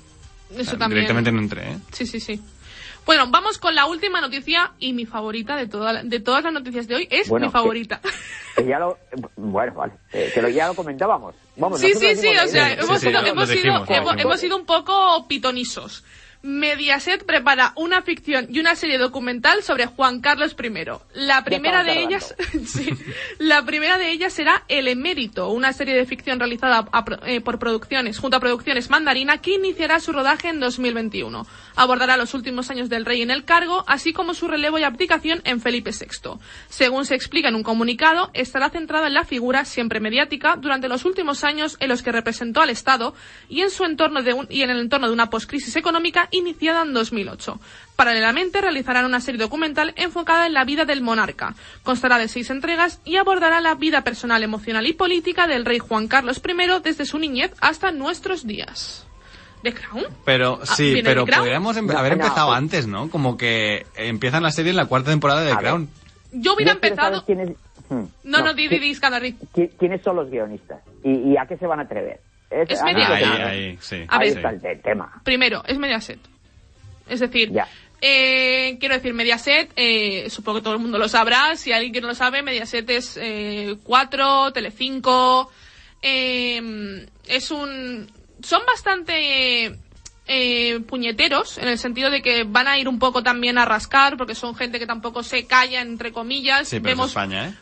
O 0.51 0.55
Eso 0.61 0.71
sea, 0.71 0.79
también. 0.79 1.01
Directamente 1.01 1.33
no 1.33 1.41
entré, 1.41 1.73
¿eh? 1.73 1.79
Sí, 1.91 2.07
sí, 2.07 2.21
sí. 2.21 2.41
Bueno, 3.05 3.27
vamos 3.29 3.59
con 3.59 3.75
la 3.75 3.87
última 3.87 4.21
noticia 4.21 4.73
y 4.79 4.93
mi 4.93 5.07
favorita 5.07 5.57
de, 5.57 5.67
toda, 5.67 6.03
de 6.03 6.21
todas 6.21 6.45
las 6.45 6.53
noticias 6.53 6.87
de 6.87 6.95
hoy 6.95 7.09
es 7.11 7.29
Bueno, 7.29 7.47
mi 7.47 7.53
favorita. 7.53 8.01
Que 8.57 8.67
ya 8.67 8.79
lo, 8.79 8.99
bueno, 9.37 9.75
vale, 9.75 9.93
eh, 10.13 10.31
que 10.33 10.41
lo, 10.43 10.49
ya 10.49 10.69
lo 10.69 10.75
comentábamos. 10.75 11.35
Vamos, 11.57 11.81
sí, 11.81 11.93
sí, 11.95 12.15
sí, 12.17 12.29
o 12.37 12.47
sea, 12.49 12.73
hemos, 12.75 13.01
sí, 13.01 13.09
sido, 13.09 13.27
hemos, 13.27 13.49
sido, 13.49 13.63
dijimos, 13.85 13.89
hemos, 14.19 14.41
sido 14.41 14.57
un 14.57 14.67
poco 14.67 15.27
pitonisos. 15.29 16.05
Mediaset 16.45 17.25
prepara 17.25 17.73
una 17.77 18.03
ficción 18.03 18.49
y 18.51 18.59
una 18.59 18.75
serie 18.75 18.99
documental 18.99 19.63
sobre 19.63 19.87
Juan 19.87 20.21
Carlos 20.21 20.57
I. 20.61 20.73
La 21.15 21.45
primera 21.45 21.85
de 21.85 22.03
ellas, 22.03 22.35
sí, 22.67 22.91
la 23.39 23.65
primera 23.65 23.97
de 23.97 24.11
ellas 24.11 24.33
será 24.33 24.65
El 24.67 24.89
Emérito, 24.89 25.51
una 25.51 25.73
serie 25.73 25.95
de 25.95 26.05
ficción 26.05 26.41
realizada 26.41 26.89
a 26.91 27.05
pro- 27.05 27.25
eh, 27.25 27.41
por 27.41 27.61
producciones, 27.61 28.19
junto 28.19 28.39
a 28.39 28.41
producciones 28.41 28.91
Mandarina, 28.91 29.39
que 29.39 29.53
iniciará 29.55 30.01
su 30.01 30.11
rodaje 30.13 30.49
en 30.49 30.59
2021. 30.59 31.47
Abordará 31.77 32.17
los 32.17 32.35
últimos 32.35 32.71
años 32.71 32.89
del 32.89 33.05
rey 33.05 33.23
en 33.23 33.31
el 33.31 33.45
cargo, 33.45 33.85
así 33.87 34.13
como 34.13 34.35
su 34.35 34.49
relevo 34.49 34.79
y 34.79 34.83
abdicación 34.83 35.41
en 35.45 35.61
Felipe 35.61 35.91
VI. 35.91 36.39
Según 36.69 37.07
se 37.07 37.15
explica 37.15 37.49
en 37.49 37.55
un 37.55 37.63
comunicado, 37.63 38.31
estará 38.35 38.71
centrada 38.71 39.07
en 39.07 39.15
la 39.15 39.25
figura 39.25 39.65
siempre 39.65 40.01
mediática 40.01 40.57
durante 40.57 40.89
los 40.89 41.05
últimos 41.05 41.45
años 41.45 41.77
en 41.81 41.89
los 41.89 42.03
que 42.03 42.13
representó 42.13 42.61
al 42.61 42.71
Estado 42.71 43.15
y 43.49 43.63
en 43.63 43.71
su 43.71 43.85
entorno 43.85 44.23
de 44.23 44.33
un- 44.33 44.47
y 44.51 44.63
en 44.63 44.71
el 44.71 44.81
entorno 44.81 45.07
de 45.07 45.13
una 45.13 45.31
poscrisis 45.31 45.77
económica 45.77 46.29
iniciada 46.31 46.83
en 46.83 46.93
2008. 46.93 47.61
Paralelamente 47.97 48.61
realizarán 48.61 49.05
una 49.05 49.21
serie 49.21 49.41
documental 49.41 49.93
enfocada 49.97 50.47
en 50.47 50.55
la 50.55 50.65
vida 50.65 50.85
del 50.85 51.03
monarca. 51.03 51.55
Constará 51.83 52.19
de 52.19 52.29
seis 52.29 52.51
entregas 52.51 53.01
y 53.05 53.17
abordará 53.17 53.61
la 53.61 53.75
vida 53.75 54.03
personal, 54.03 54.43
emocional 54.43 54.87
y 54.87 54.93
política 54.93 55.47
del 55.47 55.65
rey 55.65 55.79
Juan 55.79 56.09
Carlos 56.09 56.41
I 56.45 56.81
desde 56.83 57.07
su 57.07 57.19
niñez 57.19 57.53
hasta 57.61 57.93
nuestros 57.93 58.47
días. 58.47 59.07
¿The 59.63 59.73
Crown? 59.75 60.05
Pero 60.25 60.59
Ah, 60.63 60.67
sí, 60.67 60.93
¿viene 60.95 61.09
pero 61.09 61.25
podríamos 61.27 61.81
No, 61.83 61.99
haber 61.99 62.17
no, 62.17 62.25
empezado 62.25 62.49
pues- 62.49 62.59
antes, 62.59 62.87
¿no? 62.87 63.09
Como 63.11 63.37
que 63.37 63.87
empiezan 63.97 64.43
la 64.43 64.51
serie 64.51 64.71
en 64.71 64.77
la 64.77 64.87
cuarta 64.87 65.11
temporada 65.11 65.43
de. 65.43 65.55
Crown. 65.57 65.89
Yo 66.33 66.55
hubiera 66.55 66.73
Yo 66.73 66.77
empezado... 66.83 67.25
hmm, 67.27 68.05
No, 68.25 68.41
no, 68.43 68.55
di, 68.55 68.69
di, 68.69 68.79
¿qui- 68.79 69.37
di, 69.55 69.69
¿Quiénes 69.79 70.03
son 70.03 70.17
los 70.17 70.31
guionistas? 70.31 70.81
¿Y, 71.05 71.33
y 71.33 71.37
a 71.37 71.47
qué 71.47 71.57
se 71.59 71.67
van 71.67 71.79
a 71.81 71.83
atrever? 71.83 72.21
Es 72.51 72.83
ahí 72.83 72.95
media- 72.95 73.09
lo 73.09 73.15
Ahí, 73.15 73.25
ahí, 73.25 73.79
sí. 73.81 74.05
A 74.09 74.19
Ahí 74.19 74.29
ver. 74.29 74.37
está 74.39 74.51
el 74.51 74.61
te- 74.61 74.77
tema. 74.77 75.21
Primero, 75.25 75.63
es 75.67 75.79
Mediaset. 75.79 76.19
Es 77.09 77.21
decir, 77.21 77.51
Ya. 77.53 77.67
eh, 78.01 78.77
quiero 78.81 78.95
decir, 78.95 79.15
Mediaset, 79.15 79.71
eh, 79.77 80.29
supongo 80.31 80.59
que 80.59 80.65
todo 80.65 80.75
el 80.75 80.81
mundo 80.81 80.99
lo 80.99 81.09
sabrá. 81.09 81.57
Si 81.57 81.73
alguien 81.73 81.93
que 81.93 82.01
no 82.01 82.09
lo 82.09 82.15
sabe, 82.15 82.43
Mediaset 82.43 82.89
es 82.91 83.19
eh, 83.21 83.77
4, 83.85 84.53
Telecinco. 84.53 85.51
Eh, 86.03 87.07
es 87.29 87.51
un. 87.51 88.11
Son 88.43 88.61
bastante. 88.67 89.79
eh, 90.29 90.81
puñeteros 90.87 91.59
en 91.59 91.67
el 91.69 91.79
sentido 91.79 92.09
de 92.09 92.23
que 92.23 92.45
van 92.45 92.69
a 92.69 92.79
ir 92.79 92.89
un 92.89 92.99
poco 93.01 93.23
también 93.25 93.59
a 93.59 93.65
rascar 93.65 94.17
porque 94.17 94.37
son 94.37 94.55
gente 94.55 94.79
que 94.79 94.87
tampoco 94.87 95.25
se 95.25 95.47
calla 95.49 95.81
entre 95.81 96.13
comillas 96.13 96.69
Sí, 96.69 96.77
pero 96.79 96.91
vemos 96.93 97.07
es 97.07 97.11
España, 97.11 97.49
¿eh? 97.49 97.55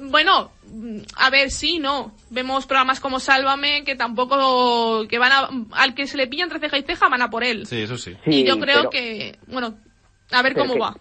Bueno, 0.00 0.50
mm, 0.66 0.98
a 1.16 1.30
ver, 1.30 1.50
sí, 1.52 1.78
no. 1.78 2.12
Vemos 2.30 2.66
programas 2.66 2.98
como 2.98 3.20
Sálvame 3.20 3.84
que 3.84 3.94
tampoco, 3.94 5.06
que 5.08 5.18
van 5.18 5.30
a, 5.32 5.48
al 5.72 5.94
que 5.94 6.06
se 6.08 6.16
le 6.16 6.26
pilla 6.26 6.42
entre 6.44 6.58
ceja 6.58 6.78
y 6.78 6.82
ceja 6.82 7.08
van 7.08 7.22
a 7.22 7.30
por 7.30 7.44
él. 7.44 7.64
Sí, 7.66 7.82
eso 7.82 7.96
sí. 7.96 8.16
Sí, 8.24 8.30
y 8.40 8.44
yo 8.44 8.58
creo 8.58 8.78
pero- 8.78 8.90
que, 8.90 9.38
bueno, 9.46 9.74
a 10.32 10.42
ver 10.42 10.54
cómo 10.54 10.74
que- 10.74 10.80
va. 10.80 10.96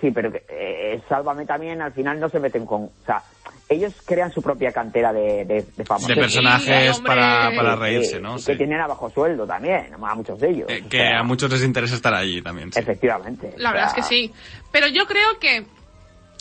Sí, 0.00 0.10
pero 0.10 0.32
que, 0.32 0.42
eh, 0.48 1.00
Sálvame 1.08 1.46
también 1.46 1.80
al 1.80 1.92
final 1.92 2.18
no 2.18 2.28
se 2.28 2.40
meten 2.40 2.66
con... 2.66 2.82
O 2.84 2.92
sea, 3.06 3.22
ellos 3.68 3.94
crean 4.04 4.30
su 4.32 4.42
propia 4.42 4.72
cantera 4.72 5.12
de, 5.12 5.44
de, 5.44 5.64
de 5.76 5.84
famosos. 5.84 6.08
De 6.08 6.16
personajes 6.16 7.00
para, 7.00 7.50
Sí, 7.50 7.56
para 7.56 7.76
reírse, 7.76 8.20
¿no? 8.20 8.36
y 8.36 8.40
Sí. 8.40 8.46
Que 8.52 8.56
tienen 8.56 8.80
a 8.80 8.86
bajo 8.86 9.10
sueldo 9.10 9.46
también, 9.46 9.86
a 9.94 10.14
muchos 10.14 10.38
de 10.38 10.50
ellos. 10.50 10.66
Eh, 10.70 10.84
que 10.88 10.98
sea, 10.98 11.20
a 11.20 11.22
muchos 11.22 11.50
les 11.50 11.62
interesa 11.64 11.94
estar 11.94 12.12
allí 12.14 12.42
también. 12.42 12.72
sí. 12.72 12.78
Efectivamente. 12.78 13.54
La 13.56 13.70
o 13.70 13.72
verdad 13.72 13.88
es 13.88 13.94
que 13.94 14.02
sí. 14.02 14.32
Pero 14.70 14.86
yo 14.88 15.06
creo 15.06 15.38
que 15.40 15.64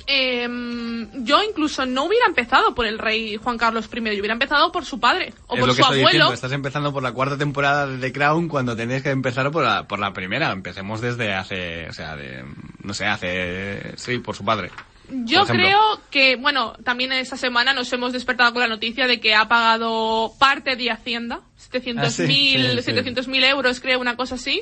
em, 0.06 1.24
yo 1.24 1.42
incluso 1.44 1.86
no 1.86 2.04
hubiera 2.06 2.26
empezado 2.26 2.76
por 2.76 2.86
el 2.86 3.00
rey 3.00 3.38
Juan 3.38 3.58
Carlos 3.58 3.90
I, 3.94 3.96
yo 4.04 4.20
hubiera 4.20 4.34
empezado 4.34 4.72
por 4.72 4.84
su 4.84 5.00
padre 5.00 5.34
o 5.48 5.54
es 5.56 5.60
por 5.62 5.70
lo 5.70 5.76
que 5.76 5.82
su 5.82 5.82
estoy 5.82 6.00
abuelo. 6.00 6.10
diciendo, 6.10 6.34
estás 6.34 6.52
empezando 6.52 6.92
por 6.92 7.04
la 7.04 7.14
cuarta 7.14 7.38
temporada 7.38 7.88
de 7.88 7.98
The 8.00 8.12
Crown 8.12 8.50
cuando 8.50 8.76
tenías 8.76 9.02
que 9.02 9.12
empezar 9.12 9.50
por 9.52 9.64
la, 9.64 9.88
por 9.88 10.00
la 10.00 10.12
primera. 10.12 10.52
Empecemos 10.52 11.00
desde 11.00 11.34
hace, 11.34 11.88
o 11.88 11.94
sea, 11.94 12.16
de, 12.18 12.44
no 12.84 12.94
sé, 12.94 13.06
hace, 13.06 13.98
sí, 13.98 14.18
por 14.20 14.36
su 14.36 14.44
padre. 14.44 14.72
Yo 15.10 15.46
creo 15.46 16.00
que, 16.10 16.36
bueno, 16.38 16.74
también 16.84 17.12
esta 17.12 17.38
semana 17.38 17.74
nos 17.74 17.92
hemos 17.94 18.14
despertado 18.14 18.54
con 18.54 18.62
la 18.62 18.68
noticia 18.68 19.06
de 19.06 19.20
que 19.20 19.36
ha 19.36 19.48
pagado 19.48 20.32
parte 20.40 20.76
de 20.76 20.90
Hacienda, 20.92 21.42
700.000 21.72 22.00
Ah, 22.00 22.10
sí, 22.10 22.26
sí, 22.28 22.82
sí. 22.84 22.92
700.000 22.92 23.46
euros, 23.46 23.80
creo, 23.80 24.00
una 24.00 24.16
cosa 24.16 24.36
así. 24.36 24.62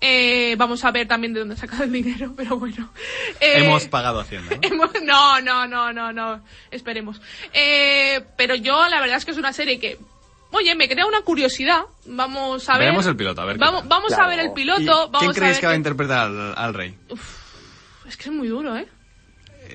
Eh, 0.00 0.56
vamos 0.58 0.84
a 0.84 0.90
ver 0.90 1.08
también 1.08 1.32
de 1.32 1.40
dónde 1.40 1.54
ha 1.54 1.58
sacado 1.58 1.84
el 1.84 1.92
dinero, 1.92 2.32
pero 2.36 2.58
bueno. 2.58 2.90
Eh, 3.40 3.64
Hemos 3.64 3.86
pagado 3.86 4.20
Hacienda, 4.20 4.56
¿no? 4.56 4.60
hemos- 4.68 4.90
no, 5.02 5.40
no, 5.40 5.66
no, 5.66 5.92
no, 5.92 6.12
no, 6.12 6.42
esperemos. 6.70 7.20
Eh, 7.54 8.22
pero 8.36 8.54
yo, 8.56 8.88
la 8.88 9.00
verdad 9.00 9.16
es 9.16 9.24
que 9.24 9.30
es 9.30 9.38
una 9.38 9.54
serie 9.54 9.78
que, 9.78 9.98
oye, 10.50 10.74
me 10.74 10.88
crea 10.88 11.06
una 11.06 11.22
curiosidad. 11.22 11.82
Vamos 12.04 12.68
a 12.68 12.72
ver. 12.72 12.80
Veremos 12.88 13.06
el 13.06 13.16
piloto, 13.16 13.40
a 13.40 13.44
ver 13.46 13.56
qué 13.56 13.60
Vamos, 13.60 13.88
vamos 13.88 14.12
a 14.12 14.26
ver 14.26 14.40
el 14.40 14.46
¿Y 14.48 14.54
piloto. 14.54 15.08
Vamos 15.10 15.18
¿Quién 15.20 15.30
a 15.30 15.34
creéis 15.34 15.54
ver 15.56 15.60
que 15.60 15.66
va 15.66 15.72
a 15.72 15.76
interpretar 15.76 16.18
al, 16.26 16.54
al 16.58 16.74
rey? 16.74 16.94
Es 18.06 18.16
que 18.18 18.24
es 18.24 18.32
muy 18.32 18.48
duro, 18.48 18.76
¿eh? 18.76 18.86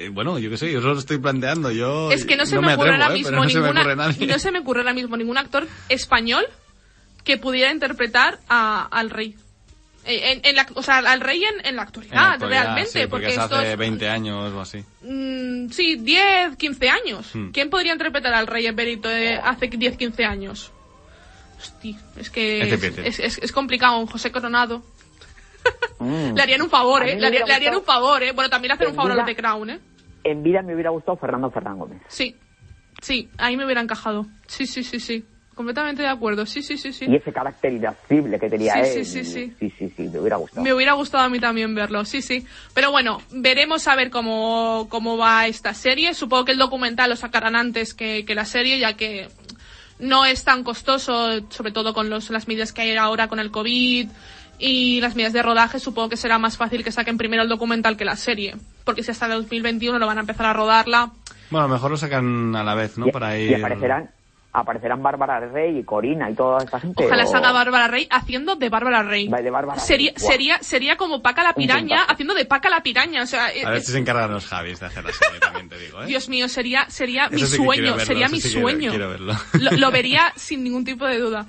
Eh, 0.06 0.10
bueno, 0.10 0.40
yo 0.40 0.50
qué 0.50 0.58
sé, 0.58 0.72
yo 0.72 0.82
solo 0.82 1.00
estoy 1.00 1.18
planteando. 1.18 1.72
Yo 1.72 2.12
Es 2.12 2.26
que 2.26 2.36
no 2.38 2.46
se 2.46 2.56
no 2.56 2.62
me, 2.62 2.74
ocurre 2.74 2.90
atrevo, 2.90 3.04
ahora 3.04 3.16
¿eh? 3.16 3.18
mismo 3.18 3.30
Pero 3.32 3.44
no 3.44 3.50
se 3.50 3.56
me 3.60 3.62
ninguna, 3.66 3.82
ocurre 3.82 3.96
nadie. 3.96 4.28
no 4.28 4.40
se 4.40 4.52
me 4.52 4.60
ocurre 4.60 4.80
ahora 4.82 4.94
mismo 4.94 5.18
ningún 5.18 5.38
actor 5.38 5.68
español 5.90 6.46
que 7.24 7.38
pudiera 7.38 7.72
interpretar 7.72 8.40
a- 8.50 8.88
al 8.92 9.10
rey. 9.10 9.36
Eh, 10.06 10.32
En, 10.32 10.42
en 10.44 10.56
la, 10.56 10.66
o 10.74 10.82
sea, 10.82 10.98
al 10.98 11.22
rey 11.22 11.44
en, 11.44 11.64
en 11.66 11.76
la 11.76 11.84
actualidad, 11.84 12.14
En 12.16 12.20
la 12.24 12.32
actualidad, 12.34 12.64
realmente. 12.64 13.02
sí, 13.02 13.08
porque, 13.08 13.28
es 13.28 13.38
hace 13.38 13.74
es- 13.74 13.78
20 13.78 14.10
años 14.10 14.52
o 14.54 14.62
así. 14.62 14.84
mm, 15.04 15.70
sí, 15.70 15.98
10, 15.98 16.56
15 16.58 16.90
años. 16.90 17.28
Hmm. 17.36 17.52
¿Quién 17.52 17.70
podría 17.70 17.92
interpretar 17.94 18.34
al 18.34 18.48
rey 18.48 18.66
emérito 18.66 19.08
de 19.10 19.36
hace 19.36 19.68
10, 19.68 19.98
15 19.98 20.26
años? 20.26 20.72
Hostia, 21.60 21.96
es 22.18 22.32
que 22.32 22.62
Es 23.06 23.20
es, 23.20 23.38
es- 23.38 23.52
complicado. 23.52 24.00
Un 24.00 24.08
José 24.08 24.32
Coronado. 24.32 24.82
mm. 26.00 26.34
Le 26.36 26.42
harían 26.42 26.64
un 26.64 26.70
favor, 26.72 27.04
¿eh? 27.04 27.16
Le, 27.20 27.28
harían- 27.28 27.30
hubiera 27.30 27.46
le 27.46 27.54
harían 27.54 27.76
un 27.76 27.84
favor, 27.84 28.24
¿eh? 28.24 28.32
Bueno, 28.32 28.50
también 28.50 28.70
le 28.70 28.74
hacen 28.74 28.88
un 28.88 28.96
favor 28.96 29.12
a 29.12 29.16
los 29.16 29.26
de 29.28 29.36
Crown, 29.36 29.70
¿eh? 29.70 29.80
En 30.24 30.44
vida 30.44 30.62
me 30.62 30.74
hubiera 30.74 30.90
gustado 30.92 31.18
Fernando 31.18 31.50
Fernán 31.52 31.80
Gómez. 31.80 32.02
Sí, 32.08 32.36
sí, 33.02 33.30
ahí 33.38 33.58
me 33.58 33.66
hubiera 33.66 33.82
encajado. 33.82 34.26
Sí, 34.48 34.66
sí, 34.68 34.84
sí, 34.84 35.00
sí. 35.00 35.26
Completamente 35.56 36.02
de 36.02 36.08
acuerdo. 36.08 36.46
Sí, 36.46 36.62
sí, 36.64 36.78
sí, 36.78 36.94
sí. 36.94 37.06
Y 37.08 37.16
ese 37.16 37.34
carácter 37.34 37.74
irascible 37.74 38.40
que 38.40 38.50
tenía 38.50 38.74
Sí, 38.74 38.80
él. 39.00 39.06
sí, 39.06 39.24
sí, 39.24 39.26
sí. 39.26 39.54
Sí, 39.60 39.74
sí, 39.78 39.94
sí, 39.96 40.04
me 40.04 40.20
hubiera 40.20 40.38
gustado. 40.38 40.64
Me 40.64 40.74
hubiera 40.74 40.94
gustado 40.94 41.24
a 41.26 41.30
mí 41.30 41.40
también 41.40 41.76
verlo, 41.76 42.06
sí, 42.06 42.22
sí. 42.22 42.46
Pero 42.74 42.90
bueno, 42.92 43.22
veremos 43.32 43.88
a 43.88 43.96
ver 43.96 44.10
cómo, 44.10 44.88
cómo 44.90 45.18
va 45.18 45.48
esta 45.48 45.74
serie. 45.74 46.14
Supongo 46.14 46.46
que 46.46 46.52
el 46.54 46.58
documental 46.58 47.10
lo 47.10 47.16
sacarán 47.16 47.56
antes 47.56 47.94
que, 47.94 48.24
que 48.26 48.34
la 48.34 48.46
serie, 48.46 48.80
ya 48.80 48.96
que 48.96 49.28
no 50.00 50.26
es 50.26 50.44
tan 50.46 50.64
costoso, 50.64 51.48
sobre 51.50 51.72
todo 51.72 51.94
con 51.94 52.10
los, 52.10 52.30
las 52.32 52.48
medidas 52.48 52.72
que 52.74 52.82
hay 52.82 52.96
ahora 52.96 53.28
con 53.28 53.40
el 53.40 53.52
COVID 53.52 54.10
y 54.62 55.02
las 55.02 55.16
medidas 55.16 55.34
de 55.34 55.42
rodaje. 55.42 55.80
Supongo 55.80 56.10
que 56.10 56.18
será 56.18 56.38
más 56.38 56.56
fácil 56.58 56.84
que 56.84 56.92
saquen 56.92 57.18
primero 57.18 57.44
el 57.44 57.50
documental 57.50 57.98
que 57.98 58.06
la 58.06 58.16
serie. 58.16 58.56
Porque 58.86 59.04
si 59.04 59.12
hasta 59.12 59.26
el 59.26 59.32
2021 59.42 59.98
lo 60.00 60.06
van 60.08 60.18
a 60.18 60.22
empezar 60.22 60.46
a 60.46 60.54
rodarla. 60.54 61.12
Bueno, 61.50 61.66
a 61.66 61.68
lo 61.68 61.74
mejor 61.74 61.92
lo 61.92 61.98
sacan 61.98 62.56
a 62.56 62.64
la 62.64 62.76
vez, 62.76 62.98
¿no? 62.98 63.08
y, 63.08 63.12
Para 63.12 63.38
y 63.38 63.50
ir... 63.50 63.56
aparecerán, 63.56 64.10
aparecerán 64.54 65.02
Bárbara 65.04 65.40
Rey 65.40 65.78
y 65.80 65.84
Corina 65.84 66.30
y 66.30 66.34
toda 66.36 66.64
esta 66.64 66.80
gente. 66.80 67.06
Ojalá 67.06 67.24
o- 67.24 67.28
salga 67.28 67.52
Bárbara 67.52 67.88
Rey 67.88 68.08
haciendo 68.10 68.56
de 68.56 68.70
Bárbara 68.70 69.04
Rey. 69.04 69.28
De 69.28 69.50
Bárbara 69.50 69.78
Rey. 69.78 69.86
sería, 69.86 70.12
Guau. 70.18 70.32
sería, 70.32 70.58
sería 70.62 70.96
como 70.98 71.22
Paca 71.22 71.44
la 71.44 71.54
piraña 71.54 72.04
haciendo 72.04 72.34
de 72.34 72.46
Paca 72.46 72.70
la 72.70 72.82
piraña. 72.84 73.24
O 73.24 73.26
sea, 73.28 73.46
A 73.48 73.70
ver 73.70 73.78
eh, 73.80 73.82
si 73.82 73.92
se 73.92 73.98
encargan 73.98 74.32
los 74.32 74.46
Javis 74.46 74.80
de 74.80 74.86
hacer 74.86 75.04
la 75.04 75.12
serie, 75.14 75.40
también 75.40 75.68
te 75.70 75.78
digo, 75.78 76.04
¿eh? 76.04 76.06
Dios 76.06 76.30
mío, 76.30 76.48
sería, 76.48 76.90
sería 76.90 77.26
Eso 77.26 77.34
mi 77.36 77.42
sí 77.42 77.56
sueño, 77.58 77.74
quiero 77.74 77.92
verlo, 77.98 78.06
sería 78.06 78.28
mi 78.30 78.40
sí 78.42 78.50
quiero- 78.50 78.62
sueño. 78.70 78.90
quiero 78.92 79.10
verlo. 79.10 79.34
Lo, 79.60 79.72
lo 79.72 79.92
vería 79.92 80.34
sin 80.36 80.64
ningún 80.64 80.84
tipo 80.86 81.06
de 81.06 81.20
duda. 81.20 81.46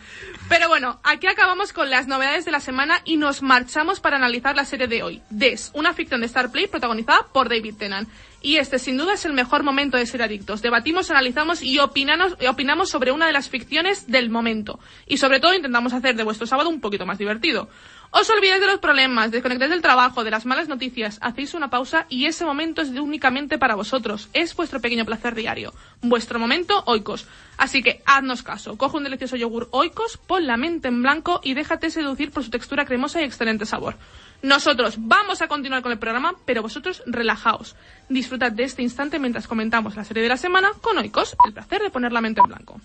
Pero 0.52 0.68
bueno, 0.68 1.00
aquí 1.02 1.26
acabamos 1.28 1.72
con 1.72 1.88
las 1.88 2.06
novedades 2.06 2.44
de 2.44 2.50
la 2.50 2.60
semana 2.60 3.00
y 3.06 3.16
nos 3.16 3.40
marchamos 3.40 4.00
para 4.00 4.18
analizar 4.18 4.54
la 4.54 4.66
serie 4.66 4.86
de 4.86 5.02
hoy. 5.02 5.22
Des, 5.30 5.70
una 5.72 5.94
ficción 5.94 6.20
de 6.20 6.26
Star 6.26 6.52
Play 6.52 6.66
protagonizada 6.66 7.26
por 7.32 7.48
David 7.48 7.76
Tennant. 7.78 8.06
Y 8.42 8.56
este 8.56 8.78
sin 8.78 8.98
duda 8.98 9.14
es 9.14 9.24
el 9.24 9.32
mejor 9.32 9.62
momento 9.62 9.96
de 9.96 10.04
ser 10.04 10.20
adictos. 10.20 10.60
Debatimos, 10.60 11.10
analizamos 11.10 11.62
y 11.62 11.78
opinamos, 11.78 12.36
y 12.38 12.48
opinamos 12.48 12.90
sobre 12.90 13.12
una 13.12 13.26
de 13.26 13.32
las 13.32 13.48
ficciones 13.48 14.10
del 14.10 14.28
momento. 14.28 14.78
Y 15.06 15.16
sobre 15.16 15.40
todo 15.40 15.54
intentamos 15.54 15.94
hacer 15.94 16.16
de 16.16 16.24
vuestro 16.24 16.46
sábado 16.46 16.68
un 16.68 16.82
poquito 16.82 17.06
más 17.06 17.16
divertido. 17.16 17.70
Os 18.14 18.28
olvidáis 18.28 18.60
de 18.60 18.66
los 18.66 18.78
problemas, 18.78 19.30
desconectáis 19.30 19.70
del 19.70 19.80
trabajo, 19.80 20.22
de 20.22 20.30
las 20.30 20.44
malas 20.44 20.68
noticias, 20.68 21.18
hacéis 21.22 21.54
una 21.54 21.70
pausa 21.70 22.04
y 22.10 22.26
ese 22.26 22.44
momento 22.44 22.82
es 22.82 22.90
únicamente 22.90 23.56
para 23.56 23.74
vosotros. 23.74 24.28
Es 24.34 24.54
vuestro 24.54 24.82
pequeño 24.82 25.06
placer 25.06 25.34
diario. 25.34 25.72
Vuestro 26.02 26.38
momento 26.38 26.82
oikos. 26.84 27.26
Así 27.56 27.82
que 27.82 28.02
haznos 28.04 28.42
caso. 28.42 28.76
Coge 28.76 28.98
un 28.98 29.04
delicioso 29.04 29.36
yogur 29.36 29.68
oikos, 29.70 30.18
pon 30.18 30.46
la 30.46 30.58
mente 30.58 30.88
en 30.88 31.00
blanco 31.00 31.40
y 31.42 31.54
déjate 31.54 31.88
seducir 31.88 32.32
por 32.32 32.44
su 32.44 32.50
textura 32.50 32.84
cremosa 32.84 33.22
y 33.22 33.24
excelente 33.24 33.64
sabor. 33.64 33.96
Nosotros 34.42 34.96
vamos 34.98 35.40
a 35.40 35.48
continuar 35.48 35.80
con 35.80 35.92
el 35.92 35.98
programa, 35.98 36.34
pero 36.44 36.60
vosotros 36.60 37.02
relajaos. 37.06 37.76
Disfrutad 38.10 38.52
de 38.52 38.64
este 38.64 38.82
instante 38.82 39.18
mientras 39.18 39.48
comentamos 39.48 39.96
la 39.96 40.04
serie 40.04 40.22
de 40.22 40.28
la 40.28 40.36
semana 40.36 40.72
con 40.82 40.98
Oikos, 40.98 41.34
el 41.46 41.54
placer 41.54 41.80
de 41.80 41.88
poner 41.88 42.12
la 42.12 42.20
mente 42.20 42.42
en 42.44 42.48
blanco. 42.48 42.78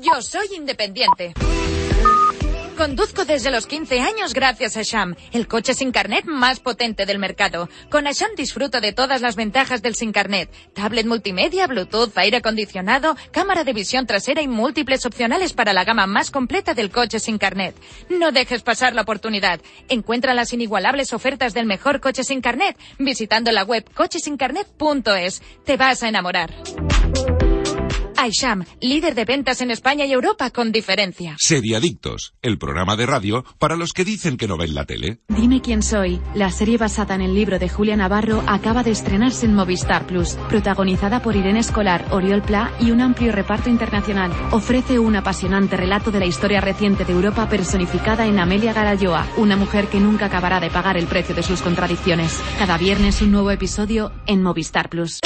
Yo 0.00 0.22
soy 0.22 0.46
independiente. 0.56 1.34
Conduzco 2.80 3.26
desde 3.26 3.50
los 3.50 3.66
15 3.66 4.00
años 4.00 4.32
gracias 4.32 4.74
a 4.78 4.80
Sham, 4.82 5.14
el 5.32 5.46
coche 5.46 5.74
sin 5.74 5.92
carnet 5.92 6.24
más 6.24 6.60
potente 6.60 7.04
del 7.04 7.18
mercado. 7.18 7.68
Con 7.90 8.06
Asham 8.06 8.30
disfruto 8.34 8.80
de 8.80 8.94
todas 8.94 9.20
las 9.20 9.36
ventajas 9.36 9.82
del 9.82 9.94
sin 9.94 10.12
carnet. 10.12 10.50
Tablet 10.72 11.06
multimedia, 11.06 11.66
Bluetooth, 11.66 12.16
aire 12.16 12.38
acondicionado, 12.38 13.18
cámara 13.32 13.64
de 13.64 13.74
visión 13.74 14.06
trasera 14.06 14.40
y 14.40 14.48
múltiples 14.48 15.04
opcionales 15.04 15.52
para 15.52 15.74
la 15.74 15.84
gama 15.84 16.06
más 16.06 16.30
completa 16.30 16.72
del 16.72 16.90
coche 16.90 17.20
sin 17.20 17.36
carnet. 17.36 17.76
No 18.08 18.32
dejes 18.32 18.62
pasar 18.62 18.94
la 18.94 19.02
oportunidad. 19.02 19.60
Encuentra 19.90 20.32
las 20.32 20.54
inigualables 20.54 21.12
ofertas 21.12 21.52
del 21.52 21.66
mejor 21.66 22.00
coche 22.00 22.24
sin 22.24 22.40
carnet 22.40 22.78
visitando 22.98 23.52
la 23.52 23.62
web 23.62 23.84
cochesincarnet.es. 23.92 25.42
Te 25.66 25.76
vas 25.76 26.02
a 26.02 26.08
enamorar. 26.08 26.50
iSham, 28.26 28.64
líder 28.80 29.14
de 29.14 29.24
ventas 29.24 29.60
en 29.60 29.70
España 29.70 30.04
y 30.04 30.12
Europa 30.12 30.50
con 30.50 30.72
diferencia. 30.72 31.36
Seriadictos, 31.38 32.34
el 32.42 32.58
programa 32.58 32.96
de 32.96 33.06
radio 33.06 33.44
para 33.58 33.76
los 33.76 33.92
que 33.92 34.04
dicen 34.04 34.36
que 34.36 34.48
no 34.48 34.56
ven 34.56 34.74
la 34.74 34.84
tele. 34.84 35.20
Dime 35.28 35.60
quién 35.60 35.82
soy. 35.82 36.20
La 36.34 36.50
serie 36.50 36.78
basada 36.78 37.14
en 37.14 37.22
el 37.22 37.34
libro 37.34 37.58
de 37.58 37.68
Julia 37.68 37.96
Navarro 37.96 38.42
acaba 38.46 38.82
de 38.82 38.90
estrenarse 38.90 39.46
en 39.46 39.54
Movistar 39.54 40.06
Plus, 40.06 40.34
protagonizada 40.48 41.22
por 41.22 41.36
Irene 41.36 41.60
Escolar, 41.60 42.06
Oriol 42.10 42.42
Pla 42.42 42.72
y 42.80 42.90
un 42.90 43.00
amplio 43.00 43.32
reparto 43.32 43.70
internacional. 43.70 44.32
Ofrece 44.50 44.98
un 44.98 45.16
apasionante 45.16 45.76
relato 45.76 46.10
de 46.10 46.20
la 46.20 46.26
historia 46.26 46.60
reciente 46.60 47.04
de 47.04 47.12
Europa 47.12 47.48
personificada 47.48 48.26
en 48.26 48.38
Amelia 48.38 48.72
Garayoa, 48.72 49.26
una 49.36 49.56
mujer 49.56 49.88
que 49.88 50.00
nunca 50.00 50.26
acabará 50.26 50.60
de 50.60 50.70
pagar 50.70 50.96
el 50.96 51.06
precio 51.06 51.34
de 51.34 51.42
sus 51.42 51.62
contradicciones. 51.62 52.40
Cada 52.58 52.78
viernes 52.78 53.22
un 53.22 53.32
nuevo 53.32 53.50
episodio 53.50 54.12
en 54.26 54.42
Movistar 54.42 54.88
Plus. 54.88 55.20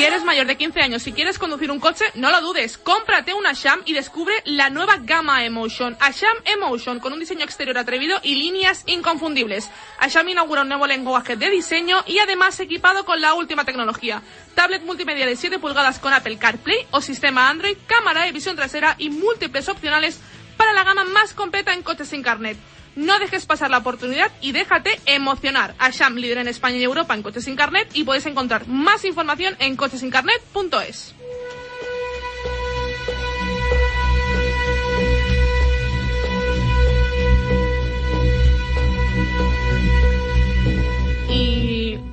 Si 0.00 0.06
eres 0.06 0.24
mayor 0.24 0.46
de 0.46 0.56
15 0.56 0.80
años 0.80 1.06
y 1.06 1.12
quieres 1.12 1.38
conducir 1.38 1.70
un 1.70 1.78
coche, 1.78 2.06
no 2.14 2.30
lo 2.30 2.40
dudes. 2.40 2.78
Cómprate 2.78 3.34
un 3.34 3.46
Asham 3.46 3.82
y 3.84 3.92
descubre 3.92 4.32
la 4.46 4.70
nueva 4.70 4.96
gama 4.96 5.44
Emotion. 5.44 5.94
Asham 6.00 6.34
Emotion, 6.46 7.00
con 7.00 7.12
un 7.12 7.20
diseño 7.20 7.44
exterior 7.44 7.76
atrevido 7.76 8.18
y 8.22 8.36
líneas 8.36 8.82
inconfundibles. 8.86 9.68
Asham 9.98 10.26
inaugura 10.30 10.62
un 10.62 10.68
nuevo 10.68 10.86
lenguaje 10.86 11.36
de 11.36 11.50
diseño 11.50 12.02
y 12.06 12.18
además 12.18 12.58
equipado 12.60 13.04
con 13.04 13.20
la 13.20 13.34
última 13.34 13.66
tecnología. 13.66 14.22
Tablet 14.54 14.84
multimedia 14.84 15.26
de 15.26 15.36
7 15.36 15.58
pulgadas 15.58 15.98
con 15.98 16.14
Apple 16.14 16.38
CarPlay 16.38 16.86
o 16.92 17.02
sistema 17.02 17.50
Android, 17.50 17.76
cámara 17.86 18.24
de 18.24 18.32
visión 18.32 18.56
trasera 18.56 18.94
y 18.96 19.10
múltiples 19.10 19.68
opcionales 19.68 20.18
para 20.60 20.74
la 20.74 20.84
gama 20.84 21.04
más 21.04 21.32
completa 21.32 21.72
en 21.72 21.82
coches 21.82 22.08
sin 22.08 22.22
carnet. 22.22 22.58
No 22.94 23.18
dejes 23.18 23.46
pasar 23.46 23.70
la 23.70 23.78
oportunidad 23.78 24.30
y 24.42 24.52
déjate 24.52 25.00
emocionar. 25.06 25.74
Asham, 25.78 26.16
líder 26.16 26.36
en 26.36 26.48
España 26.48 26.76
y 26.76 26.84
Europa 26.84 27.14
en 27.14 27.22
coches 27.22 27.46
sin 27.46 27.56
carnet 27.56 27.88
y 27.94 28.04
puedes 28.04 28.26
encontrar 28.26 28.68
más 28.68 29.06
información 29.06 29.56
en 29.58 29.76
cochesincarnet.es. 29.76 31.14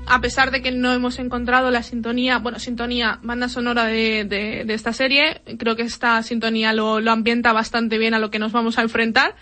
A 0.09 0.21
pesar 0.21 0.51
de 0.51 0.61
que 0.61 0.71
no 0.71 0.93
hemos 0.93 1.19
encontrado 1.19 1.69
la 1.69 1.83
sintonía, 1.83 2.37
bueno, 2.39 2.59
sintonía, 2.59 3.19
banda 3.23 3.49
sonora 3.49 3.85
de, 3.85 4.23
de- 4.23 4.63
de 4.65 4.73
esta 4.73 4.93
serie, 4.93 5.41
creo 5.59 5.75
que 5.75 5.81
esta 5.83 6.23
sintonía 6.23 6.71
lo, 6.71 7.01
lo 7.01 7.11
ambienta 7.11 7.51
bastante 7.51 7.97
bien 7.97 8.13
a 8.13 8.19
lo 8.19 8.31
que 8.31 8.39
nos 8.39 8.53
vamos 8.53 8.77
a 8.77 8.83
enfrentar. 8.83 9.35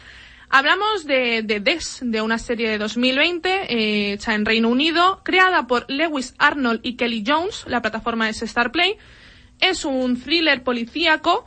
Hablamos 0.50 1.06
de, 1.06 1.44
de 1.44 1.60
Des, 1.60 2.00
de 2.02 2.22
una 2.22 2.40
serie 2.40 2.68
de 2.70 2.78
2020 2.80 3.50
eh, 3.50 4.14
hecha 4.14 4.34
en 4.34 4.46
Reino 4.46 4.70
Unido, 4.70 5.22
creada 5.24 5.68
por 5.68 5.86
Lewis 5.90 6.34
Arnold 6.40 6.80
y 6.84 6.96
Kelly 6.96 7.24
Jones, 7.26 7.66
la 7.68 7.82
plataforma 7.82 8.28
es 8.30 8.38
Starplay. 8.40 8.96
Es 9.60 9.86
un 9.86 10.20
thriller 10.22 10.64
policíaco 10.64 11.46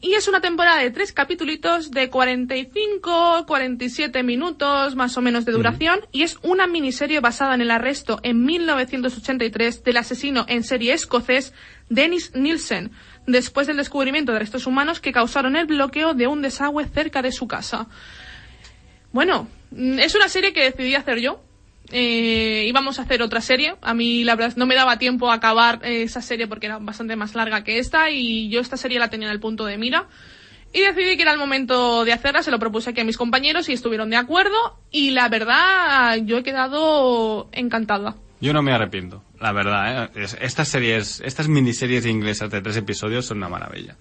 y 0.00 0.14
es 0.14 0.28
una 0.28 0.40
temporada 0.40 0.80
de 0.80 0.90
tres 0.90 1.12
capítulos 1.12 1.90
de 1.90 2.08
45, 2.08 3.44
47 3.46 4.22
minutos 4.22 4.94
más 4.94 5.16
o 5.16 5.20
menos 5.20 5.44
de 5.44 5.52
duración 5.52 6.00
y 6.12 6.22
es 6.22 6.38
una 6.42 6.66
miniserie 6.66 7.20
basada 7.20 7.54
en 7.54 7.62
el 7.62 7.70
arresto 7.70 8.20
en 8.22 8.44
1983 8.44 9.82
del 9.82 9.96
asesino 9.96 10.44
en 10.48 10.62
serie 10.62 10.92
escocés 10.92 11.52
Dennis 11.88 12.32
Nielsen, 12.34 12.92
después 13.26 13.66
del 13.66 13.76
descubrimiento 13.76 14.32
de 14.32 14.38
restos 14.38 14.66
humanos 14.66 15.00
que 15.00 15.12
causaron 15.12 15.56
el 15.56 15.66
bloqueo 15.66 16.14
de 16.14 16.26
un 16.26 16.42
desagüe 16.42 16.86
cerca 16.86 17.22
de 17.22 17.32
su 17.32 17.48
casa. 17.48 17.88
Bueno, 19.12 19.48
mm, 19.70 19.98
es 19.98 20.14
una 20.14 20.28
serie 20.28 20.52
que 20.52 20.62
decidí 20.62 20.94
hacer 20.94 21.18
yo. 21.18 21.42
Eh, 21.90 22.64
íbamos 22.68 22.98
a 22.98 23.02
hacer 23.02 23.22
otra 23.22 23.40
serie. 23.40 23.76
A 23.82 23.94
mí, 23.94 24.24
la 24.24 24.34
verdad, 24.36 24.56
no 24.56 24.66
me 24.66 24.74
daba 24.74 24.98
tiempo 24.98 25.30
a 25.30 25.34
acabar 25.34 25.80
eh, 25.82 26.02
esa 26.02 26.20
serie 26.20 26.46
porque 26.46 26.66
era 26.66 26.78
bastante 26.78 27.16
más 27.16 27.34
larga 27.34 27.64
que 27.64 27.78
esta 27.78 28.10
y 28.10 28.48
yo 28.50 28.60
esta 28.60 28.76
serie 28.76 28.98
la 28.98 29.08
tenía 29.10 29.28
en 29.28 29.32
el 29.32 29.40
punto 29.40 29.64
de 29.64 29.78
mira. 29.78 30.06
Y 30.72 30.80
decidí 30.80 31.16
que 31.16 31.22
era 31.22 31.32
el 31.32 31.38
momento 31.38 32.04
de 32.04 32.12
hacerla, 32.12 32.42
se 32.42 32.50
lo 32.50 32.58
propuse 32.58 32.90
aquí 32.90 33.00
a 33.00 33.04
mis 33.04 33.16
compañeros 33.16 33.70
y 33.70 33.72
estuvieron 33.72 34.10
de 34.10 34.16
acuerdo 34.16 34.54
y 34.90 35.12
la 35.12 35.30
verdad 35.30 36.18
yo 36.26 36.36
he 36.38 36.42
quedado 36.42 37.48
encantada. 37.52 38.16
Yo 38.40 38.52
no 38.52 38.60
me 38.62 38.72
arrepiento, 38.72 39.24
la 39.40 39.52
verdad. 39.52 40.10
¿eh? 40.14 40.22
Es- 40.24 40.36
Estas 40.42 40.68
series, 40.68 41.22
estas 41.24 41.48
miniseries 41.48 42.04
inglesas 42.04 42.50
de 42.50 42.60
tres 42.60 42.76
episodios 42.76 43.24
son 43.24 43.38
una 43.38 43.48
maravilla. 43.48 43.96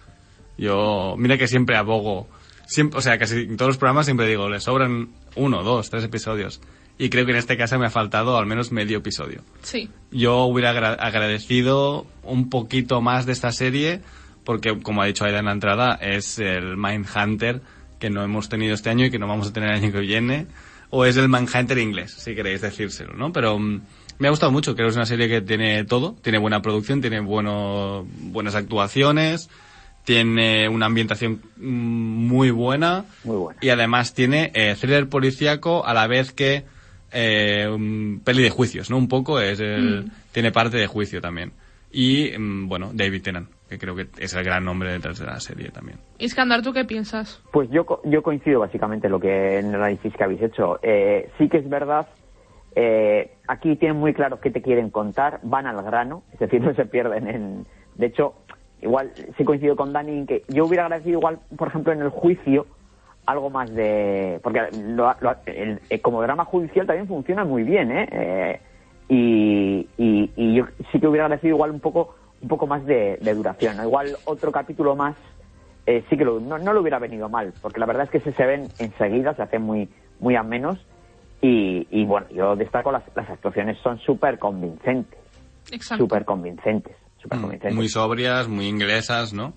Yo, 0.58 1.16
mira 1.18 1.38
que 1.38 1.48
siempre 1.48 1.78
abogo, 1.78 2.28
siempre, 2.66 3.00
o 3.00 3.02
sea, 3.02 3.18
casi 3.18 3.36
en 3.44 3.56
todos 3.56 3.70
los 3.70 3.78
programas 3.78 4.06
siempre 4.06 4.28
digo, 4.28 4.50
le 4.50 4.60
sobran 4.60 5.10
uno, 5.36 5.64
dos, 5.64 5.90
tres 5.90 6.04
episodios. 6.04 6.60
Y 7.00 7.10
creo 7.10 7.26
que 7.26 7.32
en 7.32 7.38
este 7.38 7.58
caso 7.58 7.78
me 7.78 7.86
ha 7.86 7.90
faltado 7.92 8.38
al 8.38 8.46
menos 8.48 8.72
medio 8.72 8.98
episodio. 8.98 9.42
Sí. 9.62 9.90
Yo 10.12 10.44
hubiera 10.46 10.72
agra- 10.72 10.94
agradecido 10.94 12.08
un 12.24 12.50
poquito 12.50 13.02
más 13.02 13.26
de 13.26 13.34
esta 13.34 13.52
serie, 13.52 14.02
porque 14.44 14.78
como 14.82 15.02
ha 15.02 15.06
dicho 15.06 15.24
Aida 15.26 15.40
en 15.40 15.46
la 15.46 15.52
entrada, 15.52 15.94
es 16.02 16.40
el 16.40 16.76
Mindhunter 16.78 17.62
que 18.00 18.10
no 18.10 18.24
hemos 18.24 18.50
tenido 18.50 18.74
este 18.74 18.90
año 18.90 19.06
y 19.06 19.12
que 19.12 19.20
no 19.20 19.28
vamos 19.28 19.48
a 19.50 19.54
tener 19.54 19.70
el 19.70 19.76
año 19.84 19.92
que 19.92 20.00
viene, 20.00 20.48
o 20.90 21.06
es 21.06 21.18
el 21.18 21.30
Mindhunter 21.30 21.78
inglés, 21.78 22.12
si 22.14 22.34
queréis 22.34 22.62
decírselo, 22.62 23.14
¿no? 23.14 23.32
Pero 23.32 23.60
mm, 23.60 23.82
me 24.20 24.28
ha 24.28 24.32
gustado 24.32 24.52
mucho, 24.52 24.74
creo 24.76 24.88
que 24.88 24.92
es 24.92 24.96
una 24.96 25.06
serie 25.06 25.28
que 25.28 25.42
tiene 25.42 25.84
todo, 25.84 26.16
tiene 26.24 26.38
buena 26.40 26.62
producción, 26.62 27.02
tiene 27.02 27.20
bueno, 27.20 28.08
buenas 28.08 28.56
actuaciones, 28.56 29.50
tiene 30.04 30.70
una 30.70 30.86
ambientación 30.86 31.42
mm, 31.58 31.62
muy 32.28 32.50
buena, 32.52 33.06
Muy 33.24 33.36
buena. 33.38 33.60
y 33.62 33.70
además 33.70 34.14
tiene 34.14 34.52
eh, 34.56 34.76
thriller 34.80 35.10
policíaco 35.10 35.86
a 35.86 35.94
la 35.94 36.08
vez 36.08 36.32
que 36.32 36.66
eh, 37.12 37.68
un 37.70 38.22
peli 38.24 38.44
de 38.44 38.50
juicios, 38.50 38.90
¿no? 38.90 38.98
Un 38.98 39.08
poco 39.08 39.40
es 39.40 39.60
el- 39.60 40.06
Mm. 40.06 40.12
tiene 40.34 40.52
parte 40.52 40.78
de 40.78 40.88
juicio 40.88 41.22
también. 41.22 41.52
Y 41.92 42.38
mm, 42.38 42.68
bueno, 42.68 42.92
David 42.94 43.22
Tennant, 43.24 43.50
que 43.70 43.78
creo 43.78 43.96
que 43.96 44.08
es 44.20 44.34
el 44.36 44.44
gran 44.44 44.66
nombre 44.66 44.92
detrás 44.92 45.20
de 45.20 45.26
la 45.26 45.40
serie 45.40 45.70
también. 45.70 45.98
Iskandar, 46.20 46.62
¿tú 46.62 46.74
qué 46.74 46.84
piensas? 46.86 47.42
Pues 47.52 47.70
yo, 47.72 47.86
co- 47.86 48.02
yo 48.04 48.22
coincido 48.22 48.60
básicamente 48.60 49.08
en 49.08 49.12
lo 49.14 49.20
que 49.20 49.60
en 49.60 49.68
el 49.70 49.76
análisis 49.76 50.14
que 50.14 50.24
habéis 50.24 50.42
hecho. 50.42 50.80
Eh, 50.84 51.30
sí 51.38 51.48
que 51.48 51.58
es 51.60 51.70
verdad, 51.70 52.08
eh, 52.76 53.32
aquí 53.48 53.76
tienen 53.78 53.98
muy 53.98 54.14
claro 54.14 54.40
qué 54.40 54.52
te 54.52 54.62
quieren 54.62 54.90
contar, 54.90 55.40
van 55.44 55.66
al 55.66 55.82
grano, 55.84 56.24
es 56.34 56.40
decir, 56.40 56.62
no 56.62 56.74
se 56.76 56.86
pierden 56.86 57.28
en... 57.28 57.66
De 57.96 58.08
hecho, 58.08 58.36
igual 58.82 59.12
sí 59.38 59.44
coincido 59.44 59.76
con 59.76 59.92
Dani 59.94 60.12
en 60.12 60.28
que 60.28 60.44
yo 60.50 60.66
hubiera 60.66 60.84
agradecido 60.86 61.18
igual, 61.20 61.40
por 61.58 61.70
ejemplo, 61.70 61.94
en 61.94 62.02
el 62.02 62.10
juicio, 62.10 62.68
algo 63.28 63.50
más 63.52 63.72
de... 63.74 64.40
Porque 64.42 64.62
lo- 64.72 65.16
lo- 65.22 65.36
el- 65.46 65.82
eh, 65.90 66.02
como 66.02 66.22
drama 66.24 66.46
judicial 66.46 66.88
también 66.88 67.08
funciona 67.08 67.46
muy 67.46 67.64
bien, 67.64 67.92
¿eh? 67.92 68.10
Eh, 68.12 68.62
y, 69.10 69.90
y, 69.98 70.34
y 70.36 70.56
yo 70.56 70.66
sí 70.92 71.00
que 71.00 71.08
hubiera 71.08 71.26
agradecido 71.26 71.56
igual 71.56 71.72
un 71.72 71.80
poco 71.80 72.16
un 72.40 72.50
poco 72.50 72.68
más 72.68 72.86
de, 72.86 73.18
de 73.22 73.34
duración. 73.34 73.78
¿no? 73.78 73.84
Igual 73.84 74.18
otro 74.26 74.52
capítulo 74.52 74.96
más 74.96 75.16
eh, 75.88 76.04
sí 76.10 76.18
que 76.18 76.26
lo- 76.26 76.40
no, 76.40 76.58
no 76.60 76.74
le 76.74 76.80
hubiera 76.80 77.00
venido 77.00 77.30
mal, 77.30 77.54
porque 77.62 77.80
la 77.80 77.86
verdad 77.86 78.04
es 78.06 78.12
que 78.12 78.20
se, 78.20 78.34
se 78.34 78.46
ven 78.46 78.72
enseguida, 78.78 79.34
se 79.36 79.42
hacen 79.44 79.62
muy, 79.62 79.90
muy 80.20 80.36
a 80.36 80.44
menos. 80.44 80.78
Y, 81.42 81.88
y 81.92 82.06
bueno, 82.06 82.28
yo 82.30 82.56
destaco 82.56 82.92
las, 82.92 83.04
las 83.16 83.30
actuaciones, 83.30 83.78
son 83.84 84.00
súper 84.00 84.38
convincentes, 84.40 85.20
Exacto. 85.72 86.04
súper 86.04 86.26
convincentes, 86.26 86.96
súper 87.22 87.38
Mm, 87.38 87.42
convincentes. 87.42 87.76
Muy 87.76 87.88
sobrias, 87.90 88.48
muy 88.48 88.68
inglesas, 88.68 89.34
¿no? 89.34 89.54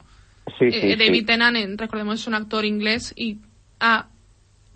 Sí, 0.59 0.66
Eh, 0.66 0.73
sí, 0.73 0.97
David 0.97 1.21
sí. 1.21 1.25
Tennant, 1.27 1.57
en- 1.57 1.79
recordemos, 1.79 2.21
es 2.21 2.27
un 2.29 2.35
actor 2.35 2.64
inglés 2.64 3.12
y 3.16 3.41
ha 3.81 4.09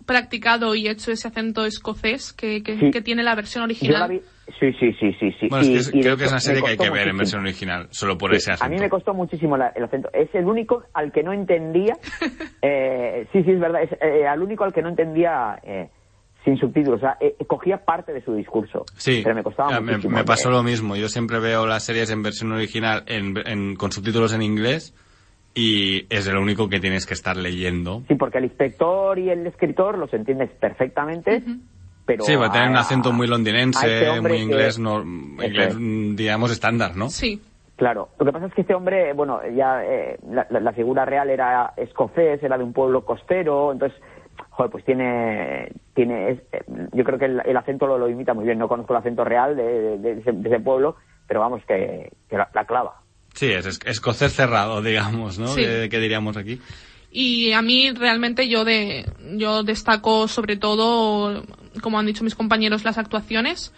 practicado 0.05 0.75
y 0.75 0.87
hecho 0.87 1.11
ese 1.11 1.27
acento 1.27 1.65
escocés 1.65 2.31
que, 2.33 2.61
que, 2.61 2.77
Sí. 2.79 2.91
que 2.91 3.01
tiene 3.01 3.23
la 3.23 3.33
versión 3.35 3.63
Yo 3.63 3.67
la 3.91 4.05
original. 4.05 4.09
vi... 4.09 4.21
Sí, 4.59 4.71
sí, 4.79 4.93
sí, 4.99 5.11
sí. 5.19 5.31
sí. 5.39 5.47
Bueno, 5.49 5.63
es 5.63 5.69
Y- 5.69 5.73
que 5.73 5.79
es- 5.79 5.87
y 5.87 5.97
de 5.97 6.01
creo 6.03 6.17
que 6.17 6.23
es 6.25 6.31
una 6.31 6.39
serie 6.39 6.61
me 6.61 6.65
que 6.65 6.71
hay 6.73 6.77
que 6.77 6.83
ver 6.91 7.07
en 7.07 7.15
muchísimo. 7.15 7.17
versión 7.17 7.41
original, 7.41 7.87
solo 7.89 8.15
por 8.17 8.29
Sí, 8.31 8.37
ese 8.37 8.51
a 8.51 8.53
acento. 8.53 8.73
mí 8.75 8.79
me 8.79 8.89
costó 8.89 9.13
muchísimo 9.15 9.57
la- 9.57 9.69
el 9.69 9.83
acento. 9.83 10.09
Es 10.13 10.29
el 10.35 10.45
único 10.45 10.83
al 10.93 11.11
que 11.11 11.23
no 11.23 11.33
entendía. 11.33 11.97
eh, 12.61 13.27
sí, 13.33 13.43
sí, 13.43 13.51
es 13.51 13.59
verdad. 13.59 13.81
Es 13.81 13.89
eh, 14.01 14.27
al 14.27 14.41
único 14.43 14.63
al 14.63 14.71
que 14.73 14.83
no 14.83 14.89
entendía 14.89 15.59
eh, 15.63 15.89
sin 16.43 16.57
subtítulos. 16.57 16.99
O 16.99 17.01
sea, 17.01 17.17
eh, 17.19 17.35
cogía 17.47 17.83
parte 17.83 18.13
de 18.13 18.23
su 18.23 18.35
discurso. 18.35 18.85
Sí, 18.97 19.21
Pero 19.23 19.33
me 19.35 19.41
costaba 19.43 19.79
me, 19.81 19.93
muchísimo. 19.93 20.15
me 20.15 20.23
pasó 20.23 20.49
eh, 20.49 20.51
lo 20.51 20.61
mismo. 20.61 20.95
Yo 20.95 21.09
siempre 21.09 21.39
veo 21.39 21.65
las 21.65 21.83
series 21.83 22.11
en 22.11 22.21
versión 22.21 22.51
original 22.51 23.03
en, 23.07 23.33
en- 23.47 23.75
con 23.75 23.91
subtítulos 23.91 24.31
en 24.33 24.43
inglés 24.43 24.93
y 25.55 26.05
es 26.13 26.27
el 26.27 26.37
único 26.37 26.69
que 26.69 26.79
tienes 26.79 27.05
que 27.07 27.13
estar 27.15 27.35
leyendo. 27.37 28.03
Sí, 28.07 28.15
porque 28.15 28.37
el 28.39 28.43
inspector 28.43 29.17
y 29.17 29.29
el 29.31 29.47
escritor 29.47 29.97
los 29.97 30.13
entiendes 30.13 30.51
perfectamente. 30.59 31.41
Pero 32.05 32.23
sí, 32.23 32.35
va 32.35 32.47
a 32.47 32.51
tener 32.51 32.69
un 32.69 32.75
acento 32.77 33.11
muy 33.11 33.25
londinense, 33.25 33.87
este 34.05 34.21
muy 34.21 34.31
que- 34.31 34.37
inglés, 34.43 34.77
no, 34.77 34.99
Eso 34.99 35.07
inglés 35.47 35.69
es. 35.73 36.15
digamos 36.15 36.51
estándar, 36.51 36.95
¿no? 36.95 37.09
Sí. 37.09 37.41
Claro, 37.77 38.09
lo 38.19 38.25
que 38.25 38.31
pasa 38.31 38.45
es 38.45 38.53
que 38.53 38.61
este 38.61 38.75
hombre, 38.75 39.11
bueno, 39.13 39.39
ya 39.55 39.83
eh, 39.83 40.17
la, 40.29 40.45
la- 40.49 40.59
la 40.59 40.71
figura 40.73 41.03
real 41.03 41.29
era 41.29 41.73
escocés, 41.77 42.41
era 42.43 42.57
de 42.57 42.63
un 42.63 42.71
pueblo 42.73 43.03
costero, 43.03 43.71
entonces, 43.73 43.99
joder, 44.51 44.71
pues 44.71 44.85
tiene, 44.85 45.71
tiene, 45.93 46.29
es- 46.31 46.39
eh, 46.53 46.63
yo 46.93 47.03
creo 47.03 47.17
que 47.17 47.25
el, 47.25 47.41
el 47.45 47.57
acento 47.57 47.87
lo, 47.87 47.97
lo 47.97 48.07
imita 48.07 48.33
muy 48.33 48.45
bien. 48.45 48.59
No 48.59 48.67
conozco 48.67 48.93
el 48.93 48.99
acento 48.99 49.23
real 49.25 49.55
de, 49.57 49.63
de- 49.63 49.97
de 49.97 50.11
ese, 50.19 50.31
de 50.31 50.47
ese 50.49 50.59
pueblo, 50.59 50.95
pero 51.27 51.39
vamos 51.39 51.63
que, 51.67 52.11
que 52.29 52.37
la, 52.37 52.49
la 52.53 52.65
clava. 52.65 53.01
Sí, 53.35 53.47
es 53.47 53.65
es- 53.65 53.79
escocés 53.85 54.33
cerrado, 54.33 54.81
digamos, 54.81 55.37
¿no? 55.37 55.49
Sí. 55.49 55.61
Que, 55.61 55.87
que 55.89 55.99
diríamos 55.99 56.35
aquí. 56.37 56.59
Y 57.11 57.51
a 57.53 57.61
mí 57.61 57.91
realmente 57.91 58.47
yo 58.49 58.65
de 58.65 59.05
yo 59.37 59.63
destaco 59.63 60.27
sobre 60.27 60.57
todo, 60.57 61.45
como 61.81 61.99
han 61.99 62.05
dicho 62.07 62.23
mis 62.23 62.35
compañeros, 62.35 62.83
las 62.83 62.97
actuaciones. 62.97 63.71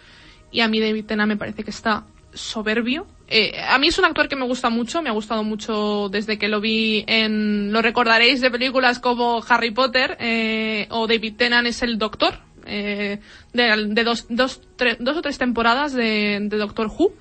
Y 0.50 0.60
a 0.60 0.68
mí 0.68 0.80
David 0.80 1.04
Tennant 1.04 1.28
me 1.28 1.36
parece 1.36 1.62
que 1.62 1.70
está 1.70 2.04
soberbio. 2.32 3.06
Eh, 3.28 3.52
a 3.68 3.78
mí 3.78 3.88
es 3.88 3.98
un 3.98 4.06
actor 4.06 4.28
que 4.28 4.36
me 4.36 4.46
gusta 4.46 4.70
mucho, 4.70 5.02
me 5.02 5.10
ha 5.10 5.12
gustado 5.12 5.44
mucho 5.44 6.08
desde 6.10 6.38
que 6.38 6.48
lo 6.48 6.60
vi 6.62 7.04
en, 7.06 7.72
lo 7.72 7.82
recordaréis 7.82 8.40
de 8.40 8.50
películas 8.50 8.98
como 8.98 9.44
Harry 9.48 9.70
Potter 9.70 10.16
eh, 10.18 10.86
o 10.90 11.06
David 11.06 11.34
Tennant 11.36 11.66
es 11.68 11.82
el 11.82 11.98
Doctor, 11.98 12.38
eh, 12.64 13.18
de, 13.52 13.86
de 13.88 14.04
dos, 14.04 14.26
dos, 14.30 14.62
tre- 14.78 14.96
dos 14.98 15.16
o 15.18 15.22
tres 15.22 15.36
temporadas 15.36 15.92
de, 15.92 16.38
de 16.40 16.56
Doctor 16.56 16.86
Who. 16.86 17.12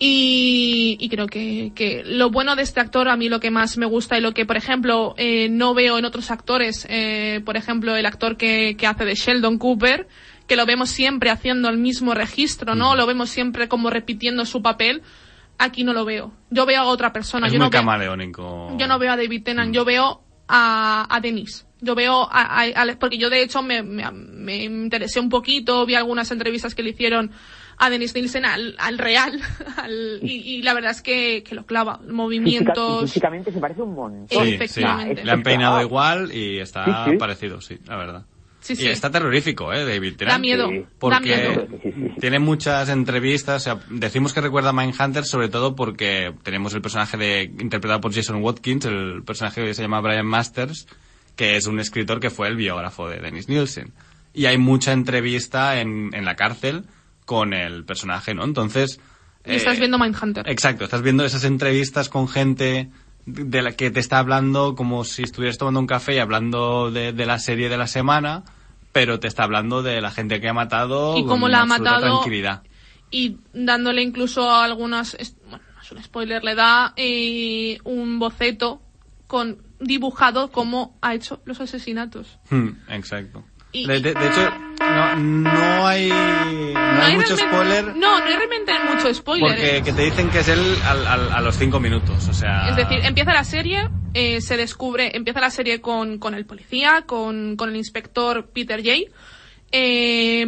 Y, 0.00 0.96
y 1.00 1.08
creo 1.08 1.26
que, 1.26 1.72
que 1.74 2.02
lo 2.04 2.30
bueno 2.30 2.54
de 2.54 2.62
este 2.62 2.78
actor, 2.80 3.08
a 3.08 3.16
mí 3.16 3.28
lo 3.28 3.40
que 3.40 3.50
más 3.50 3.76
me 3.78 3.86
gusta 3.86 4.16
y 4.16 4.20
lo 4.20 4.32
que, 4.32 4.46
por 4.46 4.56
ejemplo, 4.56 5.14
eh, 5.18 5.48
no 5.50 5.74
veo 5.74 5.98
en 5.98 6.04
otros 6.04 6.30
actores, 6.30 6.86
eh, 6.88 7.40
por 7.44 7.56
ejemplo, 7.56 7.96
el 7.96 8.06
actor 8.06 8.36
que, 8.36 8.76
que 8.78 8.86
hace 8.86 9.04
de 9.04 9.14
Sheldon 9.16 9.58
Cooper, 9.58 10.06
que 10.46 10.54
lo 10.56 10.66
vemos 10.66 10.90
siempre 10.90 11.30
haciendo 11.30 11.68
el 11.68 11.78
mismo 11.78 12.14
registro, 12.14 12.74
¿no? 12.76 12.94
Lo 12.96 13.06
vemos 13.06 13.28
siempre 13.30 13.68
como 13.68 13.90
repitiendo 13.90 14.44
su 14.46 14.62
papel. 14.62 15.02
Aquí 15.58 15.82
no 15.82 15.92
lo 15.92 16.04
veo. 16.04 16.32
Yo 16.50 16.64
veo 16.64 16.82
a 16.82 16.84
otra 16.84 17.12
persona. 17.12 17.48
es 17.48 17.52
yo 17.52 17.58
muy 17.58 17.66
no 17.66 17.70
veo, 17.70 17.80
yo 18.78 18.86
no 18.86 18.98
veo 19.00 19.12
a 19.12 19.16
David 19.16 19.42
Tennant, 19.42 19.74
yo 19.74 19.84
veo 19.84 20.22
a, 20.46 21.06
a 21.14 21.20
Denise. 21.20 21.64
Yo 21.80 21.94
veo 21.96 22.22
a, 22.30 22.62
a- 22.62 22.82
a- 22.82 22.98
porque 22.98 23.18
yo 23.18 23.28
de 23.30 23.42
hecho 23.42 23.62
me, 23.62 23.82
me, 23.82 24.10
me 24.12 24.62
interesé 24.64 25.18
un 25.18 25.28
poquito, 25.28 25.84
vi 25.84 25.96
algunas 25.96 26.30
entrevistas 26.30 26.74
que 26.76 26.82
le 26.84 26.90
hicieron 26.90 27.32
a 27.78 27.90
Denise 27.90 28.14
Nielsen 28.18 28.44
al, 28.44 28.74
al 28.78 28.98
real, 28.98 29.40
al- 29.76 30.18
y, 30.22 30.56
y 30.56 30.62
la 30.62 30.74
verdad 30.74 30.90
es 30.92 31.02
que, 31.02 31.42
que 31.42 31.54
lo 31.54 31.64
clava, 31.66 31.98
Física- 31.98 32.12
movimientos. 32.12 33.02
físicamente 33.02 33.52
se 33.52 33.60
parece 33.60 33.82
un 33.82 33.94
montón. 33.94 34.28
Sí, 34.28 34.36
sí. 34.48 34.54
Efectivamente. 34.54 35.24
Le 35.24 35.30
han 35.30 35.42
peinado 35.42 35.76
Ah. 35.76 35.82
igual 35.82 36.32
y 36.34 36.58
está 36.58 36.84
Sí, 37.04 37.10
sí. 37.12 37.16
parecido, 37.16 37.60
sí, 37.60 37.78
la 37.86 37.96
verdad. 37.96 38.26
Sí, 38.60 38.74
Y 38.78 38.86
está 38.88 39.08
terrorífico, 39.10 39.72
¿eh? 39.72 39.84
David 39.86 40.16
Tennant. 40.16 40.34
Da 40.34 40.38
miedo, 40.40 40.68
da 40.70 40.86
Porque 40.98 41.20
miedo. 41.20 41.66
Tiene 42.20 42.38
muchas 42.40 42.88
entrevistas. 42.90 43.62
o 43.62 43.64
sea, 43.64 43.80
decimos 43.88 44.34
que 44.34 44.40
recuerda 44.40 44.70
a 44.70 44.72
Mindhunter 44.72 45.24
sobre 45.24 45.48
todo 45.48 45.74
porque 45.76 46.34
tenemos 46.42 46.74
el 46.74 46.82
personaje 46.82 47.16
de, 47.16 47.42
interpretado 47.44 48.00
por 48.00 48.12
Jason 48.12 48.42
Watkins, 48.42 48.84
el 48.86 49.22
personaje 49.24 49.64
que 49.64 49.72
se 49.74 49.82
llama 49.82 50.00
Brian 50.00 50.26
Masters, 50.26 50.86
que 51.36 51.56
es 51.56 51.66
un 51.68 51.78
escritor 51.78 52.18
que 52.20 52.30
fue 52.30 52.48
el 52.48 52.56
biógrafo 52.56 53.08
de 53.08 53.20
Dennis 53.20 53.48
Nielsen. 53.48 53.92
Y 54.34 54.46
hay 54.46 54.58
mucha 54.58 54.92
entrevista 54.92 55.80
en, 55.80 56.10
en 56.12 56.24
la 56.24 56.34
cárcel 56.34 56.84
con 57.28 57.52
el 57.52 57.84
personaje, 57.84 58.32
¿no? 58.32 58.42
Entonces... 58.42 58.98
Y 59.44 59.52
estás 59.56 59.76
eh, 59.76 59.80
viendo 59.80 59.98
Mindhunter. 59.98 60.48
Exacto, 60.48 60.84
estás 60.84 61.02
viendo 61.02 61.26
esas 61.26 61.44
entrevistas 61.44 62.08
con 62.08 62.26
gente 62.26 62.88
de 63.26 63.60
la 63.60 63.72
que 63.72 63.90
te 63.90 64.00
está 64.00 64.18
hablando 64.18 64.74
como 64.74 65.04
si 65.04 65.24
estuvieras 65.24 65.58
tomando 65.58 65.78
un 65.78 65.86
café 65.86 66.14
y 66.14 66.18
hablando 66.20 66.90
de, 66.90 67.12
de 67.12 67.26
la 67.26 67.38
serie 67.38 67.68
de 67.68 67.76
la 67.76 67.86
semana, 67.86 68.44
pero 68.92 69.20
te 69.20 69.28
está 69.28 69.42
hablando 69.44 69.82
de 69.82 70.00
la 70.00 70.10
gente 70.10 70.40
que 70.40 70.48
ha 70.48 70.54
matado 70.54 71.18
Y 71.18 71.26
cómo 71.26 71.48
la 71.48 71.60
ha 71.60 71.66
matado. 71.66 72.00
tranquilidad. 72.00 72.62
y 73.10 73.36
dándole 73.52 74.00
incluso 74.02 74.48
a 74.50 74.64
algunas 74.64 75.14
bueno 75.50 75.64
no 75.74 75.80
es 75.82 75.92
un 75.92 76.02
spoiler 76.02 76.42
le 76.42 76.54
da 76.54 76.94
eh, 76.96 77.78
un 77.84 78.18
boceto 78.18 78.80
con 79.26 79.58
dibujado 79.80 80.50
cómo 80.50 80.98
ha 81.02 81.14
hecho 81.14 81.42
los 81.44 81.60
asesinatos 81.60 82.38
Hmm, 82.48 82.68
exacto. 82.88 83.44
Y- 83.72 83.86
de, 83.86 84.00
de- 84.00 84.14
de 84.14 84.26
hecho, 84.28 84.50
no, 84.94 85.16
no 85.16 85.86
hay, 85.86 86.08
no 86.08 87.02
hay 87.02 87.14
mucho 87.16 87.36
spoiler 87.36 87.84
no 87.96 88.18
no 88.18 88.24
hay 88.26 88.36
realmente 88.36 88.72
mucho 88.92 89.12
spoiler 89.14 89.48
porque 89.50 89.76
eh. 89.78 89.82
que 89.82 89.92
te 89.92 90.02
dicen 90.02 90.30
que 90.30 90.40
es 90.40 90.48
él 90.48 90.60
al- 90.86 91.06
al- 91.06 91.32
a 91.32 91.40
los 91.40 91.56
cinco 91.56 91.80
minutos, 91.80 92.28
o 92.28 92.32
sea... 92.32 92.68
es 92.68 92.76
decir 92.76 93.00
empieza 93.04 93.32
la 93.32 93.44
serie 93.44 93.88
eh, 94.14 94.40
se 94.40 94.56
descubre 94.56 95.16
empieza 95.16 95.40
la 95.40 95.50
serie 95.50 95.80
con, 95.80 96.18
con 96.18 96.34
el 96.34 96.46
policía 96.46 97.02
con, 97.06 97.56
con 97.56 97.68
el 97.70 97.76
inspector 97.76 98.48
Peter 98.52 98.82
Jay 98.82 99.08
eh, 99.72 100.46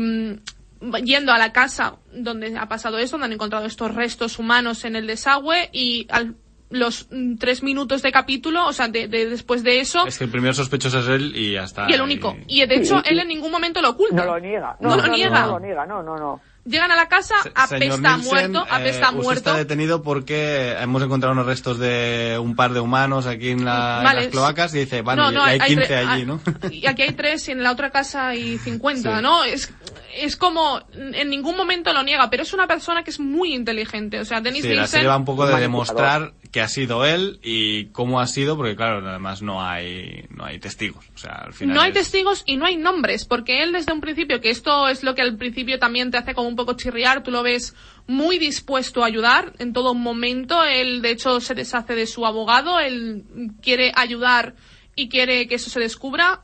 yendo 1.05 1.32
a 1.32 1.38
la 1.38 1.53
casa 1.53 1.97
donde 2.12 2.57
ha 2.57 2.66
pasado 2.68 2.99
esto, 2.99 3.16
donde 3.16 3.26
han 3.26 3.32
encontrado 3.34 3.66
estos 3.66 3.95
restos 3.95 4.38
humanos 4.38 4.84
en 4.84 4.97
el 4.97 5.07
desagüe 5.07 5.68
y 5.72 6.07
al 6.11 6.36
los 6.71 7.07
mm, 7.11 7.37
tres 7.37 7.62
minutos 7.62 8.01
de 8.03 8.12
capítulo, 8.12 8.66
o 8.66 8.73
sea, 8.73 8.89
de, 8.89 9.09
de- 9.09 9.29
después 9.29 9.62
de 9.62 9.81
eso, 9.81 10.07
Es 10.07 10.18
que 10.18 10.25
el 10.25 10.31
primer 10.31 10.55
sospechoso 10.55 11.01
es 11.01 11.09
él 11.09 11.33
y 11.37 11.53
ya 11.55 11.64
está. 11.64 11.87
y 11.91 11.93
el 11.95 12.01
único. 12.01 12.37
Y 12.47 12.64
de 12.66 12.77
hecho, 12.77 12.97
Sí, 12.99 13.03
sí. 13.05 13.11
él 13.12 13.18
en 13.21 13.29
ningún 13.29 13.51
momento 13.51 13.83
lo 13.83 13.91
oculta. 13.91 14.25
No 14.25 14.35
lo 14.35 14.41
niega. 14.41 14.77
No 14.81 14.97
lo 14.97 15.07
niega. 15.09 15.41
No, 15.43 15.47
lo 15.53 15.61
niega, 15.61 15.87
no, 15.87 16.03
no, 16.03 16.16
no. 16.16 16.41
Llegan 16.66 16.91
a 16.93 16.95
la 16.95 17.09
casa, 17.09 17.35
Se- 17.43 17.49
apesta 17.49 17.79
señor 17.79 18.01
Nielsen, 18.01 18.23
muerto, 18.53 18.59
eh, 18.66 18.68
apesta 18.71 19.09
usted 19.09 19.23
muerto. 19.23 19.39
está 19.51 19.57
detenido 19.57 20.03
porque 20.03 20.77
hemos 20.79 21.03
encontrado 21.03 21.33
unos 21.33 21.47
restos 21.47 21.79
de 21.79 22.39
un 22.41 22.55
par 22.55 22.73
de 22.75 22.81
humanos 22.81 23.27
aquí 23.27 23.49
en, 23.49 23.64
la- 23.64 23.99
en 23.99 24.05
Vale, 24.05 24.21
las 24.25 24.29
cloacas 24.29 24.75
y 24.75 24.81
dice, 24.81 25.01
bueno, 25.01 25.33
No, 25.33 25.41
no, 25.41 25.47
y 25.49 25.53
hay 25.53 25.61
15 25.61 25.89
tre- 25.89 25.97
allí, 26.07 26.21
hay- 26.21 26.27
¿no? 26.27 26.41
Y 26.71 26.87
aquí 26.87 27.03
hay 27.03 27.12
tres 27.14 27.49
y 27.49 27.53
en 27.53 27.62
la 27.62 27.73
otra 27.73 27.91
casa 27.91 28.29
hay 28.29 28.59
50, 28.59 29.16
Sí. 29.16 29.23
¿no? 29.23 29.43
Es, 29.43 29.73
es 30.18 30.37
como, 30.37 30.83
en 30.93 31.31
ningún 31.31 31.57
momento 31.57 31.95
lo 31.95 32.03
niega, 32.03 32.29
pero 32.29 32.43
es 32.43 32.53
una 32.53 32.66
persona 32.66 33.03
que 33.05 33.11
es 33.11 33.18
muy 33.21 33.55
inteligente. 33.55 34.21
O 34.21 34.25
sea, 34.27 34.43
Denis 34.43 34.61
Sí, 34.62 34.68
la 34.68 34.75
Nielsen... 34.75 34.91
serie 34.91 35.09
va 35.09 35.16
un 35.16 35.25
poco 35.25 35.47
de 35.47 35.55
Manipulador. 35.55 35.89
demostrar 36.23 36.33
que 36.53 36.61
ha 36.61 36.68
sido 36.68 37.05
él 37.07 37.38
y 37.44 37.86
cómo 37.92 38.18
ha 38.20 38.26
sido, 38.26 38.57
porque 38.57 38.74
claro, 38.74 39.07
además 39.09 39.40
no 39.40 39.62
hay, 39.62 40.26
no 40.30 40.44
hay 40.44 40.59
testigos. 40.59 41.05
O 41.14 41.18
sea, 41.18 41.32
al 41.46 41.53
final 41.53 41.76
No 41.76 41.80
hay 41.80 41.90
es- 41.90 41.94
testigos 41.98 42.42
y 42.44 42.57
no 42.57 42.66
hay 42.66 42.76
nombres, 42.76 43.24
porque 43.24 43.62
él 43.62 43.70
desde 43.72 43.92
un 43.92 44.01
principio, 44.01 44.40
que 44.40 44.51
esto 44.51 44.88
es 44.88 45.03
lo 45.05 45.14
que 45.14 45.22
al 45.22 45.36
principio 45.36 45.78
también 45.78 46.11
te 46.11 46.16
hace 46.18 46.34
como 46.34 46.48
un 46.48 46.57
poco 46.57 46.72
chirriar, 46.72 47.22
tú 47.22 47.30
lo 47.30 47.42
ves 47.44 47.74
muy 48.09 48.38
dispuesto 48.38 49.03
a 49.05 49.07
ayudar 49.07 49.53
en 49.59 49.72
todo 49.72 49.94
momento, 49.94 50.64
él 50.64 51.03
de 51.03 51.11
hecho 51.12 51.40
se 51.40 51.55
deshace 51.55 51.94
de 51.94 52.07
su 52.09 52.26
abogado, 52.26 52.80
él 52.80 53.22
quiere 53.62 53.92
ayudar 53.94 54.55
y 54.96 55.09
quiere 55.09 55.46
que 55.46 55.55
eso 55.55 55.70
se 55.70 55.78
descubra 55.78 56.40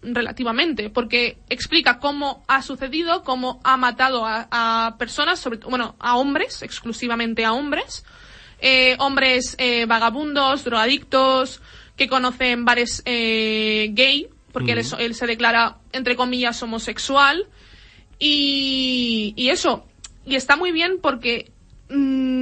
relativamente, 0.00 0.90
porque 0.90 1.38
explica 1.48 1.98
cómo 1.98 2.42
ha 2.48 2.62
sucedido, 2.62 3.22
cómo 3.22 3.60
ha 3.64 3.76
matado 3.76 4.26
a, 4.26 4.48
a 4.50 4.96
personas, 4.98 5.38
sobre, 5.38 5.58
bueno, 5.58 5.94
a 6.00 6.16
hombres, 6.16 6.62
exclusivamente 6.62 7.44
a 7.44 7.52
hombres, 7.52 8.04
eh, 8.62 8.96
hombres 9.00 9.56
eh, 9.58 9.86
vagabundos, 9.86 10.64
drogadictos, 10.64 11.60
que 11.96 12.08
conocen 12.08 12.64
bares 12.64 13.02
eh, 13.04 13.90
gay, 13.92 14.28
porque 14.52 14.72
él, 14.72 15.14
se 15.14 15.26
declara, 15.26 15.78
entre 15.92 16.16
comillas, 16.16 16.62
homosexual. 16.62 17.46
Y, 18.18 19.34
y 19.36 19.48
eso, 19.48 19.84
y 20.24 20.36
está 20.36 20.56
muy 20.56 20.70
bien 20.70 20.98
porque 21.02 21.50
mm, 21.90 22.41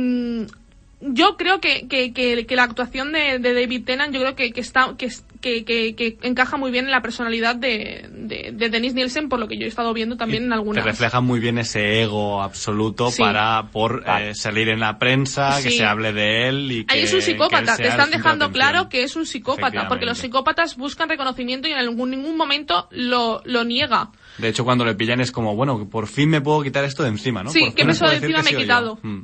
yo 1.01 1.37
creo 1.37 1.61
que, 1.61 1.89
que, 1.89 2.13
que- 2.13 2.45
que 2.47 2.57
la 2.57 2.65
actuación 2.65 3.13
de, 3.13 3.39
de 3.39 3.55
David 3.55 3.85
Tennant, 3.85 4.13
yo 4.13 4.21
creo 4.21 4.35
que, 4.37 4.53
que 4.53 4.61
está 4.61 4.95
que, 4.99 5.09
que, 5.41 5.65
que- 5.65 5.95
que 5.95 6.19
encaja 6.23 6.59
muy 6.59 6.71
bien 6.71 6.85
en 6.85 6.91
la 6.91 7.01
personalidad 7.01 7.57
de, 7.57 8.07
de, 8.13 8.51
de 8.53 8.69
Dennis 8.69 8.93
Nielsen, 8.93 9.29
por 9.31 9.39
lo 9.39 9.49
que 9.49 9.57
yo 9.57 9.65
he 9.65 9.69
estado 9.69 9.95
viendo 9.95 10.17
también 10.19 10.43
en 10.45 10.49
Te 10.51 10.55
algunas. 10.57 10.85
refleja 10.85 11.21
muy 11.23 11.41
bien 11.41 11.57
ese 11.57 12.03
ego 12.03 12.43
absoluto 12.43 13.11
Sí. 13.11 13.23
para 13.23 13.69
por 13.73 14.05
eh, 14.07 14.35
salir 14.35 14.69
en 14.69 14.81
la 14.81 14.99
prensa, 14.99 15.57
que 15.63 15.71
Sí. 15.71 15.79
se 15.79 15.85
hable 15.87 16.13
de 16.13 16.49
él 16.49 16.71
y 16.71 16.85
que 16.85 16.95
Ahí 16.95 17.03
es 17.05 17.13
un 17.15 17.21
que 17.21 17.25
psicópata, 17.25 17.77
te 17.77 17.89
están 17.89 18.11
de 18.11 18.19
dejando 18.19 18.53
claro 18.53 18.89
que 18.91 19.03
es 19.03 19.17
un 19.17 19.25
psicópata, 19.25 19.89
porque 19.89 20.05
los 20.05 20.19
psicópatas 20.19 20.77
buscan 20.77 21.09
reconocimiento 21.09 21.67
y 21.67 21.73
en 21.73 21.79
algún, 21.79 22.11
ningún 22.11 22.37
momento 22.37 22.89
lo, 22.91 23.41
lo 23.47 23.65
niega. 23.65 24.11
De 24.37 24.49
hecho, 24.49 24.65
cuando 24.65 24.85
le 24.85 24.95
pillan 24.95 25.21
es 25.23 25.33
como, 25.33 25.57
bueno, 25.57 25.89
por 25.89 26.07
fin 26.07 26.29
me 26.29 26.41
puedo 26.43 26.63
quitar 26.63 26.85
esto 26.85 27.03
de 27.03 27.09
encima, 27.09 27.43
¿no? 27.43 27.51
Sí, 27.51 27.61
Por 27.61 27.71
que 27.75 27.77
fin 27.83 27.87
me 27.87 27.93
eso 27.93 28.01
puedo 28.01 28.11
de 28.13 28.17
encima 28.19 28.43
que 28.43 28.45
me 28.45 28.51
he 28.59 28.63
quitado. 28.63 28.99
Mm. 29.03 29.23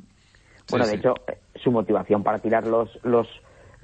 Bueno, 0.68 0.84
Sí, 0.86 0.90
de 0.90 0.96
sí. 0.96 1.00
hecho, 1.00 1.14
su 1.62 1.70
motivación 1.70 2.22
para 2.22 2.38
tirar 2.40 2.66
los, 2.66 2.88
los, 3.02 3.26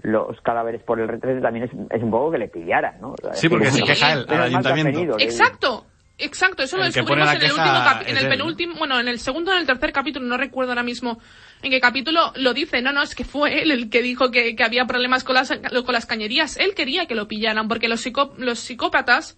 los 0.03 0.41
cadáveres 0.43 0.83
por 0.83 1.01
el 1.01 1.09
retrete 1.09 1.41
también 1.41 1.65
es, 1.67 1.71
es 1.91 2.03
un 2.03 2.11
poco 2.11 2.31
que 2.33 2.39
le 2.39 2.49
pillaran, 2.49 3.01
¿no? 3.01 3.15
Sí, 3.33 3.49
porque 3.49 3.71
se 3.71 3.81
que, 3.81 3.87
queja 3.89 4.13
has 4.13 4.27
ayuntamiento. 4.29 5.17
Exacto, 5.19 5.87
exacto, 6.19 6.63
eso 6.63 6.77
lo 6.77 6.85
El 6.85 6.93
descubrimos 6.93 7.31
en 7.35 7.43
el 7.43 7.51
último 7.53 7.75
en 8.07 8.17
el 8.17 8.29
penúltimo, 8.29 8.75
bueno, 8.79 9.01
en 9.01 9.09
el 9.09 9.19
segundo 9.19 9.51
o 9.51 9.55
en 9.55 9.61
el 9.61 9.67
tercer 9.67 9.93
capítulo, 9.93 10.27
no 10.27 10.37
recuerdo 10.37 10.73
ahora 10.73 10.83
mismo 10.83 11.19
en 11.63 11.71
qué 11.71 11.81
capítulo 11.81 12.33
lo 12.37 12.55
dice, 12.55 12.83
no, 12.83 12.93
no, 12.93 13.03
es 13.03 13.15
que 13.15 13.25
fue 13.25 13.63
él 13.63 13.71
el 13.71 13.91
que 13.91 14.03
dijo 14.03 14.31
que, 14.31 14.55
que 14.57 14.65
había 14.65 14.85
problemas 14.87 15.25
con 15.25 15.35
las, 15.35 15.51
con 15.51 15.93
las 15.93 16.07
cañerías, 16.07 16.57
él 16.57 16.75
quería 16.75 17.07
que 17.07 17.15
lo 17.15 17.29
pillaran, 17.29 17.69
porque 17.69 17.89
los, 17.89 18.05
psicó- 18.05 18.35
los 18.39 18.59
psicópatas, 18.59 19.37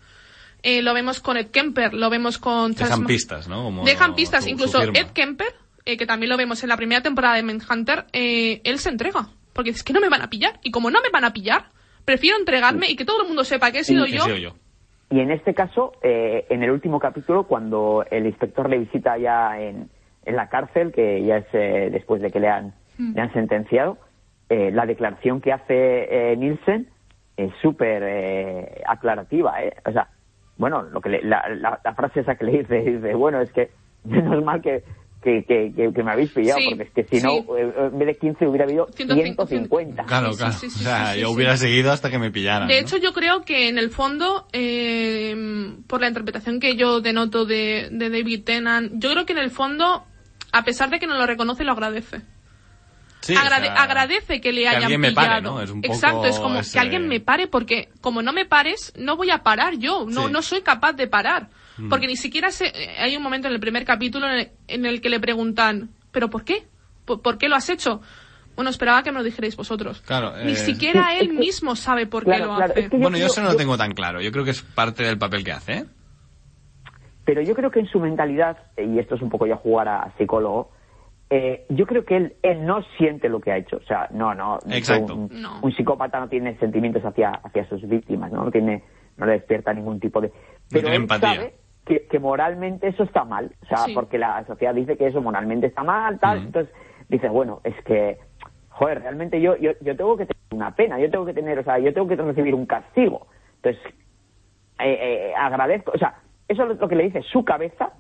eh, 0.62 0.80
lo 0.82 0.94
vemos 0.94 1.20
con 1.20 1.36
Ed 1.36 1.48
Kemper, 1.50 1.92
lo 1.92 2.08
vemos 2.08 2.38
con... 2.38 2.72
Dejan 2.72 3.04
pistas, 3.04 3.48
¿no? 3.48 3.64
Como 3.64 3.84
Dejan 3.84 4.14
pistas, 4.14 4.44
su- 4.44 4.50
incluso. 4.50 4.80
Ed 4.82 5.08
Kemper, 5.12 5.54
eh, 5.84 5.96
que 5.96 6.06
también 6.06 6.30
lo 6.30 6.36
vemos 6.36 6.62
en 6.62 6.68
la 6.68 6.76
primera 6.76 7.02
temporada 7.02 7.36
de 7.36 7.42
Manhunter, 7.42 8.04
eh, 8.12 8.60
él 8.64 8.78
se 8.78 8.88
entrega, 8.90 9.28
porque 9.52 9.70
es 9.70 9.82
que 9.84 9.92
no 9.92 10.00
me 10.00 10.08
van 10.08 10.22
a 10.22 10.30
pillar, 10.30 10.58
y 10.62 10.70
como 10.70 10.90
no 10.90 11.00
me 11.02 11.10
van 11.10 11.24
a 11.24 11.32
pillar, 11.32 11.66
prefiero 12.04 12.36
entregarme 12.38 12.86
y 12.90 12.96
que 12.96 13.04
todo 13.04 13.22
el 13.22 13.28
mundo 13.28 13.44
sepa 13.44 13.70
que 13.70 13.80
he 13.80 13.84
sido 13.84 14.06
yo. 14.06 14.22
sido 14.24 14.36
yo. 14.36 14.54
Y 15.10 15.20
en 15.20 15.30
este 15.30 15.54
caso, 15.54 15.92
eh, 16.02 16.46
en 16.50 16.62
el 16.62 16.70
último 16.70 16.98
capítulo, 16.98 17.44
cuando 17.44 18.04
el 18.10 18.26
inspector 18.26 18.68
le 18.68 18.78
visita 18.78 19.16
ya 19.18 19.60
en, 19.60 19.88
en 20.24 20.36
la 20.36 20.48
cárcel, 20.48 20.92
que 20.92 21.22
ya 21.24 21.36
es 21.38 21.46
eh, 21.52 21.88
después 21.92 22.20
de 22.22 22.30
que 22.30 22.40
le 22.40 22.48
han, 22.48 22.74
le 22.98 23.20
han 23.20 23.32
sentenciado, 23.32 23.98
eh, 24.48 24.70
la 24.72 24.86
declaración 24.86 25.40
que 25.40 25.52
hace 25.52 26.32
eh, 26.32 26.36
Nielsen 26.36 26.88
es 27.36 27.52
súper 27.62 28.02
eh, 28.04 28.82
aclarativa. 28.86 29.62
¿eh? 29.62 29.74
O 29.86 29.92
sea, 29.92 30.08
bueno, 30.56 30.82
lo 30.82 31.00
que 31.00 31.10
le- 31.10 31.22
la, 31.22 31.48
la- 31.50 31.80
la 31.84 31.94
frase 31.94 32.20
esa 32.20 32.34
que 32.36 32.44
le 32.46 32.58
dice, 32.58 32.80
dice, 32.90 33.14
bueno, 33.14 33.40
es 33.40 33.52
que 33.52 33.70
menos 34.04 34.42
mal 34.42 34.62
que, 34.62 34.82
que, 35.24 35.42
que, 35.44 35.72
que- 35.74 35.92
que 35.92 36.02
me 36.04 36.12
habéis 36.12 36.30
pillado, 36.30 36.60
Sí, 36.60 36.66
porque 36.68 36.82
es 36.84 36.90
que 36.92 37.04
si 37.04 37.20
sí. 37.20 37.26
no, 37.26 37.56
eh, 37.56 37.72
en 37.90 37.98
vez 37.98 38.06
de 38.08 38.16
15 38.18 38.46
hubiera 38.46 38.64
habido 38.66 38.86
150. 38.94 39.46
150. 39.46 40.04
Claro, 40.04 40.28
Sí, 40.28 40.34
sí, 40.34 40.38
claro. 40.38 40.52
sí, 40.52 40.66
o 40.66 40.70
sea, 40.70 41.06
sí, 41.06 41.14
sí, 41.14 41.20
yo 41.20 41.28
sí. 41.28 41.34
hubiera 41.34 41.56
seguido 41.56 41.90
hasta 41.92 42.10
que 42.10 42.18
me 42.18 42.30
pillaran. 42.30 42.68
De 42.68 42.74
¿no? 42.74 42.80
hecho, 42.86 42.96
yo 42.98 43.12
creo 43.12 43.42
que 43.44 43.68
en 43.68 43.78
el 43.78 43.90
fondo, 43.90 44.46
eh, 44.52 45.74
por 45.86 46.00
la 46.00 46.08
interpretación 46.08 46.60
que 46.60 46.76
yo 46.76 47.00
denoto 47.00 47.44
de, 47.46 47.88
de 47.90 48.10
David 48.10 48.44
Tennant, 48.44 48.92
yo 48.96 49.10
creo 49.12 49.26
que 49.26 49.32
en 49.32 49.38
el 49.40 49.50
fondo, 49.50 50.04
a 50.52 50.62
pesar 50.64 50.90
de 50.90 50.98
que 51.00 51.06
no 51.06 51.16
lo 51.16 51.26
reconoce, 51.26 51.64
lo 51.64 51.72
agradece. 51.72 52.20
Sí, 53.20 53.34
Agrade- 53.34 53.70
o 53.70 53.72
sea, 53.72 53.82
agradece 53.84 54.40
que 54.42 54.52
le 54.52 54.62
que 54.62 54.68
hayan 54.68 54.82
alguien 54.82 55.00
me 55.00 55.08
pillado. 55.08 55.28
pare, 55.28 55.42
¿no? 55.42 55.60
Es 55.62 55.70
un 55.70 55.80
poco 55.80 55.94
Exacto, 55.94 56.24
es 56.26 56.38
como 56.38 56.58
ese- 56.60 56.72
que 56.74 56.78
alguien 56.78 57.08
me 57.08 57.20
pare 57.20 57.46
porque 57.46 57.88
como 58.02 58.20
no 58.20 58.34
me 58.34 58.44
pares, 58.44 58.92
no 58.98 59.16
voy 59.16 59.30
a 59.30 59.38
parar 59.42 59.78
yo, 59.78 60.04
no, 60.06 60.26
Sí. 60.26 60.32
no 60.32 60.42
soy 60.42 60.60
capaz 60.60 60.92
de 60.92 61.06
parar. 61.06 61.48
Mm. 61.78 61.88
Porque 61.88 62.06
ni 62.06 62.16
siquiera 62.16 62.50
se, 62.50 62.66
eh, 62.66 62.96
hay 62.98 63.16
un 63.16 63.22
momento 63.22 63.48
en 63.48 63.54
el 63.54 63.60
primer 63.60 63.84
capítulo 63.84 64.26
en 64.28 64.32
el, 64.38 64.50
en 64.68 64.86
el 64.86 65.00
que 65.00 65.08
le 65.10 65.20
preguntan, 65.20 65.90
¿pero 66.12 66.30
por 66.30 66.44
qué? 66.44 66.64
¿Por, 67.04 67.20
por 67.22 67.36
qué 67.38 67.48
lo 67.48 67.56
has 67.56 67.68
hecho? 67.68 68.00
Bueno, 68.54 68.70
esperaba 68.70 69.02
que 69.02 69.10
me 69.10 69.18
lo 69.18 69.24
dijerais 69.24 69.56
vosotros. 69.56 70.00
Claro, 70.02 70.32
Ni 70.44 70.52
eh, 70.52 70.56
siquiera 70.56 71.08
Sí, 71.10 71.16
él 71.24 71.32
mismo 71.32 71.74
sabe 71.74 72.06
por 72.06 72.22
Claro, 72.24 72.44
qué 72.44 72.48
lo 72.50 72.56
claro, 72.56 72.70
hace. 72.72 72.80
es 72.82 72.90
que 72.90 72.96
yo 72.96 73.02
Bueno, 73.02 73.16
yo 73.16 73.24
creo- 73.24 73.32
eso 73.32 73.40
no 73.40 73.46
lo 73.48 73.52
yo- 73.54 73.58
tengo 73.58 73.76
tan 73.76 73.92
claro. 73.92 74.20
Yo 74.20 74.30
creo 74.30 74.44
que 74.44 74.52
es 74.52 74.62
parte 74.62 75.02
del 75.02 75.18
papel 75.18 75.42
que 75.42 75.52
hace, 75.52 75.72
¿eh? 75.72 75.84
Pero 77.24 77.40
yo 77.42 77.54
creo 77.54 77.70
que 77.70 77.80
en 77.80 77.86
su 77.86 77.98
mentalidad, 78.00 78.58
eh, 78.76 78.84
y 78.84 78.98
esto 78.98 79.14
es 79.14 79.22
un 79.22 79.30
poco 79.30 79.46
ya 79.46 79.56
jugar 79.56 79.88
a 79.88 80.12
psicólogo, 80.18 80.70
eh, 81.30 81.64
yo 81.70 81.86
creo 81.86 82.04
que 82.04 82.16
él, 82.16 82.34
él 82.42 82.64
no 82.66 82.82
siente 82.98 83.28
lo 83.28 83.40
que 83.40 83.50
ha 83.50 83.56
hecho. 83.56 83.76
O 83.78 83.84
sea, 83.86 84.08
no, 84.12 84.34
no. 84.34 84.58
Exacto. 84.70 85.14
Un, 85.14 85.28
No. 85.42 85.58
un 85.62 85.74
psicópata 85.74 86.20
no 86.20 86.28
tiene 86.28 86.56
sentimientos 86.58 87.02
hacia, 87.04 87.30
hacia 87.30 87.66
sus 87.68 87.88
víctimas, 87.88 88.30
¿no? 88.30 88.44
No, 88.44 88.50
tiene, 88.50 88.84
no 89.16 89.26
le 89.26 89.32
despierta 89.32 89.72
ningún 89.72 89.98
tipo 90.00 90.20
de... 90.20 90.28
Pero 90.68 90.82
tiene 90.82 90.96
él 90.96 91.02
empatía. 91.02 91.34
sabe 91.34 91.54
que, 91.86 92.06
que 92.06 92.18
moralmente 92.18 92.88
eso 92.88 93.02
está 93.04 93.24
mal. 93.24 93.52
O 93.62 93.66
sea, 93.66 93.78
Sí. 93.78 93.94
porque 93.94 94.18
la 94.18 94.44
sociedad 94.46 94.74
dice 94.74 94.96
que 94.96 95.06
eso 95.08 95.20
moralmente 95.20 95.66
está 95.66 95.82
mal, 95.82 96.18
tal. 96.18 96.38
Entonces 96.38 96.74
dice, 97.08 97.28
bueno, 97.28 97.60
es 97.64 97.74
que... 97.84 98.18
Joder, 98.70 99.02
realmente 99.02 99.40
yo, 99.40 99.56
yo, 99.56 99.70
yo 99.82 99.96
tengo 99.96 100.16
que 100.16 100.26
tener 100.26 100.42
una 100.50 100.74
pena, 100.74 100.98
yo 100.98 101.08
tengo 101.08 101.24
que 101.24 101.32
tener, 101.32 101.56
o 101.60 101.62
sea, 101.62 101.78
yo 101.78 101.94
tengo 101.94 102.08
que 102.08 102.16
recibir 102.16 102.54
un 102.56 102.66
castigo. 102.66 103.28
Entonces, 103.62 103.80
eh, 104.80 104.98
eh, 105.30 105.32
agradezco, 105.38 105.92
o 105.94 105.98
sea, 105.98 106.16
eso 106.48 106.64
es 106.68 106.78
lo 106.80 106.88
que 106.88 106.96
le 106.96 107.04
dice 107.04 107.22
su 107.22 107.44
cabeza, 107.44 107.90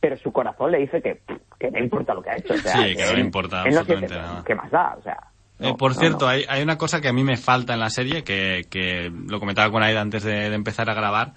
pero 0.00 0.16
su 0.16 0.32
corazón 0.32 0.72
le 0.72 0.78
dice 0.78 1.00
que, 1.00 1.20
que 1.60 1.70
no 1.70 1.78
importa 1.78 2.12
lo 2.12 2.22
que 2.22 2.30
ha 2.30 2.36
hecho. 2.38 2.54
O 2.54 2.56
sea, 2.56 2.72
Sí, 2.72 2.96
que 2.96 3.06
no 3.06 3.12
le 3.12 3.20
importa 3.20 3.58
no 3.58 3.68
absolutamente 3.78 4.14
nada. 4.16 4.42
¿Qué 4.44 4.54
más 4.56 4.70
da? 4.72 4.96
O 4.98 5.02
sea, 5.02 5.16
Eh, 5.60 5.74
por 5.78 5.94
no, 5.94 6.00
cierto. 6.00 6.26
Hay, 6.26 6.44
hay 6.48 6.60
una 6.62 6.76
cosa 6.76 7.00
que 7.00 7.08
a 7.08 7.12
mí 7.12 7.22
me 7.22 7.36
falta 7.36 7.74
en 7.74 7.80
la 7.80 7.88
serie, 7.90 8.24
que, 8.24 8.62
que 8.68 9.10
lo 9.28 9.38
comentaba 9.38 9.70
con 9.70 9.82
Aida 9.84 10.00
antes 10.00 10.24
de, 10.24 10.50
de 10.50 10.54
empezar 10.56 10.90
a 10.90 10.94
grabar, 10.94 11.34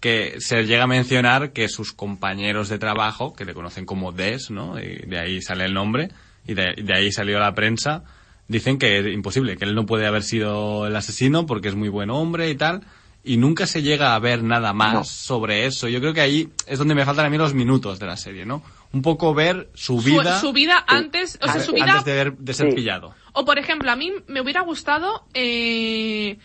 que 0.00 0.36
se 0.40 0.64
llega 0.64 0.84
a 0.84 0.86
mencionar 0.86 1.52
que 1.52 1.68
sus 1.68 1.92
compañeros 1.92 2.68
de 2.68 2.78
trabajo, 2.78 3.34
que 3.34 3.44
le 3.44 3.54
conocen 3.54 3.84
como 3.84 4.12
Des, 4.12 4.50
¿no? 4.50 4.78
Y 4.78 5.06
de 5.06 5.18
ahí 5.18 5.42
sale 5.42 5.64
el 5.64 5.74
nombre, 5.74 6.10
y 6.46 6.54
de, 6.54 6.74
de 6.82 6.94
ahí 6.94 7.10
salió 7.12 7.38
la 7.40 7.54
prensa, 7.54 8.04
dicen 8.46 8.78
que 8.78 8.98
es 8.98 9.06
imposible, 9.08 9.56
que 9.56 9.64
él 9.64 9.74
no 9.74 9.86
puede 9.86 10.06
haber 10.06 10.22
sido 10.22 10.86
el 10.86 10.94
asesino 10.96 11.46
porque 11.46 11.68
es 11.68 11.74
muy 11.74 11.88
buen 11.88 12.10
hombre 12.10 12.48
y 12.50 12.54
tal, 12.54 12.82
y 13.24 13.36
nunca 13.36 13.66
se 13.66 13.82
llega 13.82 14.14
a 14.14 14.18
ver 14.20 14.42
nada 14.44 14.72
más 14.72 14.94
No. 14.94 15.04
sobre 15.04 15.66
eso. 15.66 15.88
Yo 15.88 16.00
creo 16.00 16.14
que 16.14 16.20
ahí 16.20 16.48
es 16.66 16.78
donde 16.78 16.94
me 16.94 17.04
faltan 17.04 17.26
a 17.26 17.30
mí 17.30 17.36
los 17.36 17.52
minutos 17.52 17.98
de 17.98 18.06
la 18.06 18.16
serie, 18.16 18.46
¿no? 18.46 18.62
Un 18.92 19.02
poco 19.02 19.34
ver 19.34 19.68
su 19.74 20.00
Su- 20.00 20.06
vida, 20.08 20.40
su, 20.40 20.52
vida 20.52 20.82
antes, 20.86 21.36
o 21.42 21.44
sea, 21.44 21.52
antes, 21.54 21.66
su 21.66 21.72
vida 21.74 21.84
antes 21.90 22.04
de, 22.06 22.12
ver- 22.14 22.36
de 22.38 22.54
ser 22.54 22.70
Sí. 22.70 22.76
pillado. 22.76 23.14
O, 23.34 23.44
por 23.44 23.58
ejemplo, 23.58 23.90
a 23.90 23.96
mí 23.96 24.12
me 24.28 24.40
hubiera 24.40 24.62
gustado. 24.62 25.26
Eh, 25.34 26.38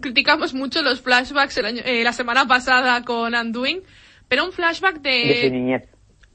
criticamos 0.00 0.54
mucho 0.54 0.82
los 0.82 1.00
flashbacks 1.00 1.56
el 1.58 1.66
año- 1.66 1.82
eh, 1.84 2.02
la 2.04 2.12
semana 2.12 2.46
pasada 2.46 3.02
con 3.04 3.34
Anduin, 3.34 3.80
pero 4.28 4.44
un 4.44 4.52
flashback 4.52 5.00
de. 5.00 5.10
De 5.10 5.42
su 5.48 5.52
niñez. 5.54 5.82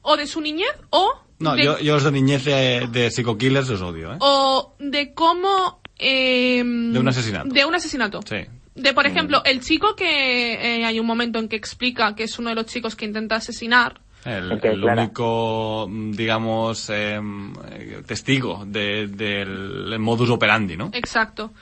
o 0.01 0.17
de 0.17 0.27
su 0.27 0.41
niñez 0.41 0.71
o. 0.89 1.13
No, 1.39 1.55
de, 1.55 1.63
yo, 1.63 1.79
yo 1.79 1.93
los 1.95 2.03
de 2.03 2.11
niñez 2.11 2.45
de, 2.45 2.87
de 2.91 3.11
Psycho 3.11 3.37
Killers 3.37 3.67
los 3.69 3.81
odio, 3.81 4.13
¿eh? 4.13 4.17
O 4.19 4.75
de 4.79 5.13
cómo. 5.13 5.81
eh, 5.99 6.63
De 6.63 6.99
un 6.99 7.07
asesinato. 7.07 7.49
De 7.49 7.65
un 7.65 7.75
asesinato. 7.75 8.19
Sí. 8.25 8.37
De, 8.75 8.93
por 8.93 9.05
ejemplo, 9.05 9.41
el 9.45 9.61
chico 9.61 9.95
que 9.95 10.53
eh, 10.79 10.85
hay 10.85 10.99
un 10.99 11.05
momento 11.05 11.39
en 11.39 11.47
que 11.47 11.55
explica 11.55 12.13
que 12.15 12.23
es 12.23 12.37
uno 12.39 12.49
de 12.49 12.55
los 12.55 12.65
chicos 12.65 12.95
que 12.95 13.05
intenta 13.05 13.35
asesinar. 13.37 14.01
El, 14.25 14.51
único, 14.83 15.87
mm, 15.87 16.11
digamos, 16.13 16.89
em, 16.89 17.53
eh, 17.71 18.01
testigo 18.07 18.63
de- 18.65 19.07
del 19.07 19.97
modus 19.99 20.29
operandi, 20.31 20.75
¿no? 20.75 20.89
Exacto. 20.93 21.53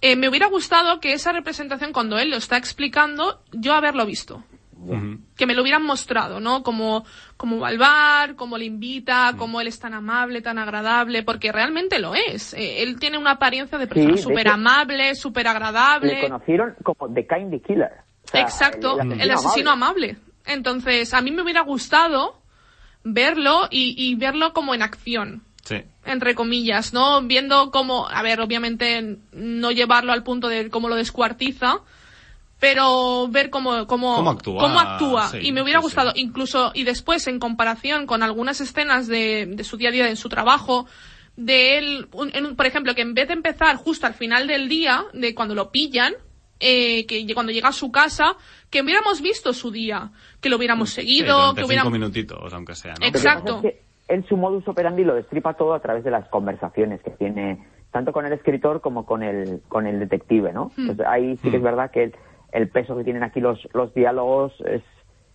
Eh, 0.00 0.16
me 0.16 0.28
hubiera 0.28 0.46
gustado 0.46 1.00
que 1.00 1.12
esa 1.12 1.32
representación, 1.32 1.92
cuando 1.92 2.18
él 2.18 2.30
lo 2.30 2.36
está 2.36 2.56
explicando, 2.56 3.42
yo 3.52 3.74
haberlo 3.74 4.06
visto. 4.06 4.44
Que 5.36 5.44
me 5.44 5.56
lo 5.56 5.62
hubieran 5.62 5.82
mostrado, 5.82 6.38
¿no? 6.38 6.62
Como, 6.62 7.04
como 7.36 7.58
va 7.58 7.68
al 7.68 7.78
bar, 7.78 8.36
cómo 8.36 8.56
le 8.56 8.64
invita, 8.64 9.34
cómo 9.36 9.60
él 9.60 9.66
es 9.66 9.80
tan 9.80 9.92
amable, 9.92 10.40
tan 10.40 10.56
agradable, 10.56 11.24
porque 11.24 11.50
realmente 11.50 11.98
lo 11.98 12.14
es. 12.14 12.54
Eh, 12.54 12.84
él 12.84 12.96
tiene 13.00 13.18
una 13.18 13.32
apariencia 13.32 13.76
de 13.76 13.88
persona 13.88 14.16
súper 14.16 14.46
amable, 14.46 15.16
súper 15.16 15.44
Le 15.44 15.50
agradable. 15.50 16.20
conocieron 16.20 16.76
como 16.84 17.12
The 17.12 17.26
Kindly 17.26 17.60
Killer. 17.60 17.90
O 18.22 18.28
sea, 18.28 18.40
Exacto, 18.40 19.00
el, 19.00 19.30
asesino 19.32 19.72
amable. 19.72 20.16
Entonces, 20.46 21.12
a 21.12 21.22
mí 21.22 21.32
me 21.32 21.42
hubiera 21.42 21.62
gustado 21.62 22.40
verlo 23.02 23.66
y, 23.70 23.96
y 23.98 24.14
verlo 24.14 24.52
como 24.52 24.74
en 24.74 24.82
acción 24.82 25.42
Sí. 25.68 25.82
Entre 26.08 26.34
comillas, 26.34 26.92
¿no? 26.92 27.22
Viendo 27.22 27.70
cómo, 27.70 28.08
a 28.08 28.22
ver, 28.22 28.40
obviamente 28.40 29.18
no 29.32 29.70
llevarlo 29.70 30.12
al 30.12 30.22
punto 30.24 30.48
de 30.48 30.70
cómo 30.70 30.88
lo 30.88 30.94
descuartiza, 30.96 31.80
pero 32.60 33.28
ver 33.28 33.50
cómo, 33.50 33.86
cómo, 33.86 34.16
Cómo 34.16 34.30
actúa, 34.30 34.60
cómo 34.62 34.80
actúa. 34.80 35.28
sí, 35.28 35.38
y 35.42 35.52
me 35.52 35.62
hubiera 35.62 35.78
gustado, 35.80 36.12
sí. 36.12 36.20
incluso, 36.20 36.72
y 36.74 36.82
después, 36.84 37.26
en 37.28 37.38
comparación 37.38 38.06
con 38.06 38.22
algunas 38.22 38.60
escenas 38.60 39.06
de, 39.06 39.46
de 39.46 39.64
su 39.64 39.76
día 39.76 39.90
a 39.90 39.92
día, 39.92 40.08
en 40.08 40.16
su 40.16 40.28
trabajo, 40.28 40.86
de 41.36 41.78
él, 41.78 42.08
un- 42.12 42.30
en 42.34 42.46
un- 42.46 42.56
por 42.56 42.66
ejemplo, 42.66 42.94
que 42.96 43.02
en 43.02 43.14
vez 43.14 43.28
de 43.28 43.34
empezar 43.34 43.76
justo 43.76 44.06
al 44.06 44.14
final 44.14 44.48
del 44.48 44.68
día, 44.68 45.04
de 45.12 45.34
cuando 45.36 45.54
lo 45.54 45.70
pillan, 45.70 46.14
eh, 46.58 47.06
que 47.06 47.24
cuando 47.34 47.52
llega 47.52 47.68
a 47.68 47.72
su 47.72 47.92
casa, 47.92 48.34
que 48.70 48.82
hubiéramos 48.82 49.20
visto 49.20 49.52
su 49.52 49.70
día, 49.70 50.10
que 50.40 50.48
lo 50.48 50.56
hubiéramos 50.56 50.88
Sí, 50.90 50.96
seguido, 50.96 51.54
que 51.54 51.60
cinco 51.60 51.66
hubiéramos... 51.68 51.92
minutitos, 51.92 52.52
aunque 52.52 52.74
sea, 52.74 52.94
Exacto. 53.02 53.62
Él 54.08 54.24
su 54.28 54.36
modus 54.36 54.66
operandi 54.66 55.04
lo 55.04 55.14
destripa 55.14 55.54
todo 55.54 55.74
a 55.74 55.80
través 55.80 56.04
de 56.04 56.10
las 56.10 56.28
conversaciones 56.28 57.02
que 57.02 57.10
tiene 57.10 57.64
tanto 57.92 58.12
con 58.12 58.26
el 58.26 58.32
escritor 58.32 58.80
como 58.80 59.06
con 59.06 59.22
el 59.22 59.62
con 59.68 59.86
el 59.86 59.98
detective, 59.98 60.52
¿no? 60.52 60.70
Hmm. 60.76 60.86
Pues 60.86 61.00
ahí 61.06 61.36
sí 61.38 61.50
que 61.50 61.58
es 61.58 61.62
verdad 61.62 61.90
que 61.90 62.04
el, 62.04 62.14
el 62.52 62.68
peso 62.68 62.96
que 62.96 63.04
tienen 63.04 63.22
aquí 63.22 63.40
los 63.40 63.68
los 63.72 63.94
diálogos 63.94 64.52
es 64.66 64.82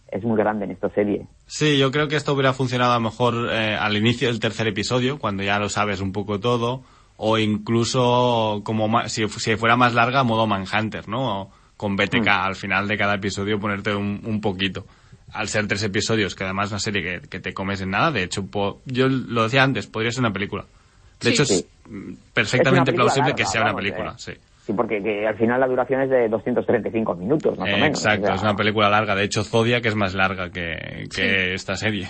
es 0.10 0.24
muy 0.24 0.38
grande 0.38 0.66
en 0.66 0.72
esta 0.72 0.90
serie. 0.90 1.26
Sí, 1.48 1.80
yo 1.80 1.92
creo 1.92 2.08
que 2.08 2.16
esto 2.16 2.34
hubiera 2.34 2.54
funcionado 2.54 2.92
a 2.92 2.98
lo 2.98 3.02
mejor 3.02 3.50
eh, 3.52 3.76
al 3.76 3.98
inicio 3.98 4.28
del 4.28 4.40
tercer 4.40 4.68
episodio, 4.68 5.18
cuando 5.18 5.42
ya 5.42 5.58
lo 5.58 5.70
sabes 5.70 6.02
un 6.02 6.12
poco 6.12 6.40
todo, 6.40 6.84
o 7.18 7.40
incluso 7.40 8.62
como 8.64 9.08
si, 9.08 9.28
si 9.28 9.56
fuera 9.56 9.76
más 9.76 9.96
larga, 9.96 10.24
modo 10.24 10.46
Manhunter, 10.46 11.08
¿no? 11.08 11.42
O 11.42 11.52
con 11.78 11.96
BTK, 11.96 12.28
al 12.28 12.56
final 12.56 12.88
de 12.88 12.98
cada 12.98 13.16
episodio 13.16 13.60
ponerte 13.60 13.96
un, 13.96 14.22
un 14.24 14.40
poquito. 14.40 14.86
Al 15.34 15.48
ser 15.50 15.68
tres 15.68 15.84
episodios, 15.84 16.36
que 16.36 16.44
además 16.44 16.68
es 16.68 16.72
una 16.74 16.80
serie 16.80 17.02
que, 17.22 17.28
que 17.28 17.40
te 17.40 17.54
comes 17.54 17.82
en 17.82 17.90
nada, 17.90 18.12
de 18.12 18.24
hecho, 18.24 18.46
po- 18.46 18.82
yo 18.86 19.08
lo 19.10 19.44
decía 19.44 19.64
antes, 19.64 19.88
podría 19.88 20.12
ser 20.12 20.22
una 20.22 20.32
película. 20.34 20.66
De 21.20 21.30
Sí. 21.30 21.34
hecho, 21.34 21.44
es 21.44 21.50
Sí. 21.50 21.66
perfectamente 22.34 22.92
Es 22.92 22.96
plausible 22.96 23.30
larga, 23.30 23.36
que 23.36 23.46
sea 23.46 23.62
una 23.64 23.76
película, 23.76 24.12
eh. 24.12 24.16
sí. 24.18 24.32
Sí, 24.66 24.72
porque 24.74 25.02
que 25.04 25.28
al 25.28 25.36
final 25.38 25.60
la 25.60 25.68
duración 25.68 26.02
es 26.04 26.10
de 26.10 26.30
235 26.30 27.16
minutos, 27.16 27.58
más 27.58 27.68
o 27.68 27.72
menos. 27.78 27.90
Exacto, 27.90 28.24
o 28.24 28.28
sea, 28.28 28.36
es 28.36 28.42
una 28.44 28.56
película 28.56 28.90
larga. 28.90 29.14
De 29.16 29.24
hecho, 29.26 29.44
Zodiac 29.44 29.86
es 29.86 29.96
más 29.96 30.14
larga 30.14 30.52
que, 30.52 31.10
que 31.14 31.54
esta 31.54 31.76
serie. 31.76 32.10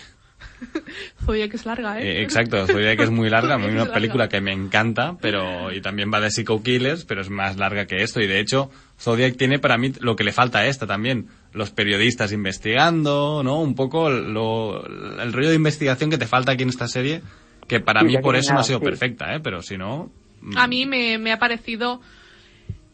Zodiac 1.26 1.53
es 1.53 1.65
larga, 1.65 1.99
¿eh? 1.99 2.19
Eh, 2.19 2.21
exacto, 2.24 2.65
Zodiac 2.67 2.99
es 2.99 3.09
muy 3.09 3.30
larga, 3.30 3.55
Es 3.59 3.65
una 3.65 3.74
larga. 3.80 3.93
película 3.93 4.30
que 4.30 4.41
me 4.41 4.51
encanta, 4.51 5.15
pero 5.21 5.71
y 5.71 5.82
también 5.82 6.11
va 6.13 6.19
de 6.19 6.30
Psycho 6.32 6.61
Killers, 6.61 7.05
pero 7.05 7.21
es 7.21 7.30
más 7.30 7.57
larga 7.57 7.86
que 7.86 8.03
esto 8.03 8.21
y 8.21 8.28
de 8.28 8.39
hecho 8.39 8.69
Zodiac 8.99 9.36
tiene 9.38 9.59
para 9.59 9.78
mí 9.78 9.91
lo 9.99 10.15
que 10.15 10.24
le 10.24 10.32
falta 10.32 10.59
a 10.59 10.67
esta 10.67 10.86
también, 10.86 11.28
los 11.53 11.71
periodistas 11.71 12.31
investigando, 12.31 13.41
¿no? 13.43 13.61
Un 13.61 13.75
poco 13.75 14.09
lo- 14.09 14.85
el 15.21 15.31
rollo 15.33 15.49
de 15.49 15.55
investigación 15.55 16.09
que 16.09 16.17
te 16.17 16.25
falta 16.27 16.51
aquí 16.53 16.63
en 16.63 16.69
esta 16.69 16.87
serie, 16.87 17.21
que 17.67 17.79
para 17.79 18.01
Sí, 18.01 18.07
mí 18.07 18.17
por 18.17 18.35
eso 18.35 18.53
no 18.53 18.59
ha 18.59 18.63
sido 18.63 18.79
sí. 18.79 18.85
perfecta, 18.85 19.35
¿eh? 19.35 19.39
Pero 19.39 19.61
si 19.61 19.77
no... 19.77 20.11
mm, 20.41 20.57
A 20.57 20.67
mí 20.67 20.85
me, 20.85 21.17
me 21.17 21.31
ha 21.31 21.39
parecido 21.39 22.01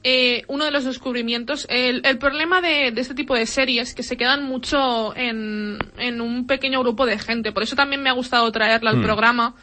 eh, 0.03 0.43
uno 0.47 0.65
de 0.65 0.71
los 0.71 0.85
descubrimientos. 0.85 1.65
El, 1.69 2.01
el 2.05 2.17
problema 2.17 2.61
de, 2.61 2.91
de 2.91 3.01
este 3.01 3.13
tipo 3.15 3.35
de 3.35 3.45
series 3.45 3.93
que 3.93 4.03
se 4.03 4.15
quedan 4.17 4.43
mucho 4.43 5.15
en, 5.15 5.77
en 5.97 6.21
un 6.21 6.47
pequeño 6.47 6.79
grupo 6.81 7.05
de 7.05 7.19
gente. 7.19 7.51
Por 7.51 7.63
eso 7.63 7.75
también 7.75 8.01
me 8.01 8.09
ha 8.09 8.13
gustado 8.13 8.49
traerla 8.51 8.91
al 8.91 8.97
Hmm. 8.97 9.03
programa. 9.03 9.55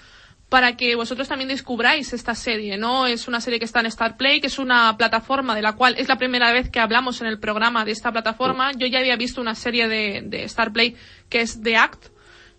Para 0.48 0.76
que 0.76 0.94
vosotros 0.94 1.26
también 1.28 1.48
descubráis 1.48 2.12
esta 2.12 2.34
serie, 2.36 2.76
¿no? 2.78 3.06
Es 3.08 3.26
una 3.26 3.40
serie 3.40 3.58
que 3.58 3.64
está 3.64 3.80
en 3.80 3.86
Star 3.86 4.16
Play, 4.16 4.40
que 4.40 4.46
es 4.46 4.60
una 4.60 4.96
plataforma 4.96 5.56
de 5.56 5.62
la 5.62 5.72
cual 5.72 5.96
es 5.98 6.06
la 6.08 6.16
primera 6.18 6.52
vez 6.52 6.70
que 6.70 6.78
hablamos 6.78 7.20
en 7.20 7.26
el 7.26 7.40
programa 7.40 7.84
de 7.84 7.90
esta 7.90 8.12
plataforma. 8.12 8.70
Yo 8.76 8.86
ya 8.86 9.00
había 9.00 9.16
visto 9.16 9.40
una 9.40 9.56
serie 9.56 9.88
de, 9.88 10.22
de 10.24 10.44
Star 10.44 10.72
Play 10.72 10.94
que 11.28 11.40
es 11.40 11.60
The 11.62 11.76
Act, 11.76 12.06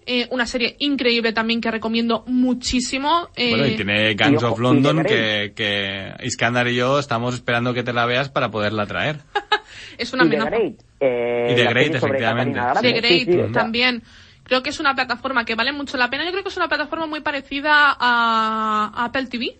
eh, 0.05 0.27
una 0.31 0.45
serie 0.45 0.75
increíble 0.79 1.31
también 1.31 1.61
que 1.61 1.71
recomiendo 1.71 2.23
muchísimo. 2.27 3.29
eh, 3.37 3.51
Bueno, 3.51 3.67
y 3.67 3.75
tiene 3.77 4.13
Gangs 4.15 4.41
y 4.41 4.45
ojo, 4.45 4.53
of 4.55 4.59
London 4.59 5.03
que, 5.03 5.53
que 5.55 6.11
Iskandar 6.23 6.67
y 6.67 6.75
yo 6.75 6.99
estamos 6.99 7.35
esperando 7.35 7.73
que 7.73 7.83
te 7.83 7.93
la 7.93 8.05
veas 8.05 8.27
para 8.29 8.49
poderla 8.51 8.85
traer. 8.85 9.19
es 9.97 10.11
una 10.13 10.25
Y 10.25 10.29
The 10.29 10.35
amenaza. 10.37 10.57
Great. 10.57 10.79
eh, 10.99 11.47
Y 11.51 11.55
The 11.55 11.63
Great, 11.67 11.95
efectivamente. 11.95 12.59
The. 12.81 12.91
Great 12.93 13.25
Sí, 13.27 13.31
sí, 13.33 13.39
o 13.39 13.43
sea, 13.43 13.51
también. 13.53 14.03
Creo 14.47 14.63
que 14.63 14.69
es 14.69 14.79
una 14.79 14.95
plataforma 14.95 15.43
que 15.45 15.55
vale 15.55 15.73
mucho 15.73 15.97
la 15.97 16.09
pena. 16.09 16.23
Yo 16.25 16.31
creo 16.31 16.43
que 16.43 16.49
es 16.49 16.57
una 16.57 16.69
plataforma 16.69 17.05
muy 17.05 17.19
parecida 17.19 17.95
a 17.99 18.91
a 18.95 19.05
Apple 19.05 19.27
TV. 19.27 19.57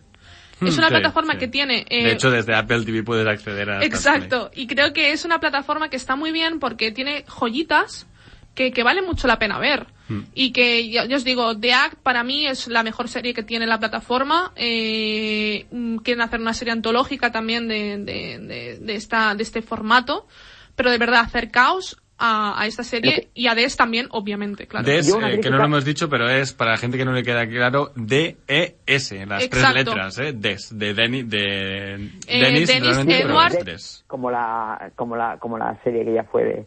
Es 0.61 0.75
Hmm, 0.75 0.79
una 0.79 0.87
sí, 0.87 0.93
plataforma 0.93 1.33
sí. 1.33 1.39
que 1.39 1.47
tiene... 1.49 1.85
eh, 1.87 2.03
de 2.05 2.11
hecho, 2.13 2.31
desde 2.31 2.55
Apple 2.55 2.83
TV 2.83 3.03
puedes 3.03 3.27
acceder 3.27 3.69
a... 3.69 3.83
Exacto. 3.83 4.49
Y 4.55 4.65
creo 4.65 4.91
que 4.91 5.11
es 5.11 5.23
una 5.23 5.39
plataforma 5.39 5.89
que 5.89 5.97
está 5.97 6.15
muy 6.15 6.31
bien 6.31 6.59
porque 6.59 6.91
tiene 6.91 7.25
joyitas 7.27 8.07
que, 8.55 8.71
que 8.71 8.81
vale 8.81 9.03
mucho 9.03 9.27
la 9.27 9.37
pena 9.37 9.59
ver. 9.59 9.85
Hmm. 10.07 10.21
Y 10.33 10.51
que, 10.53 10.89
ya 10.89 11.03
os 11.15 11.23
digo, 11.23 11.55
The 11.59 11.73
Act 11.73 11.97
para 12.01 12.23
mí 12.23 12.47
es 12.47 12.67
la 12.69 12.81
mejor 12.81 13.07
serie 13.07 13.35
que 13.35 13.43
tiene 13.43 13.67
la 13.67 13.77
plataforma. 13.77 14.51
Eh, 14.55 15.67
mm, 15.69 15.97
quieren 15.97 16.21
hacer 16.21 16.39
una 16.39 16.55
serie 16.55 16.71
antológica 16.71 17.31
también 17.31 17.67
de, 17.67 17.97
de, 17.99 18.39
de, 18.39 18.79
de 18.79 18.95
esta, 18.95 19.35
de 19.35 19.43
este 19.43 19.61
formato. 19.61 20.27
Pero 20.75 20.89
de 20.89 20.97
verdad, 20.97 21.19
acercaos 21.19 21.97
a, 22.19 22.59
a 22.61 22.65
esta 22.65 22.83
serie 22.83 23.29
y 23.33 23.47
a 23.47 23.53
DES 23.55 23.77
también, 23.77 24.07
obviamente, 24.11 24.65
claro. 24.67 24.85
DES, 24.85 25.09
eh, 25.13 25.39
que 25.41 25.49
no 25.49 25.57
lo 25.57 25.65
hemos 25.65 25.85
dicho, 25.85 26.09
pero 26.09 26.27
es 26.29 26.51
para 26.53 26.71
la 26.71 26.77
gente 26.77 26.97
que 26.97 27.05
no 27.05 27.13
le 27.13 27.23
queda 27.23 27.47
claro, 27.47 27.91
D-E-S, 27.95 29.25
las 29.25 29.43
Exacto. 29.43 29.73
tres 29.73 29.85
letras, 29.85 30.19
¿eh? 30.19 30.33
DES, 30.35 30.77
de 30.77 30.93
Denny, 30.93 31.23
de 31.23 31.93
Eh, 32.27 32.41
Dennis, 32.41 32.69
Edward. 32.69 33.63
DES. 33.63 34.03
como 34.07 34.31
la 34.31 34.91
como 34.95 35.15
la 35.15 35.37
como 35.37 35.57
la 35.57 35.77
serie 35.83 36.03
que 36.05 36.13
ya 36.13 36.23
fue 36.23 36.43
de 36.43 36.65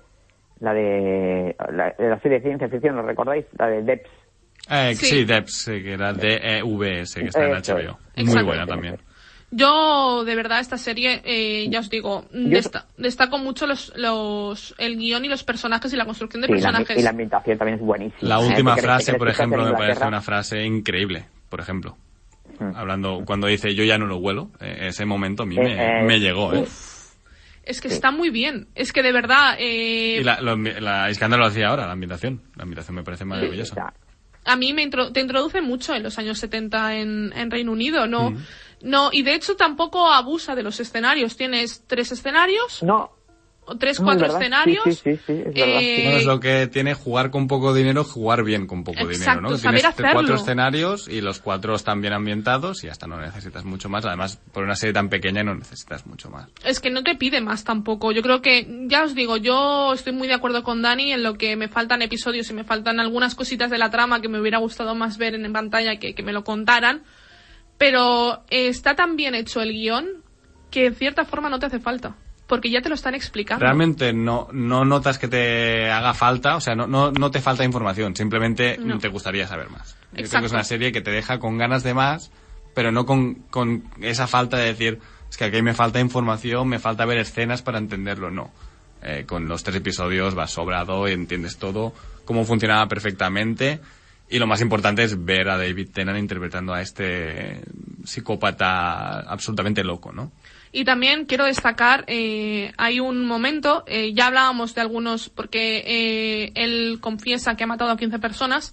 la 0.61 0.73
de 0.75 1.57
la, 1.73 1.95
de 1.99 2.09
la 2.11 2.21
serie 2.21 2.39
de 2.39 2.45
ciencia 2.45 2.69
ficción, 2.69 2.97
¿lo 2.97 3.03
recordáis? 3.03 3.45
La 3.59 3.67
de 3.69 3.83
Debs. 3.83 4.09
Eh, 4.69 4.95
Sí. 4.95 5.07
sí. 5.07 5.25
DEPS, 5.25 5.69
eh, 5.69 5.83
que 5.83 5.93
era 5.95 6.13
D-E-V-S, 6.13 7.19
que 7.21 7.27
está 7.29 7.45
en. 7.47 7.55
HBO. 7.55 7.99
Muy 8.19 8.43
buena 8.45 8.67
también. 8.67 8.99
Yo, 9.53 10.23
de 10.25 10.35
verdad, 10.37 10.61
esta 10.61 10.79
serie, 10.79 11.21
eh, 11.25 11.67
ya 11.71 11.81
os 11.81 11.91
digo, 11.91 12.25
desta- 12.33 12.87
destaco 12.97 13.39
mucho 13.39 13.67
los, 13.67 13.93
los, 13.97 14.75
el 14.79 14.97
guion 14.97 15.25
y 15.25 15.29
los 15.29 15.43
personajes 15.43 15.93
y 15.93 15.97
la 15.97 16.05
construcción 16.05 16.43
de 16.43 16.47
Sí, 16.47 16.53
la, 16.53 16.59
personajes. 16.61 16.99
y 16.99 17.03
la 17.03 17.11
ambientación 17.11 17.59
también 17.59 17.79
es 17.79 17.85
buenísima. 17.85 18.17
La 18.29 18.41
¿eh? 18.41 18.47
última 18.47 18.77
frase, 18.77 19.15
por 19.15 19.29
ejemplo, 19.29 19.65
me 19.65 19.73
parece 19.73 20.07
una 20.07 20.21
frase 20.21 20.65
increíble, 20.65 21.27
por 21.49 21.61
ejemplo. 21.61 21.97
Mm. 22.61 22.77
Hablando, 22.77 23.23
cuando 23.25 23.47
dice 23.49 23.75
yo 23.75 23.83
ya 23.85 23.99
no 23.99 24.07
lo 24.07 24.19
huelo, 24.19 24.51
eh, 24.61 24.87
ese 24.89 25.05
momento 25.05 25.43
a 25.43 25.47
mí 25.47 25.57
Eh, 25.57 25.63
me, 25.63 26.01
eh, 26.01 26.03
me 26.05 26.21
llegó, 26.21 26.55
¿eh? 26.55 26.65
Es 27.65 27.81
que 27.81 27.89
está 27.89 28.11
muy 28.11 28.31
bien. 28.31 28.69
Es 28.75 28.93
que 28.93 29.03
de 29.03 29.13
verdad, 29.13 29.55
eh, 29.59 30.19
Y 30.21 30.25
la, 30.25 30.41
lo, 30.41 30.57
la 30.57 31.09
escándalo 31.11 31.43
lo 31.45 31.49
hacía 31.51 31.69
ahora, 31.69 31.87
la 31.87 31.93
ambientación. 31.93 32.43
La 32.57 32.63
ambientación 32.63 32.95
me 32.97 33.03
parece 33.05 33.25
maravillosa. 33.25 33.93
A 34.45 34.57
mí 34.57 34.73
me 34.73 34.83
intro- 34.83 35.13
te 35.13 35.21
introduce 35.21 35.61
mucho 35.61 35.95
en 35.95 36.03
los 36.03 36.19
años 36.19 36.39
70 36.39 36.97
en, 36.97 37.33
en 37.37 37.51
Reino 37.51 37.73
Unido, 37.73 38.07
¿no? 38.07 38.31
No, 38.83 39.11
y 39.13 39.23
de 39.23 39.35
hecho 39.35 39.57
tampoco 39.57 40.11
abusa 40.11 40.55
de 40.55 40.63
los 40.63 40.81
escenarios. 40.81 41.37
Tienes 41.37 41.85
tres 41.87 42.13
escenarios, 42.13 42.83
no, 42.83 43.13
tres, 43.79 43.99
no, 44.01 44.07
cuatro 44.07 44.27
es 44.27 44.35
escenarios. 44.35 44.85
Sí, 44.85 44.93
sí, 44.93 45.01
sí, 45.17 45.21
sí, 45.27 45.33
es 45.33 45.45
verdad. 45.55 45.55
Eh, 45.81 46.05
No 46.11 46.11
es 46.19 46.25
lo 46.27 46.41
que 46.41 46.67
tiene 46.67 46.95
jugar 46.95 47.31
con 47.31 47.47
poco 47.49 47.73
dinero, 47.75 48.05
jugar 48.05 48.43
bien 48.45 48.67
con 48.67 48.85
poco 48.85 49.07
dinero, 49.07 49.41
¿no? 49.41 49.57
Saber 49.57 49.81
Tienes 49.81 49.85
hacerlo. 49.85 50.13
cuatro 50.15 50.35
escenarios 50.37 51.09
y 51.09 51.21
los 51.21 51.41
cuatro 51.41 51.75
están 51.75 52.01
bien 52.01 52.13
ambientados 52.13 52.85
y 52.85 52.89
hasta 52.89 53.07
no 53.07 53.21
necesitas 53.21 53.65
mucho 53.65 53.89
más. 53.89 54.05
Además, 54.05 54.41
por 54.53 54.65
una 54.65 54.77
serie 54.77 54.93
tan 54.93 55.09
pequeña 55.09 55.43
no 55.43 55.55
necesitas 55.55 56.07
mucho 56.07 56.31
más. 56.31 56.49
Es 56.65 56.81
que 56.81 56.91
no 56.91 57.03
te 57.03 57.15
pide 57.17 57.41
más 57.41 57.65
tampoco. 57.65 58.13
Yo 58.13 58.23
creo 58.23 58.43
que, 58.43 58.67
ya 58.89 59.05
os 59.05 59.15
digo, 59.15 59.37
yo 59.37 59.93
estoy 59.93 60.13
muy 60.13 60.29
de 60.29 60.35
acuerdo 60.35 60.63
con 60.63 60.83
Dani 60.83 61.13
en 61.13 61.23
lo 61.23 61.35
que 61.35 61.57
me 61.57 61.69
faltan 61.69 62.03
episodios 62.03 62.51
y 62.51 62.55
me 62.55 62.65
faltan 62.65 63.01
algunas 63.01 63.35
cositas 63.35 63.71
de 63.71 63.79
la 63.79 63.91
trama 63.91 64.21
que 64.21 64.29
me 64.29 64.41
hubiera 64.41 64.59
gustado 64.59 64.95
más 64.95 65.19
ver 65.19 65.35
en, 65.35 65.45
en 65.45 65.53
pantalla 65.53 65.97
que, 65.99 66.15
que 66.15 66.23
me 66.23 66.33
lo 66.33 66.45
contaran. 66.45 67.03
Pero 67.79 68.45
eh, 68.51 68.69
está 68.69 68.95
tan 68.95 69.17
bien 69.17 69.35
hecho 69.35 69.61
el 69.63 69.73
guion 69.73 70.23
que 70.71 70.87
en 70.87 70.95
cierta 70.95 71.25
forma 71.25 71.49
no 71.49 71.59
te 71.59 71.67
hace 71.67 71.81
falta. 71.81 72.15
Porque 72.51 72.69
ya 72.69 72.83
te 72.83 72.89
lo 72.89 72.97
están 72.97 73.15
explicando. 73.15 73.65
Realmente 73.65 74.13
no, 74.13 74.49
no 74.53 74.85
notas 74.85 75.21
que 75.21 75.29
te 75.29 75.89
haga 75.89 76.15
falta, 76.15 76.57
o 76.57 76.61
sea, 76.61 76.75
no, 76.75 76.89
no, 76.89 77.13
no 77.13 77.31
te 77.31 77.41
falta 77.41 77.65
información, 77.65 78.17
simplemente 78.17 78.77
No. 78.77 78.99
te 78.99 79.07
gustaría 79.07 79.47
saber 79.47 79.71
más. 79.71 79.97
Yo 80.13 80.29
creo 80.29 80.41
que 80.41 80.47
es 80.47 80.53
una 80.53 80.65
serie 80.65 80.91
que 80.91 81.01
te 81.01 81.13
deja 81.13 81.39
con 81.39 81.59
ganas 81.59 81.85
de 81.85 81.95
más, 81.95 82.33
pero 82.75 82.91
no 82.91 83.07
con, 83.07 83.35
con 83.51 83.85
esa 84.03 84.27
falta 84.27 84.57
de 84.57 84.65
decir, 84.67 84.99
es 85.31 85.37
que 85.37 85.45
aquí 85.45 85.63
me 85.63 85.75
falta 85.75 86.01
información, 86.01 86.67
me 86.67 86.81
falta 86.81 87.05
ver 87.07 87.19
escenas 87.19 87.63
para 87.63 87.79
entenderlo, 87.79 88.33
no. 88.33 88.51
Eh, 89.03 89.25
con 89.29 89.47
los 89.47 89.63
tres 89.63 89.77
episodios 89.77 90.35
vas 90.35 90.51
sobrado 90.51 91.09
y 91.09 91.13
entiendes 91.13 91.57
todo, 91.57 91.95
cómo 92.25 92.45
funcionaba 92.45 92.89
perfectamente. 92.89 93.81
Y 94.29 94.41
lo 94.41 94.49
más 94.49 94.61
importante 94.61 95.05
es 95.05 95.25
ver 95.25 95.49
a 95.49 95.57
David 95.57 95.91
Tennant 95.93 96.19
interpretando 96.19 96.75
a 96.75 96.83
este 96.83 97.61
psicópata 98.05 99.21
absolutamente 99.21 99.83
loco, 99.85 100.13
¿no? 100.13 100.33
Y 100.73 100.85
también 100.85 101.27
quiero 101.27 101.47
destacar, 101.47 102.05
eh, 102.07 102.73
hay 102.77 103.01
un 103.01 103.27
momento, 103.27 103.83
eh, 103.89 104.13
ya 104.15 104.29
hablábamos 104.29 104.75
de 104.75 104.81
algunos, 104.81 105.29
porque 105.29 105.83
eh, 105.85 106.53
él 106.55 106.99
confiesa 107.01 107.57
que 107.57 107.65
ha 107.65 107.67
matado 107.67 107.91
a 107.91 107.97
15 107.97 108.21
personas, 108.21 108.73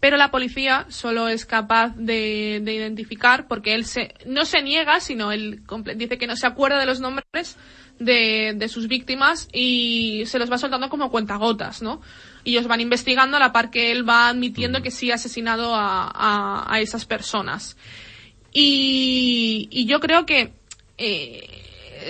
pero 0.00 0.16
la 0.16 0.30
policía 0.30 0.86
solo 0.88 1.28
es 1.28 1.44
capaz 1.44 1.94
de, 1.96 2.60
de 2.62 2.74
identificar, 2.74 3.46
porque 3.46 3.74
él 3.74 3.84
se, 3.84 4.14
no 4.26 4.44
se 4.46 4.62
niega, 4.62 5.00
sino 5.00 5.32
él 5.32 5.60
dice 5.96 6.16
que 6.18 6.26
no 6.26 6.36
se 6.36 6.46
acuerda 6.46 6.78
de 6.78 6.86
los 6.86 7.00
nombres 7.00 7.56
de, 7.98 8.54
de 8.56 8.68
sus 8.68 8.88
víctimas 8.88 9.48
y 9.52 10.24
se 10.26 10.38
los 10.38 10.50
va 10.50 10.58
soltando 10.58 10.88
como 10.88 11.10
cuentagotas, 11.10 11.80
¿no? 11.82 12.00
Y 12.42 12.52
ellos 12.52 12.66
van 12.68 12.80
investigando 12.80 13.36
a 13.36 13.40
la 13.40 13.52
par 13.52 13.70
que 13.70 13.92
él 13.92 14.06
va 14.08 14.28
admitiendo 14.28 14.82
que 14.82 14.90
sí 14.90 15.10
ha 15.10 15.14
asesinado 15.14 15.74
a, 15.74 16.10
a- 16.14 16.66
a 16.74 16.80
esas 16.80 17.04
personas. 17.06 17.76
Y, 18.52 19.68
y 19.70 19.86
yo 19.86 20.00
creo 20.00 20.26
que 20.26 20.52
eh, 20.98 21.64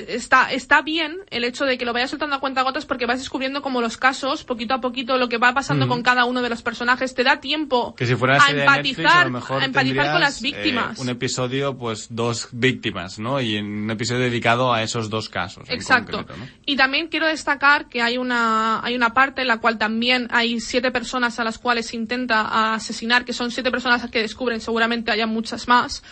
está, 0.09 0.53
está 0.53 0.83
bien 0.83 1.19
el 1.31 1.45
hecho 1.45 1.65
de 1.65 1.79
que 1.79 1.85
lo 1.85 1.93
vayas 1.93 2.11
soltando 2.11 2.37
a 2.37 2.41
cuentagotas 2.41 2.87
porque 2.87 3.07
vas 3.07 3.19
descubriendo 3.19 3.63
como 3.63 3.81
los 3.81 3.97
casos, 3.97 4.45
poquito 4.45 4.75
a 4.75 4.81
poquito, 4.81 5.19
lo 5.19 5.29
que 5.29 5.39
va 5.39 5.55
pasando 5.55 5.89
con 5.89 6.03
cada 6.03 6.25
uno 6.25 6.43
de 6.43 6.49
los 6.49 6.63
personajes. 6.63 7.15
Te 7.15 7.23
da 7.23 7.41
tiempo 7.41 7.95
Que 7.95 8.07
si 8.07 8.15
fuera 8.17 8.37
a 8.37 8.53
Netflix, 8.53 8.61
empatizar, 8.61 9.23
a 9.23 9.25
lo 9.25 9.31
mejor 9.31 9.63
a 9.63 9.65
empatizar 9.65 10.13
con 10.13 10.21
las 10.21 10.41
tendrías, 10.41 10.65
víctimas. 10.65 10.99
eh, 10.99 11.03
un 11.03 11.09
episodio, 11.09 11.77
pues 11.77 12.09
dos 12.11 12.49
víctimas, 12.53 13.19
¿no? 13.19 13.41
Y 13.41 13.59
un 13.59 13.91
episodio 13.91 14.23
dedicado 14.23 14.73
a 14.73 14.83
esos 14.83 15.11
dos 15.11 15.29
casos. 15.29 15.69
en 15.69 15.77
Exacto. 15.77 16.19
concreto, 16.19 16.41
¿no? 16.41 16.49
Y 16.67 16.77
también 16.77 17.09
quiero 17.09 17.27
destacar 17.27 17.89
que 17.89 18.03
hay 18.03 18.19
una, 18.19 18.85
hay 18.85 18.95
una 18.95 19.15
parte 19.15 19.43
en 19.43 19.49
la 19.49 19.59
cual 19.59 19.79
también 19.79 20.29
hay 20.31 20.61
siete 20.61 20.91
personas 20.91 21.39
a 21.39 21.45
las 21.45 21.59
cuales 21.59 21.87
se 21.87 21.97
intenta 21.97 22.75
asesinar, 22.75 23.25
que 23.25 23.33
son 23.33 23.51
siete 23.51 23.71
personas 23.71 24.09
que 24.11 24.21
descubren, 24.21 24.61
seguramente 24.61 25.11
haya 25.11 25.27
muchas 25.27 25.69
más, 25.69 26.03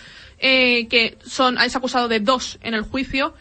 eh, 0.43 0.89
que 0.89 1.17
son, 1.25 1.57
es 1.57 1.75
acusado 1.75 2.09
de 2.09 2.21
dos 2.21 2.59
en 2.63 2.75
el 2.75 2.83
juicio. 2.83 3.35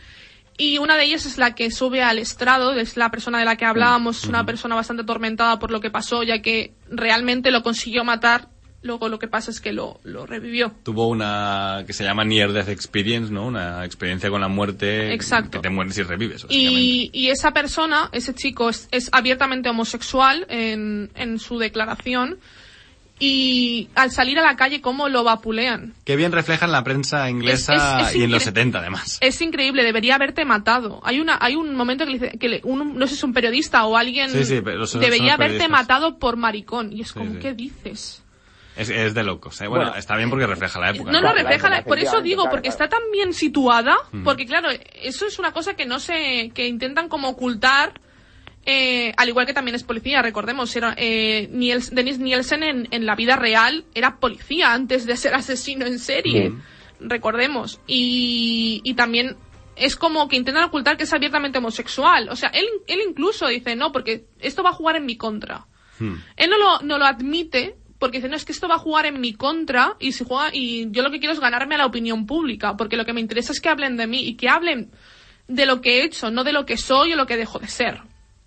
Y 0.57 0.77
una 0.77 0.95
de 0.95 1.05
ellas 1.05 1.25
es 1.25 1.39
la 1.39 1.55
que 1.55 1.71
sube 1.71 2.03
al 2.03 2.19
estrado, 2.19 2.73
es 2.73 2.95
la 2.95 3.09
persona 3.09 3.39
de 3.39 3.45
la 3.45 3.55
que 3.55 3.65
hablábamos, 3.65 4.23
es 4.23 4.29
una 4.29 4.45
persona 4.45 4.75
bastante 4.75 5.01
atormentada 5.01 5.57
por 5.57 5.71
lo 5.71 5.81
que 5.81 5.89
pasó, 5.89 6.21
ya 6.21 6.41
que 6.41 6.73
realmente 6.89 7.49
lo 7.49 7.63
consiguió 7.63 8.03
matar, 8.03 8.49
luego 8.83 9.09
lo 9.09 9.17
que 9.17 9.27
pasa 9.27 9.49
es 9.49 9.59
que 9.59 9.71
lo, 9.71 9.99
lo 10.03 10.27
revivió. 10.27 10.71
Tuvo 10.83 11.07
una 11.07 11.83
que 11.87 11.93
se 11.93 12.03
llama 12.03 12.25
Near 12.25 12.51
Death 12.51 12.69
Experience, 12.69 13.33
¿no? 13.33 13.47
Una 13.47 13.83
experiencia 13.85 14.29
con 14.29 14.41
la 14.41 14.49
muerte. 14.49 15.11
Exacto. 15.13 15.61
Que 15.61 15.67
te 15.67 15.69
mueres 15.69 15.97
y 15.97 16.03
revives. 16.03 16.45
Y, 16.49 17.09
y 17.11 17.29
esa 17.29 17.51
persona, 17.51 18.09
ese 18.11 18.35
chico, 18.35 18.69
es, 18.69 18.87
es 18.91 19.09
abiertamente 19.13 19.69
homosexual 19.69 20.45
en, 20.49 21.09
en 21.15 21.39
su 21.39 21.57
declaración. 21.57 22.37
Y 23.23 23.87
al 23.93 24.09
salir 24.09 24.39
a 24.39 24.41
la 24.41 24.55
calle 24.55 24.81
cómo 24.81 25.07
lo 25.07 25.23
vapulean. 25.23 25.93
Qué 26.05 26.15
bien 26.15 26.31
reflejan 26.31 26.71
la 26.71 26.83
prensa 26.83 27.29
inglesa 27.29 27.73
Es- 28.01 28.07
es- 28.07 28.09
es 28.09 28.15
y 28.15 28.23
en 28.23 28.31
los 28.31 28.41
incre- 28.41 28.45
70 28.45 28.79
además. 28.79 29.17
Es 29.21 29.39
increíble, 29.41 29.83
debería 29.83 30.15
haberte 30.15 30.43
matado. 30.43 30.99
Hay 31.03 31.19
una, 31.19 31.37
hay 31.39 31.55
un 31.55 31.75
momento 31.75 32.03
que 32.05 32.11
le 32.13 32.17
dice 32.19 32.37
que 32.39 32.49
le- 32.49 32.61
un- 32.63 32.97
no 32.97 33.05
sé 33.05 33.13
si 33.13 33.19
es 33.19 33.23
un 33.23 33.33
periodista 33.33 33.85
o 33.85 33.95
alguien 33.95 34.31
Sí, 34.31 34.43
sí, 34.43 34.61
pero 34.63 34.79
son- 34.79 34.87
son 34.87 35.01
debería 35.01 35.33
los 35.37 35.45
haberte 35.45 35.67
matado 35.67 36.17
por 36.17 36.35
maricón. 36.35 36.91
Y 36.91 37.01
es 37.01 37.13
como, 37.13 37.33
sí. 37.33 37.39
¿qué 37.39 37.53
dices? 37.53 38.23
Es, 38.75 38.89
es 38.89 39.13
de 39.13 39.23
locos. 39.23 39.61
¿eh? 39.61 39.67
Bueno, 39.67 39.85
Bueno. 39.85 39.99
está 39.99 40.15
bien 40.15 40.29
porque 40.31 40.47
refleja 40.47 40.79
la 40.79 40.89
época. 40.89 41.11
No, 41.11 41.21
no, 41.21 41.31
refleja, 41.33 41.69
la- 41.69 41.83
por 41.83 41.99
eso 41.99 42.21
digo, 42.21 42.49
porque 42.49 42.69
está 42.69 42.89
tan 42.89 43.01
bien 43.11 43.33
situada, 43.33 43.97
porque 44.23 44.47
claro, 44.47 44.69
eso 45.03 45.27
es 45.27 45.37
una 45.37 45.51
cosa 45.51 45.75
que 45.75 45.85
no 45.85 45.99
sé, 45.99 46.51
que 46.55 46.67
intentan 46.67 47.07
como 47.07 47.29
ocultar, 47.29 47.93
eh, 48.65 49.13
al 49.17 49.27
igual 49.29 49.45
que 49.45 49.53
también 49.53 49.75
es 49.75 49.83
policía, 49.83 50.21
recordemos, 50.21 50.75
era, 50.75 50.93
eh, 50.97 51.49
Niels- 51.51 51.89
Dennis 51.89 52.19
Nielsen 52.19 52.63
en, 52.63 52.87
en 52.91 53.05
la 53.05 53.15
vida 53.15 53.35
real 53.35 53.85
era 53.95 54.19
policía 54.19 54.73
antes 54.73 55.05
de 55.05 55.17
ser 55.17 55.33
asesino 55.33 55.85
en 55.85 55.99
serie, 55.99 56.53
recordemos, 56.99 57.79
y, 57.87 58.81
y 58.83 58.93
también 58.93 59.35
es 59.75 59.95
como 59.95 60.27
que 60.27 60.35
intentan 60.35 60.65
ocultar 60.65 60.97
que 60.97 61.03
es 61.03 61.13
abiertamente 61.13 61.57
homosexual, 61.57 62.29
o 62.29 62.35
sea, 62.35 62.49
él, 62.49 62.65
él 62.87 62.99
incluso 63.07 63.47
dice, 63.47 63.75
no, 63.75 63.91
porque 63.91 64.25
esto 64.39 64.61
va 64.63 64.69
a 64.69 64.73
jugar 64.73 64.95
en 64.97 65.05
mi 65.05 65.15
contra. 65.17 65.65
Hmm. 65.99 66.15
Él 66.35 66.49
no 66.49 66.57
lo, 66.57 66.81
no 66.81 66.97
lo 66.99 67.05
admite 67.05 67.75
porque 67.97 68.17
dice, 68.17 68.29
no, 68.29 68.35
es 68.35 68.45
que 68.45 68.51
esto 68.51 68.67
va 68.67 68.75
a 68.75 68.79
jugar 68.79 69.05
en 69.05 69.21
mi 69.21 69.33
contra 69.33 69.95
y 69.99 70.11
si 70.11 70.23
juega, 70.23 70.49
y 70.53 70.91
yo 70.91 71.03
lo 71.03 71.11
que 71.11 71.19
quiero 71.19 71.33
es 71.33 71.39
ganarme 71.39 71.75
a 71.75 71.77
la 71.79 71.85
opinión 71.85 72.25
pública, 72.25 72.75
porque 72.75 72.97
lo 72.97 73.05
que 73.05 73.13
me 73.13 73.21
interesa 73.21 73.51
es 73.53 73.61
que 73.61 73.69
hablen 73.69 73.95
de 73.97 74.07
mí 74.07 74.27
y 74.27 74.35
que 74.35 74.49
hablen 74.49 74.91
de 75.47 75.65
lo 75.65 75.81
que 75.81 75.99
he 75.99 76.03
hecho, 76.03 76.31
no 76.31 76.43
de 76.43 76.53
lo 76.53 76.65
que 76.65 76.77
soy 76.77 77.13
o 77.13 77.15
lo 77.15 77.25
que 77.27 77.37
dejo 77.37 77.59
de 77.59 77.67
ser. 77.67 78.01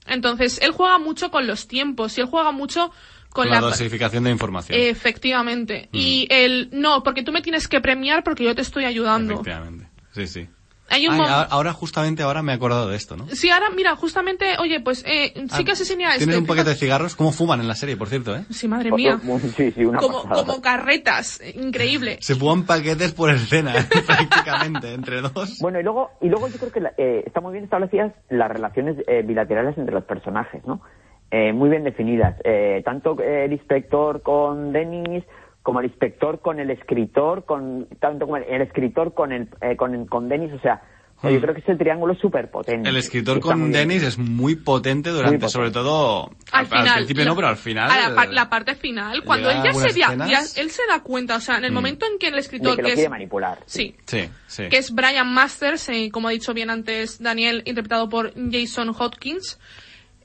Entonces, 0.07 0.59
él 0.63 0.73
juega 0.73 0.99
mucho 0.99 1.31
con 1.31 1.47
los 1.47 1.69
tiempos 1.69 2.17
y 2.19 2.21
él 2.21 2.27
juega 2.27 2.53
mucho 2.53 2.93
con 3.31 3.49
la 3.49 3.57
la... 3.57 3.69
dosificación 3.69 4.25
de 4.25 4.31
información. 4.31 4.79
Efectivamente. 4.81 5.89
Mm. 5.93 5.97
Y 5.97 6.27
el, 6.31 6.69
no, 6.73 7.03
porque 7.03 7.23
tú 7.23 7.33
me 7.33 7.43
tienes 7.43 7.69
que 7.69 7.81
premiar 7.81 8.23
porque 8.23 8.45
yo 8.45 8.55
te 8.55 8.63
estoy 8.63 8.85
ayudando. 8.85 9.35
Efectivamente. 9.35 9.89
Sí, 10.13 10.27
sí. 10.27 10.49
Hay 10.91 11.07
un 11.09 11.15
Ay, 11.15 11.21
mom- 11.21 11.47
ahora, 11.51 11.73
justamente 11.73 12.23
ahora 12.23 12.43
me 12.43 12.53
he 12.53 12.55
acordado 12.57 12.89
de 12.89 12.97
esto, 12.97 13.17
¿no? 13.17 13.27
Sí, 13.29 13.49
ahora, 13.51 13.67
mira, 13.75 13.97
justamente, 13.97 14.57
oye, 14.59 14.81
pues, 14.81 15.03
eh, 15.07 15.33
sí 15.51 15.65
que 15.65 15.71
Ah, 15.71 15.73
asesina 15.73 16.09
a 16.09 16.17
¿Tienes 16.19 16.29
este. 16.29 16.39
un 16.39 16.47
paquete 16.47 16.71
de 16.71 16.77
cigarros? 16.77 17.17
¿Cómo 17.17 17.33
fuman 17.33 17.61
en 17.61 17.69
la 17.69 17.75
serie, 17.75 17.97
por 17.97 18.09
cierto, 18.09 18.37
eh? 18.37 18.45
Sí, 18.51 18.69
madre 18.69 18.93
mía. 18.93 19.19
Sí, 19.57 19.73
sí, 19.73 19.85
una 19.85 19.99
Como, 19.99 20.23
pasada. 20.23 20.45
como 20.45 20.61
carretas. 20.61 21.41
Increíble. 21.55 22.19
Se 22.21 22.35
fuman 22.35 22.65
paquetes 22.67 23.13
por 23.13 23.31
escena, 23.31 23.75
¿eh? 23.77 23.85
prácticamente, 24.07 24.93
entre 24.93 25.21
dos. 25.23 25.59
Bueno, 25.61 25.81
y 25.81 25.83
luego, 25.83 26.11
y 26.21 26.29
luego 26.29 26.49
yo 26.49 26.59
creo 26.59 26.71
que 26.73 26.81
la- 26.81 26.93
eh, 26.99 27.23
están 27.27 27.43
muy 27.43 27.53
bien 27.53 27.65
establecidas 27.65 28.13
las 28.29 28.51
relaciones 28.51 28.97
eh, 29.07 29.23
bilaterales 29.23 29.77
entre 29.79 29.95
los 29.95 30.05
personajes, 30.05 30.63
¿no? 30.67 30.83
Eh, 31.31 31.53
muy 31.53 31.71
bien 31.71 31.83
definidas. 31.85 32.37
Eh, 32.45 32.83
tanto 32.85 33.19
eh, 33.21 33.47
el 33.47 33.53
inspector 33.55 34.23
con 34.23 34.73
Dennis, 34.73 35.25
como 35.65 35.81
el 35.81 35.87
inspector 35.87 36.41
con 36.41 36.61
el 36.61 36.71
escritor, 36.71 37.45
con 37.45 37.89
tanto 37.99 38.27
como 38.27 38.37
el, 38.37 38.45
el 38.45 38.63
escritor 38.63 39.13
con 39.15 39.33
el 39.33 39.49
eh, 39.61 39.75
con, 39.77 40.07
con 40.07 40.29
Dennis, 40.29 40.53
o 40.53 40.61
sea, 40.61 40.81
Hmm. 41.23 41.29
yo 41.31 41.41
creo 41.41 41.55
que 41.55 41.61
ese 41.61 41.77
triángulo 41.77 42.13
es 42.13 42.19
súper 42.19 42.51
potente. 42.51 42.87
El 42.89 42.97
escritor 42.97 43.41
con 43.41 43.57
bien. 43.57 43.73
Dennis 43.73 44.03
es 44.03 44.19
muy 44.19 44.57
potente 44.57 45.09
durante, 45.11 45.39
potente. 45.39 45.49
sobre 45.53 45.71
todo 45.71 46.29
Al 46.53 46.67
final. 46.67 46.95
principio 46.97 47.25
la- 47.25 47.31
no, 47.31 47.37
pero 47.37 47.49
al 47.49 47.57
final. 47.57 47.91
a 47.91 48.09
la, 48.11 48.15
par- 48.15 48.29
eh, 48.29 48.33
la 48.33 48.51
parte 48.51 48.75
final, 48.75 49.23
cuando 49.25 49.49
él 49.51 49.59
ya 49.65 49.73
se, 49.73 49.99
ya- 49.99 50.41
él 50.57 50.71
se 50.71 50.83
da 50.87 51.03
cuenta, 51.03 51.37
o 51.37 51.41
sea, 51.41 51.57
en 51.59 51.65
el 51.67 51.71
Mm. 51.71 51.75
momento 51.75 52.05
en 52.13 52.19
que 52.19 52.27
el 52.27 52.35
de 52.35 52.41
escritor, 52.41 52.77
que 52.77 52.83
lo 52.83 52.89
que 52.89 52.95
quiere 52.95 53.05
es, 53.05 53.11
manipular. 53.11 53.59
sí, 53.65 53.95
Sí, 54.05 54.29
sí. 54.49 54.69
que 54.69 54.77
es 54.77 54.93
Brian 54.93 55.33
Masters, 55.33 55.89
eh, 55.89 56.11
como 56.13 56.29
ha 56.29 56.33
dicho 56.33 56.53
bien 56.53 56.69
antes 56.69 57.23
Daniel, 57.23 57.63
interpretado 57.65 58.09
por 58.11 58.35
Jason 58.51 58.91
Hodkins, 58.91 59.59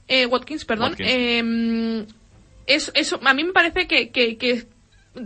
eh, 0.08 0.26
Watkins, 0.26 0.64
perdón, 0.66 0.90
Watkins. 0.90 1.08
eh, 1.10 2.06
es, 2.66 2.92
eso, 2.94 3.18
a 3.24 3.32
mí 3.32 3.44
me 3.44 3.52
parece 3.52 3.86
que, 3.86 4.10
que, 4.10 4.36
que 4.36 4.64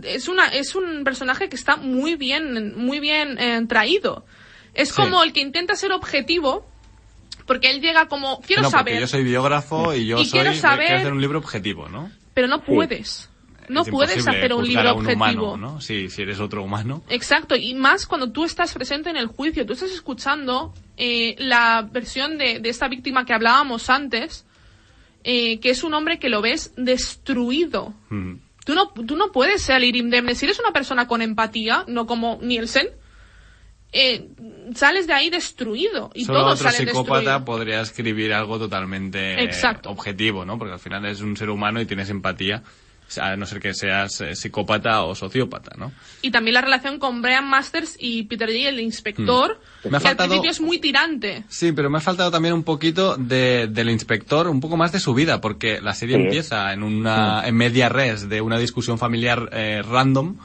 es 0.03 0.27
una 0.27 0.47
es 0.47 0.75
un 0.75 1.03
personaje 1.03 1.49
que 1.49 1.55
está 1.55 1.75
muy 1.77 2.15
bien 2.15 2.75
muy 2.77 2.99
bien 2.99 3.37
eh, 3.39 3.65
traído. 3.67 4.25
Es 4.73 4.89
Sí. 4.89 4.95
como 4.95 5.23
el 5.23 5.31
que 5.31 5.39
intenta 5.41 5.75
ser 5.75 5.91
objetivo, 5.93 6.65
porque 7.45 7.69
él 7.69 7.81
llega 7.81 8.07
como 8.07 8.41
quiero 8.41 8.63
no, 8.63 8.69
saber, 8.69 8.99
yo 8.99 9.07
soy 9.07 9.23
biógrafo 9.23 9.93
y 9.93 10.05
yo 10.07 10.17
Y 10.19 10.25
soy. 10.25 10.39
quiero 10.41 10.53
saber- 10.55 10.87
Quiero 10.87 10.99
hacer 11.01 11.13
un 11.13 11.21
libro 11.21 11.39
objetivo, 11.39 11.87
¿no? 11.89 12.09
pero 12.33 12.47
no 12.47 12.61
puedes. 12.63 13.29
No 13.67 13.81
Es 13.81 13.89
puedes 13.89 14.27
hacer 14.27 14.53
un 14.53 14.67
libro 14.67 14.89
a 14.89 14.93
un 14.93 14.99
objetivo. 15.07 15.53
humano, 15.53 15.57
¿no? 15.57 15.81
Si, 15.81 16.09
si 16.11 16.21
eres 16.21 16.39
otro 16.39 16.61
humano. 16.61 17.01
Exacto, 17.09 17.55
y 17.55 17.73
más 17.73 18.05
cuando 18.05 18.31
tú 18.31 18.43
estás 18.43 18.71
presente 18.75 19.09
en 19.09 19.17
el 19.17 19.25
juicio, 19.25 19.65
tú 19.65 19.73
estás 19.73 19.89
escuchando 19.91 20.71
eh, 20.97 21.35
la 21.39 21.81
versión 21.81 22.37
de, 22.37 22.59
de 22.59 22.69
esta 22.69 22.87
víctima 22.87 23.25
que 23.25 23.33
hablábamos 23.33 23.89
antes, 23.89 24.45
eh, 25.23 25.59
que 25.61 25.71
es 25.71 25.83
un 25.83 25.95
hombre 25.95 26.19
que 26.19 26.29
lo 26.29 26.43
ves 26.43 26.73
destruido. 26.77 27.93
Mm. 28.09 28.33
Tú 28.65 28.73
no, 28.73 28.89
tú 28.89 29.15
no 29.15 29.31
puedes 29.31 29.61
salir 29.61 29.95
indemne. 29.95 30.35
Si 30.35 30.45
eres 30.45 30.59
una 30.59 30.73
persona 30.73 31.07
con 31.07 31.21
empatía, 31.21 31.85
no 31.87 32.05
como 32.07 32.39
Nielsen, 32.41 32.89
eh, 33.93 34.27
sales 34.73 35.07
de 35.07 35.13
ahí 35.13 35.29
destruido. 35.29 36.11
Y 36.13 36.25
Solo 36.25 36.39
todos 36.39 36.59
otro 36.59 36.71
salen 36.71 36.87
psicópata 36.87 37.45
podría 37.45 37.79
escribir 37.79 38.33
algo 38.33 38.59
totalmente 38.59 39.35
eh, 39.35 39.43
Exacto. 39.43 39.89
objetivo, 39.89 40.43
¿no? 40.43 40.57
Porque 40.57 40.73
al 40.73 40.79
final 40.79 41.05
es 41.05 41.21
un 41.21 41.37
ser 41.37 41.49
humano 41.49 41.79
y 41.79 41.85
tienes 41.85 42.09
empatía, 42.09 42.63
a 43.21 43.35
no 43.35 43.45
ser 43.45 43.59
que 43.59 43.73
seas 43.73 44.19
eh, 44.21 44.35
psicópata 44.35 45.03
o 45.03 45.15
sociópata, 45.15 45.75
¿no? 45.77 45.91
Y 46.21 46.31
también 46.31 46.55
la 46.55 46.61
relación 46.61 46.97
con 46.99 47.21
Brian 47.21 47.47
Masters 47.47 47.95
y 47.99 48.23
Peter 48.23 48.49
J, 48.49 48.69
el 48.69 48.79
inspector, 48.79 49.59
Hmm. 49.83 49.89
Me 49.91 49.97
ha 49.97 49.99
que 49.99 50.07
al 50.07 50.17
principio 50.17 50.49
es 50.49 50.59
muy 50.61 50.79
tirante. 50.79 51.43
Sí, 51.47 51.71
pero 51.71 51.91
me 51.91 51.99
ha 51.99 52.01
faltado 52.01 52.31
también 52.31 52.55
un 52.55 52.63
poquito 52.63 53.15
de, 53.17 53.67
del 53.69 53.91
inspector, 53.91 54.47
un 54.47 54.59
poco 54.59 54.77
más 54.77 54.91
de 54.91 54.99
su 54.99 55.13
vida, 55.13 55.39
porque 55.41 55.79
la 55.79 55.93
serie 55.93 56.15
Sí. 56.17 56.23
empieza 56.23 56.73
en 56.73 56.81
una 56.81 57.47
en 57.47 57.55
media 57.55 57.87
res 57.87 58.27
de 58.27 58.41
una 58.41 58.57
discusión 58.57 58.97
familiar 58.97 59.47
eh, 59.53 59.83
random 59.87 60.37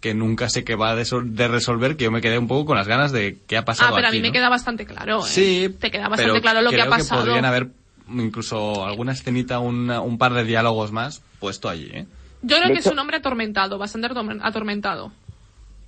que 0.00 0.14
nunca 0.14 0.48
sé 0.50 0.64
qué 0.64 0.74
va 0.74 0.90
a 0.90 0.96
de 0.96 1.46
resolver, 1.48 1.96
que 1.96 2.02
yo 2.04 2.10
me 2.10 2.20
quedé 2.20 2.36
un 2.38 2.48
poco 2.48 2.64
con 2.66 2.76
las 2.76 2.88
ganas 2.88 3.12
de 3.12 3.38
qué 3.46 3.56
ha 3.56 3.64
pasado 3.64 3.92
Ah, 3.92 3.94
pero 3.94 4.08
a 4.08 4.10
mí 4.10 4.18
me 4.20 4.32
queda 4.32 4.48
bastante 4.48 4.84
claro. 4.84 5.20
¿eh? 5.20 5.28
Sí, 5.28 5.68
Te 5.78 5.92
queda 5.92 6.08
bastante 6.08 6.32
pero 6.32 6.42
claro 6.42 6.60
lo 6.62 6.70
que 6.70 6.82
ha 6.82 6.88
pasado. 6.88 7.20
podrían 7.22 7.44
haber 7.44 7.68
incluso 8.08 8.84
alguna 8.84 9.12
escenita, 9.12 9.60
una- 9.60 10.00
un 10.00 10.18
par 10.18 10.32
de 10.34 10.42
diálogos 10.44 10.90
más 10.92 11.22
puesto 11.42 11.68
allí, 11.68 11.90
¿eh? 11.92 12.06
Yo 12.42 12.56
creo 12.56 12.68
De 12.68 12.74
que 12.74 12.78
es 12.78 12.86
un 12.86 12.98
hombre 13.00 13.16
atormentado, 13.16 13.76
bastante 13.78 14.06
atormen- 14.08 14.38
atormentado. 14.42 15.10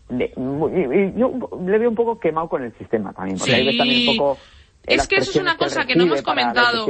De- 0.08 0.32
yo 1.16 1.32
le 1.64 1.78
veo 1.78 1.88
un 1.88 1.94
poco 1.94 2.18
quemado 2.18 2.48
con 2.48 2.62
el 2.64 2.76
sistema 2.76 3.12
también. 3.12 3.38
Porque 3.38 3.52
Sí. 3.52 3.56
ahí 3.60 3.66
ves 3.66 3.78
también 3.78 4.08
un 4.10 4.16
poco. 4.16 4.38
Es 4.86 5.08
que 5.08 5.16
eso 5.16 5.30
es 5.30 5.36
una 5.36 5.56
cosa 5.56 5.84
que 5.86 5.94
no 5.94 6.04
hemos 6.04 6.22
comentado. 6.22 6.86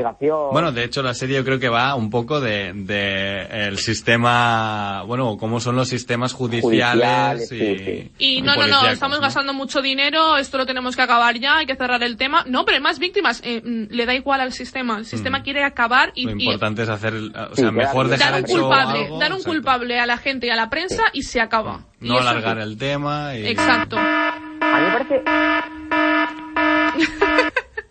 Bueno, 0.52 0.72
de 0.72 0.84
hecho 0.84 1.02
la 1.02 1.14
serie 1.14 1.36
yo 1.36 1.44
creo 1.44 1.58
que 1.58 1.68
va 1.68 1.94
un 1.94 2.10
poco 2.10 2.40
de, 2.40 2.72
de 2.74 3.68
el 3.68 3.78
sistema, 3.78 5.02
bueno, 5.06 5.36
cómo 5.36 5.60
son 5.60 5.76
los 5.76 5.88
sistemas 5.88 6.32
judiciales, 6.32 6.64
Judiciales, 6.64 7.52
y, 7.52 7.58
sí, 7.58 7.84
sí. 7.84 8.12
Y 8.18 8.42
no, 8.42 8.56
no, 8.56 8.66
no, 8.66 8.88
estamos 8.88 9.20
gastando 9.20 9.52
mucho 9.52 9.80
dinero, 9.82 10.36
esto 10.36 10.58
lo 10.58 10.66
tenemos 10.66 10.96
que 10.96 11.02
acabar 11.02 11.38
ya, 11.38 11.58
hay 11.58 11.66
que 11.66 11.76
cerrar 11.76 12.02
el 12.02 12.16
tema. 12.16 12.44
No, 12.46 12.64
pero 12.64 12.76
hay 12.76 12.82
más 12.82 12.98
víctimas, 12.98 13.40
eh, 13.44 13.62
mm, 13.64 13.92
le 13.92 14.06
da 14.06 14.14
igual 14.14 14.40
al 14.40 14.52
sistema, 14.52 14.98
el 14.98 15.06
sistema 15.06 15.42
quiere 15.42 15.62
acabar 15.64 16.12
y, 16.14 16.24
Lo 16.24 16.30
y 16.32 16.44
importante 16.44 16.82
es 16.82 16.88
hacer, 16.88 17.14
o 17.14 17.54
sea, 17.54 17.70
mejor 17.70 18.08
dejar 18.08 18.32
dar 18.32 18.42
un 18.42 18.46
culpable, 18.46 19.04
algo, 19.04 19.18
dar 19.18 19.30
un 19.30 19.38
exacto. 19.38 19.50
culpable 19.50 20.00
a 20.00 20.06
la 20.06 20.18
gente 20.18 20.46
y 20.46 20.50
a 20.50 20.56
la 20.56 20.70
prensa 20.70 21.02
y 21.12 21.22
se 21.22 21.40
acaba. 21.40 21.86
Y 22.00 22.08
No 22.08 22.18
alargar 22.18 22.58
el 22.58 22.76
tema 22.76 23.36
y... 23.36 23.46
Exacto. 23.46 23.96
A 23.98 24.80
mí 24.80 24.86
me 24.86 24.92
parece. 24.92 25.73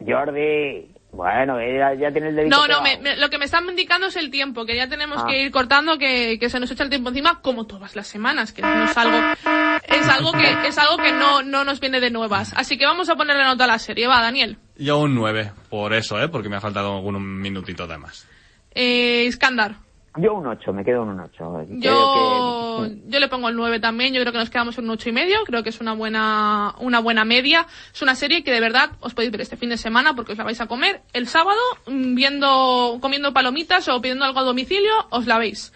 Jordi. 0.05 0.89
Bueno, 1.11 1.59
ya, 1.61 1.93
ya 1.93 2.11
tiene 2.11 2.29
el 2.29 2.35
dedito. 2.35 2.57
No, 2.57 2.67
no, 2.67 2.81
me- 2.81 3.17
lo 3.17 3.29
que 3.29 3.37
me 3.37 3.45
están 3.45 3.69
indicando 3.69 4.07
es 4.07 4.15
el 4.15 4.31
tiempo, 4.31 4.65
que 4.65 4.75
ya 4.75 4.89
tenemos 4.89 5.19
Ah. 5.21 5.25
que 5.27 5.43
ir 5.43 5.51
cortando, 5.51 5.99
que, 5.99 6.39
que 6.39 6.49
se 6.49 6.59
nos 6.59 6.71
echa 6.71 6.83
el 6.83 6.89
tiempo 6.89 7.09
encima, 7.09 7.39
como 7.41 7.67
todas 7.67 7.95
las 7.95 8.07
semanas, 8.07 8.51
que 8.51 8.63
no 8.63 8.83
es 8.85 8.97
algo, 8.97 9.17
es 9.87 10.09
algo 10.09 10.31
que, 10.31 10.67
es 10.67 10.77
algo 10.79 10.97
que 10.97 11.11
no, 11.11 11.43
no 11.43 11.63
nos 11.65 11.79
viene 11.79 11.99
de 11.99 12.09
nuevas. 12.09 12.51
Así 12.57 12.79
que 12.79 12.85
vamos 12.87 13.09
a 13.09 13.15
ponerle 13.15 13.43
nota 13.43 13.65
a 13.65 13.67
la 13.67 13.77
serie. 13.77 14.07
Va, 14.07 14.21
Daniel. 14.23 14.57
Yo 14.75 14.97
un 14.97 15.13
9, 15.13 15.51
por 15.69 15.93
eso, 15.93 16.19
¿eh? 16.19 16.29
Porque 16.29 16.49
me 16.49 16.55
ha 16.55 16.61
faltado 16.61 16.95
algún 16.95 17.39
minutito 17.39 17.85
de 17.85 17.99
más. 17.99 18.27
Eh, 18.73 19.25
Iskandar. 19.27 19.75
Yo 20.16 20.36
un 20.36 20.45
8, 20.45 20.74
me 20.74 20.86
quedo 20.86 21.03
en 21.03 21.09
un 21.09 21.20
8. 21.20 21.66
Yo, 21.80 22.86
yo 23.07 23.20
le 23.20 23.28
pongo 23.28 23.49
el 23.49 23.55
9 23.55 23.80
también, 23.80 24.14
yo 24.14 24.22
creo 24.22 24.32
que 24.32 24.38
nos 24.38 24.51
quedamos 24.51 24.78
en 24.78 24.86
un 24.86 24.91
ocho 24.91 25.09
y 25.09 25.11
medio, 25.11 25.43
creo 25.43 25.64
que 25.64 25.70
es 25.70 25.82
una 25.82 25.93
buena, 25.93 26.76
una 26.80 26.99
buena 26.99 27.26
media. 27.26 27.66
Es 27.91 28.01
una 28.03 28.14
serie 28.14 28.43
que 28.43 28.51
de 28.51 28.59
verdad 28.59 28.91
os 28.99 29.16
podéis 29.16 29.32
ver 29.32 29.41
este 29.41 29.57
fin 29.57 29.70
de 29.70 29.78
semana 29.78 30.16
porque 30.16 30.34
os 30.34 30.38
la 30.38 30.43
vais 30.43 30.61
a 30.61 30.68
comer 30.68 31.01
el 31.14 31.28
sábado, 31.28 31.59
mm, 31.88 32.14
viendo, 32.14 32.99
comiendo 33.01 33.34
palomitas 33.34 33.88
o 33.88 34.01
pidiendo 34.01 34.26
algo 34.26 34.39
a 34.39 34.43
domicilio, 34.43 34.93
os 35.09 35.26
la 35.26 35.39
veis. 35.39 35.74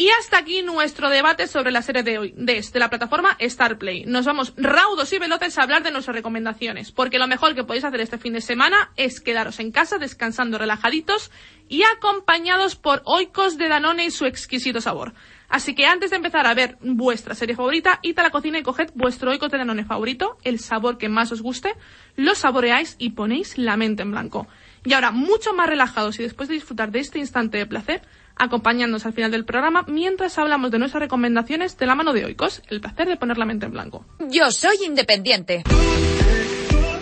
Y 0.00 0.08
hasta 0.18 0.38
aquí 0.38 0.62
nuestro 0.62 1.10
debate 1.10 1.46
sobre 1.46 1.70
la 1.70 1.82
serie 1.82 2.02
de 2.02 2.16
hoy, 2.16 2.32
desde 2.34 2.78
la 2.78 2.88
plataforma 2.88 3.36
Starplay. 3.38 4.06
Nos 4.06 4.24
vamos 4.24 4.54
raudos 4.56 5.12
y 5.12 5.18
veloces 5.18 5.58
a 5.58 5.62
hablar 5.62 5.82
de 5.82 5.90
nuestras 5.90 6.16
recomendaciones, 6.16 6.90
porque 6.90 7.18
lo 7.18 7.26
mejor 7.26 7.54
que 7.54 7.64
podéis 7.64 7.84
hacer 7.84 8.00
este 8.00 8.16
fin 8.16 8.32
de 8.32 8.40
semana 8.40 8.92
es 8.96 9.20
quedaros 9.20 9.60
en 9.60 9.72
casa 9.72 9.98
descansando 9.98 10.56
relajaditos 10.56 11.30
y 11.68 11.82
acompañados 11.82 12.76
por 12.76 13.02
oikos 13.04 13.58
de 13.58 13.68
Danone 13.68 14.06
y 14.06 14.10
su 14.10 14.24
exquisito 14.24 14.80
sabor. 14.80 15.12
Así 15.50 15.74
que 15.74 15.84
antes 15.84 16.08
de 16.08 16.16
empezar 16.16 16.46
a 16.46 16.54
ver 16.54 16.78
vuestra 16.80 17.34
serie 17.34 17.54
favorita, 17.54 17.98
id 18.00 18.18
a 18.18 18.22
la 18.22 18.30
cocina 18.30 18.58
y 18.58 18.62
coged 18.62 18.92
vuestro 18.94 19.32
oikos 19.32 19.50
de 19.50 19.58
Danone 19.58 19.84
favorito, 19.84 20.38
el 20.44 20.60
sabor 20.60 20.96
que 20.96 21.10
más 21.10 21.30
os 21.30 21.42
guste, 21.42 21.74
lo 22.16 22.34
saboreáis 22.34 22.96
y 22.98 23.10
ponéis 23.10 23.58
la 23.58 23.76
mente 23.76 24.00
en 24.00 24.12
blanco. 24.12 24.48
Y 24.82 24.94
ahora, 24.94 25.10
mucho 25.10 25.52
más 25.52 25.68
relajados 25.68 26.18
y 26.18 26.22
después 26.22 26.48
de 26.48 26.54
disfrutar 26.54 26.90
de 26.90 27.00
este 27.00 27.18
instante 27.18 27.58
de 27.58 27.66
placer, 27.66 28.00
acompañándonos 28.40 29.06
al 29.06 29.12
final 29.12 29.30
del 29.30 29.44
programa 29.44 29.84
mientras 29.86 30.38
hablamos 30.38 30.70
de 30.70 30.78
nuestras 30.78 31.02
recomendaciones 31.02 31.76
de 31.78 31.86
la 31.86 31.94
mano 31.94 32.12
de 32.12 32.24
Oikos. 32.24 32.62
El 32.68 32.80
placer 32.80 33.06
de 33.08 33.16
poner 33.16 33.38
la 33.38 33.44
mente 33.44 33.66
en 33.66 33.72
blanco. 33.72 34.04
Yo 34.18 34.50
soy 34.50 34.76
independiente. 34.84 35.62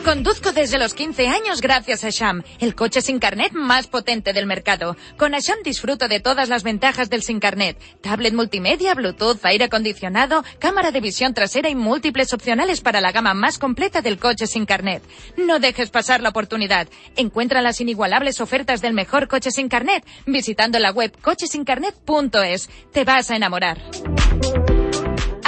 Conduzco 0.09 0.53
desde 0.53 0.79
los 0.79 0.95
15 0.95 1.29
años 1.29 1.61
gracias 1.61 2.03
a 2.03 2.09
Sham, 2.09 2.43
el 2.61 2.75
coche 2.75 3.03
sin 3.03 3.19
carnet 3.19 3.53
más 3.53 3.89
potente 3.89 4.33
del 4.33 4.47
mercado. 4.47 4.97
Con 5.19 5.35
Asham 5.35 5.59
disfruto 5.63 6.09
de 6.09 6.19
todas 6.19 6.49
las 6.49 6.63
ventajas 6.63 7.11
del 7.11 7.23
sin 7.23 7.41
carnet. 7.41 7.79
Tablet 8.01 8.33
multimedia, 8.33 8.95
Bluetooth, 8.95 9.45
aire 9.45 9.67
acondicionado, 9.67 10.45
cámara 10.61 10.93
de 10.93 11.03
visión 11.03 11.35
trasera 11.35 11.69
y 11.69 11.75
múltiples 11.75 12.33
opcionales 12.33 12.81
para 12.81 13.03
la 13.03 13.13
gama 13.13 13.35
más 13.35 13.59
completa 13.59 14.01
del 14.01 14.19
coche 14.19 14.47
sin 14.47 14.65
carnet. 14.65 15.03
No 15.37 15.59
dejes 15.59 15.91
pasar 15.91 16.23
la 16.23 16.31
oportunidad. 16.31 16.89
Encuentra 17.17 17.61
las 17.61 17.79
inigualables 17.83 18.41
ofertas 18.41 18.81
del 18.81 18.95
mejor 18.95 19.29
coche 19.29 19.51
sin 19.51 19.69
carnet 19.69 20.07
visitando 20.25 20.79
la 20.79 20.91
web 20.91 21.13
cochesincarnet.es. 21.21 22.71
Te 22.95 23.05
vas 23.05 23.31
a 23.31 23.37
enamorar. 23.37 23.77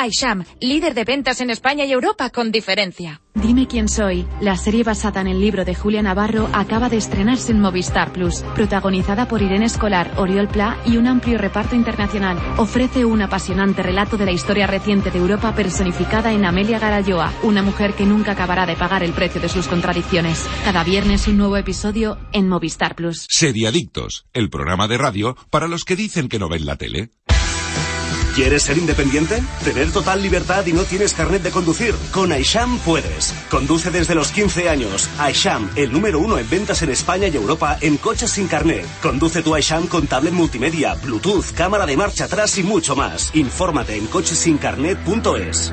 iSham, 0.06 0.44
líder 0.60 0.94
de 0.94 1.04
ventas 1.04 1.40
en 1.40 1.50
España 1.50 1.84
y 1.84 1.92
Europa 1.92 2.30
con 2.30 2.50
diferencia. 2.50 3.20
Dime 3.34 3.68
quién 3.68 3.88
soy. 3.88 4.26
La 4.40 4.56
serie 4.56 4.82
basada 4.82 5.20
en 5.20 5.28
el 5.28 5.40
libro 5.40 5.64
de 5.64 5.74
Julia 5.74 6.02
Navarro 6.02 6.48
acaba 6.52 6.88
de 6.88 6.96
estrenarse 6.96 7.52
en 7.52 7.60
Movistar 7.60 8.12
Plus, 8.12 8.42
protagonizada 8.54 9.28
por 9.28 9.40
Irene 9.40 9.66
Escolar, 9.66 10.12
Oriol 10.16 10.48
Pla 10.48 10.76
y 10.84 10.96
un 10.96 11.06
amplio 11.06 11.38
reparto 11.38 11.76
internacional. 11.76 12.38
Ofrece 12.58 13.04
un 13.04 13.22
apasionante 13.22 13.82
relato 13.82 14.16
de 14.16 14.26
la 14.26 14.32
historia 14.32 14.66
reciente 14.66 15.10
de 15.10 15.18
Europa 15.18 15.54
personificada 15.54 16.32
en 16.32 16.44
Amelia 16.44 16.80
Garalloa, 16.80 17.32
una 17.44 17.62
mujer 17.62 17.94
que 17.94 18.04
nunca 18.04 18.32
acabará 18.32 18.66
de 18.66 18.76
pagar 18.76 19.04
el 19.04 19.12
precio 19.12 19.40
de 19.40 19.48
sus 19.48 19.68
contradicciones. 19.68 20.46
Cada 20.64 20.82
viernes 20.82 21.28
un 21.28 21.38
nuevo 21.38 21.56
episodio 21.56 22.18
en 22.32 22.48
Movistar 22.48 22.96
Plus. 22.96 23.26
Seriadictos, 23.28 24.26
el 24.32 24.50
programa 24.50 24.88
de 24.88 24.98
radio 24.98 25.36
para 25.50 25.68
los 25.68 25.84
que 25.84 25.96
dicen 25.96 26.28
que 26.28 26.38
no 26.38 26.48
ven 26.48 26.66
la 26.66 26.76
tele. 26.76 27.10
¿Quieres 28.34 28.62
ser 28.62 28.78
independiente? 28.78 29.42
¿Tener 29.64 29.90
total 29.90 30.22
libertad 30.22 30.64
y 30.64 30.72
no 30.72 30.84
tienes 30.84 31.14
carnet 31.14 31.42
de 31.42 31.50
conducir? 31.50 31.94
Con 32.12 32.30
Aisham 32.30 32.78
puedes. 32.78 33.34
Conduce 33.50 33.90
desde 33.90 34.14
los 34.14 34.30
15 34.30 34.68
años. 34.68 35.10
Aisham, 35.18 35.68
el 35.74 35.92
número 35.92 36.20
uno 36.20 36.38
en 36.38 36.48
ventas 36.48 36.82
en 36.82 36.90
España 36.90 37.26
y 37.28 37.36
Europa 37.36 37.76
en 37.80 37.96
coches 37.96 38.30
sin 38.30 38.46
carnet. 38.46 38.86
Conduce 39.02 39.42
tu 39.42 39.54
Aisham 39.54 39.88
con 39.88 40.06
tablet 40.06 40.32
multimedia, 40.32 40.94
Bluetooth, 40.94 41.52
cámara 41.54 41.86
de 41.86 41.96
marcha 41.96 42.24
atrás 42.24 42.56
y 42.58 42.62
mucho 42.62 42.94
más. 42.94 43.30
Infórmate 43.34 43.96
en 43.96 44.06
cochesincarnet.es. 44.06 45.72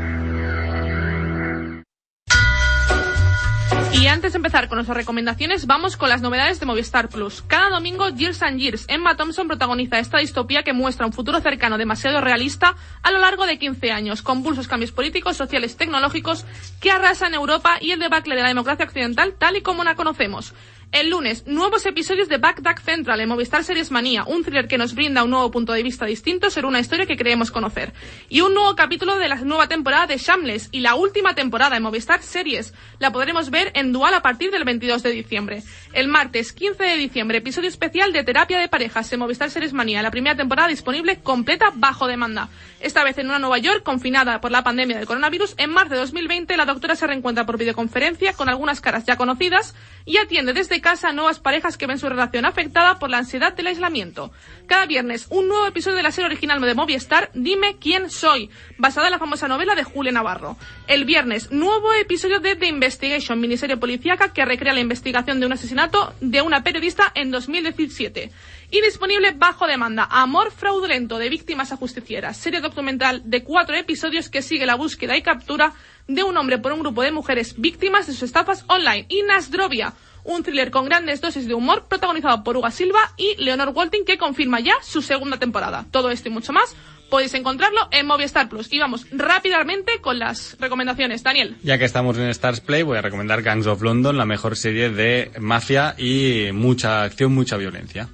antes 4.17 4.33
de 4.33 4.37
empezar 4.37 4.67
con 4.67 4.77
nuestras 4.77 4.97
recomendaciones, 4.97 5.67
vamos 5.67 5.95
con 5.95 6.09
las 6.09 6.21
novedades 6.21 6.59
de 6.59 6.65
Movistar 6.65 7.07
Plus. 7.07 7.43
Cada 7.45 7.69
domingo, 7.69 8.09
Years 8.09 8.41
and 8.41 8.57
Years, 8.57 8.85
Emma 8.87 9.15
Thompson 9.15 9.47
protagoniza 9.47 9.99
esta 9.99 10.17
distopía 10.17 10.63
que 10.63 10.73
muestra 10.73 11.05
un 11.05 11.13
futuro 11.13 11.39
cercano 11.39 11.77
demasiado 11.77 12.19
realista 12.19 12.75
a 13.03 13.11
lo 13.11 13.19
largo 13.19 13.45
de 13.45 13.59
15 13.59 13.91
años, 13.91 14.23
con 14.23 14.41
pulsos 14.41 14.67
cambios 14.67 14.91
políticos, 14.91 15.37
sociales, 15.37 15.77
tecnológicos 15.77 16.45
que 16.81 16.89
arrasan 16.89 17.35
Europa 17.35 17.77
y 17.79 17.91
el 17.91 17.99
debacle 17.99 18.33
de 18.33 18.41
la 18.41 18.47
democracia 18.47 18.85
occidental 18.85 19.35
tal 19.37 19.55
y 19.55 19.61
como 19.61 19.83
la 19.83 19.93
conocemos. 19.93 20.55
El 20.93 21.09
lunes, 21.09 21.45
nuevos 21.45 21.85
episodios 21.85 22.29
de 22.29 22.37
Backdack 22.37 22.81
Central 22.81 23.19
en 23.19 23.27
Movistar 23.27 23.61
Series 23.65 23.91
Manía, 23.91 24.23
un 24.23 24.45
thriller 24.45 24.69
que 24.69 24.77
nos 24.77 24.95
brinda 24.95 25.23
un 25.25 25.31
nuevo 25.31 25.51
punto 25.51 25.73
de 25.73 25.83
vista 25.83 26.05
distinto 26.05 26.49
sobre 26.49 26.67
una 26.67 26.79
historia 26.79 27.05
que 27.05 27.17
creemos 27.17 27.51
conocer. 27.51 27.93
Y 28.29 28.39
un 28.39 28.53
nuevo 28.53 28.73
capítulo 28.75 29.17
de 29.17 29.27
la 29.27 29.35
nueva 29.35 29.67
temporada 29.67 30.07
de 30.07 30.17
Shameless 30.17 30.69
y 30.71 30.79
la 30.79 30.95
última 30.95 31.35
temporada 31.35 31.75
en 31.75 31.83
Movistar 31.83 32.23
Series. 32.23 32.73
La 32.99 33.11
podremos 33.11 33.49
ver 33.49 33.71
en 33.75 33.91
dual 33.91 34.13
a 34.13 34.21
partir 34.21 34.49
del 34.49 34.63
22 34.63 35.03
de 35.03 35.11
diciembre. 35.11 35.61
El 35.91 36.07
martes 36.07 36.53
15 36.53 36.81
de 36.81 36.95
diciembre, 36.95 37.39
episodio 37.39 37.67
especial 37.67 38.13
de 38.13 38.23
Terapia 38.23 38.57
de 38.57 38.69
Parejas 38.69 39.11
en 39.11 39.19
Movistar 39.19 39.51
Series 39.51 39.73
Manía, 39.73 40.01
la 40.01 40.11
primera 40.11 40.37
temporada 40.37 40.69
disponible 40.69 41.19
completa 41.19 41.73
bajo 41.75 42.07
demanda. 42.07 42.47
Esta 42.79 43.03
vez 43.03 43.17
en 43.17 43.27
una 43.27 43.39
Nueva 43.39 43.57
York 43.57 43.83
confinada 43.83 44.39
por 44.39 44.51
la 44.51 44.63
pandemia 44.63 44.97
del 44.97 45.05
coronavirus, 45.05 45.55
en 45.57 45.71
marzo 45.71 45.95
de 45.95 45.99
2020 45.99 46.55
la 46.55 46.65
doctora 46.65 46.95
se 46.95 47.07
reencuentra 47.07 47.45
por 47.45 47.57
videoconferencia 47.57 48.33
con 48.33 48.47
algunas 48.47 48.79
caras 48.79 49.05
ya 49.05 49.17
conocidas 49.17 49.75
y 50.05 50.17
atiende 50.17 50.53
desde 50.53 50.76
casa 50.81 51.09
a 51.09 51.13
nuevas 51.13 51.39
parejas 51.39 51.77
que 51.77 51.87
ven 51.87 51.99
su 51.99 52.09
relación 52.09 52.45
afectada 52.45 52.99
por 52.99 53.09
la 53.09 53.19
ansiedad 53.19 53.53
del 53.53 53.67
aislamiento. 53.67 54.31
Cada 54.67 54.85
viernes, 54.85 55.27
un 55.29 55.47
nuevo 55.47 55.65
episodio 55.65 55.97
de 55.97 56.03
la 56.03 56.11
serie 56.11 56.27
original 56.27 56.61
de 56.61 56.73
Movistar, 56.73 57.29
Dime 57.33 57.77
quién 57.79 58.09
soy, 58.09 58.49
basada 58.77 59.07
en 59.07 59.11
la 59.11 59.19
famosa 59.19 59.47
novela 59.47 59.75
de 59.75 59.83
Julia 59.83 60.11
Navarro. 60.11 60.57
El 60.87 61.05
viernes, 61.05 61.51
nuevo 61.51 61.93
episodio 61.93 62.39
de 62.39 62.55
The 62.55 62.67
Investigation, 62.67 63.39
miniserie 63.39 63.77
policíaca 63.77 64.33
que 64.33 64.45
recrea 64.45 64.73
la 64.73 64.79
investigación 64.79 65.39
de 65.39 65.45
un 65.45 65.53
asesinato 65.53 66.13
de 66.19 66.41
una 66.41 66.63
periodista 66.63 67.11
en 67.15 67.31
2017. 67.31 68.31
Y 68.69 68.81
disponible 68.81 69.31
bajo 69.31 69.65
demanda, 69.65 70.07
Amor 70.11 70.51
fraudulento 70.51 71.19
de 71.19 71.29
víctimas 71.29 71.71
a 71.71 71.77
justicieras, 71.77 72.35
serie 72.35 72.59
documental 72.59 73.21
de 73.23 73.43
cuatro 73.43 73.75
episodios 73.75 74.29
que 74.29 74.41
sigue 74.41 74.65
la 74.65 74.75
búsqueda 74.75 75.15
y 75.15 75.21
captura 75.21 75.73
de 76.07 76.23
un 76.23 76.35
hombre 76.37 76.57
por 76.57 76.71
un 76.73 76.79
grupo 76.79 77.01
de 77.01 77.11
mujeres 77.11 77.55
víctimas 77.57 78.07
de 78.07 78.13
sus 78.13 78.23
estafas 78.23 78.65
online. 78.67 79.05
Y 79.07 79.23
Nasdrovia, 79.23 79.93
un 80.27 80.43
thriller 80.43 80.69
con 80.69 80.85
grandes 80.85 81.19
dosis 81.21 81.47
de 81.47 81.55
humor 81.55 81.85
protagonizado 81.89 82.43
por 82.43 82.55
Uga 82.57 82.69
Silva 82.69 82.99
y 83.17 83.35
Leonor 83.43 83.69
Walting 83.73 84.05
que 84.05 84.17
confirma 84.19 84.59
ya 84.59 84.73
su 84.83 85.01
segunda 85.01 85.39
temporada. 85.39 85.85
Todo 85.89 86.11
esto 86.11 86.29
y 86.29 86.31
mucho 86.31 86.53
más 86.53 86.75
podéis 87.09 87.33
encontrarlo 87.33 87.79
en 87.91 88.05
Movistar 88.05 88.49
Plus. 88.49 88.71
Y 88.73 88.79
vamos 88.79 89.07
rápidamente 89.11 90.01
con 90.01 90.19
las 90.19 90.57
recomendaciones. 90.59 91.23
Daniel. 91.23 91.55
Ya 91.63 91.77
que 91.77 91.85
estamos 91.85 92.17
en 92.17 92.27
Stars 92.27 92.59
Play, 92.59 92.83
voy 92.83 92.97
a 92.97 93.01
recomendar 93.01 93.41
Gangs 93.41 93.65
of 93.67 93.81
London, 93.81 94.17
la 94.17 94.25
mejor 94.25 94.55
serie 94.57 94.89
de 94.89 95.31
mafia 95.39 95.95
y 95.97 96.49
mucha 96.53 97.03
acción, 97.03 97.33
mucha 97.33 97.55
violencia. 97.57 98.09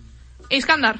Iskandar. 0.49 0.99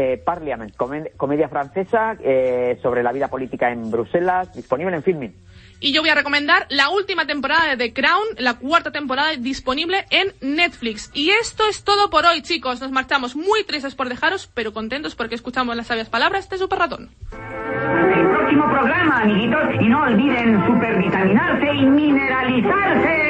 Eh, 0.00 0.16
Parliament, 0.24 0.74
comed- 0.76 1.10
comedia 1.16 1.48
francesa 1.48 2.16
eh, 2.24 2.78
sobre 2.80 3.02
la 3.02 3.12
vida 3.12 3.26
política 3.28 3.70
en 3.72 3.90
Bruselas, 3.90 4.54
disponible 4.54 4.94
en 4.96 5.02
Filmin. 5.02 5.34
Y 5.80 5.92
yo 5.92 6.00
voy 6.00 6.10
a 6.10 6.14
recomendar 6.14 6.66
la 6.70 6.88
última 6.90 7.26
temporada 7.26 7.68
de 7.68 7.76
The 7.76 7.92
Crown, 7.92 8.26
la 8.38 8.54
cuarta 8.54 8.90
temporada 8.90 9.30
disponible 9.36 10.06
en 10.10 10.34
Netflix. 10.40 11.10
Y 11.14 11.30
esto 11.30 11.68
es 11.68 11.84
todo 11.84 12.10
por 12.10 12.26
hoy, 12.26 12.42
chicos. 12.42 12.80
Nos 12.80 12.90
marchamos 12.90 13.36
muy 13.36 13.64
tristes 13.64 13.94
por 13.94 14.08
dejaros, 14.08 14.50
pero 14.54 14.72
contentos 14.72 15.14
porque 15.14 15.36
escuchamos 15.36 15.76
las 15.76 15.86
sabias 15.86 16.08
palabras 16.08 16.48
de 16.48 16.58
Super 16.58 16.78
Ratón. 16.80 17.10
El 17.32 18.28
próximo 18.28 18.64
programa, 18.70 19.20
amiguitos, 19.20 19.60
y 19.80 19.88
no 19.88 20.02
olviden 20.02 20.66
supervitaminarse 20.66 21.66
y 21.74 21.86
mineralizarse. 21.86 23.28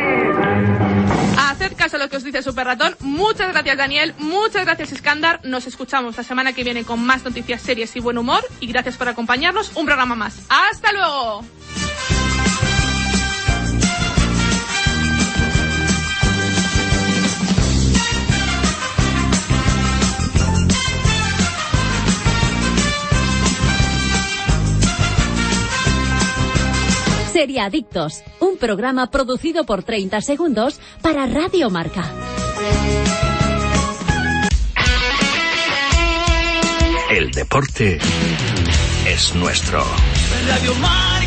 Haced 1.39 1.77
caso 1.77 1.97
a 1.97 1.99
lo 1.99 2.09
que 2.09 2.17
os 2.17 2.25
dice 2.25 2.43
Super 2.43 2.67
Ratón. 2.67 2.95
Muchas 3.01 3.53
gracias, 3.53 3.77
Daniel. 3.77 4.15
Muchas 4.19 4.65
gracias, 4.65 4.93
Iskandar. 4.93 5.41
Nos 5.45 5.67
escuchamos 5.67 6.17
la 6.17 6.23
semana 6.23 6.53
que 6.53 6.65
viene 6.65 6.85
con 6.85 7.05
más 7.05 7.25
noticias, 7.25 7.61
series 7.61 7.95
y 7.97 8.01
buen 8.01 8.17
humor. 8.17 8.43
Y 8.61 8.67
gracias 8.69 8.97
por 8.97 9.09
acompañarnos. 9.09 9.77
Un 9.77 9.87
programa 9.87 10.15
más. 10.15 10.47
¡Hasta 10.49 10.93
luego! 10.93 11.45
Seriadictos, 27.39 28.25
un 28.41 28.57
programa 28.57 29.13
producido 29.13 29.65
por 29.65 29.85
30 29.85 30.23
segundos 30.23 30.81
para 31.03 31.25
Radio 31.27 31.71
Marca. 31.71 32.05
El 37.13 37.31
deporte 37.31 38.01
es 39.07 39.37
nuestro. 39.37 39.85
Radio 40.49 40.75
Marca. 40.81 41.18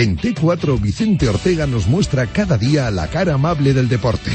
En 0.00 0.16
T4, 0.16 0.80
Vicente 0.80 1.28
Ortega 1.28 1.66
nos 1.66 1.86
muestra 1.86 2.26
cada 2.26 2.56
día 2.56 2.90
la 2.90 3.08
cara 3.08 3.34
amable 3.34 3.74
del 3.74 3.86
deporte. 3.86 4.30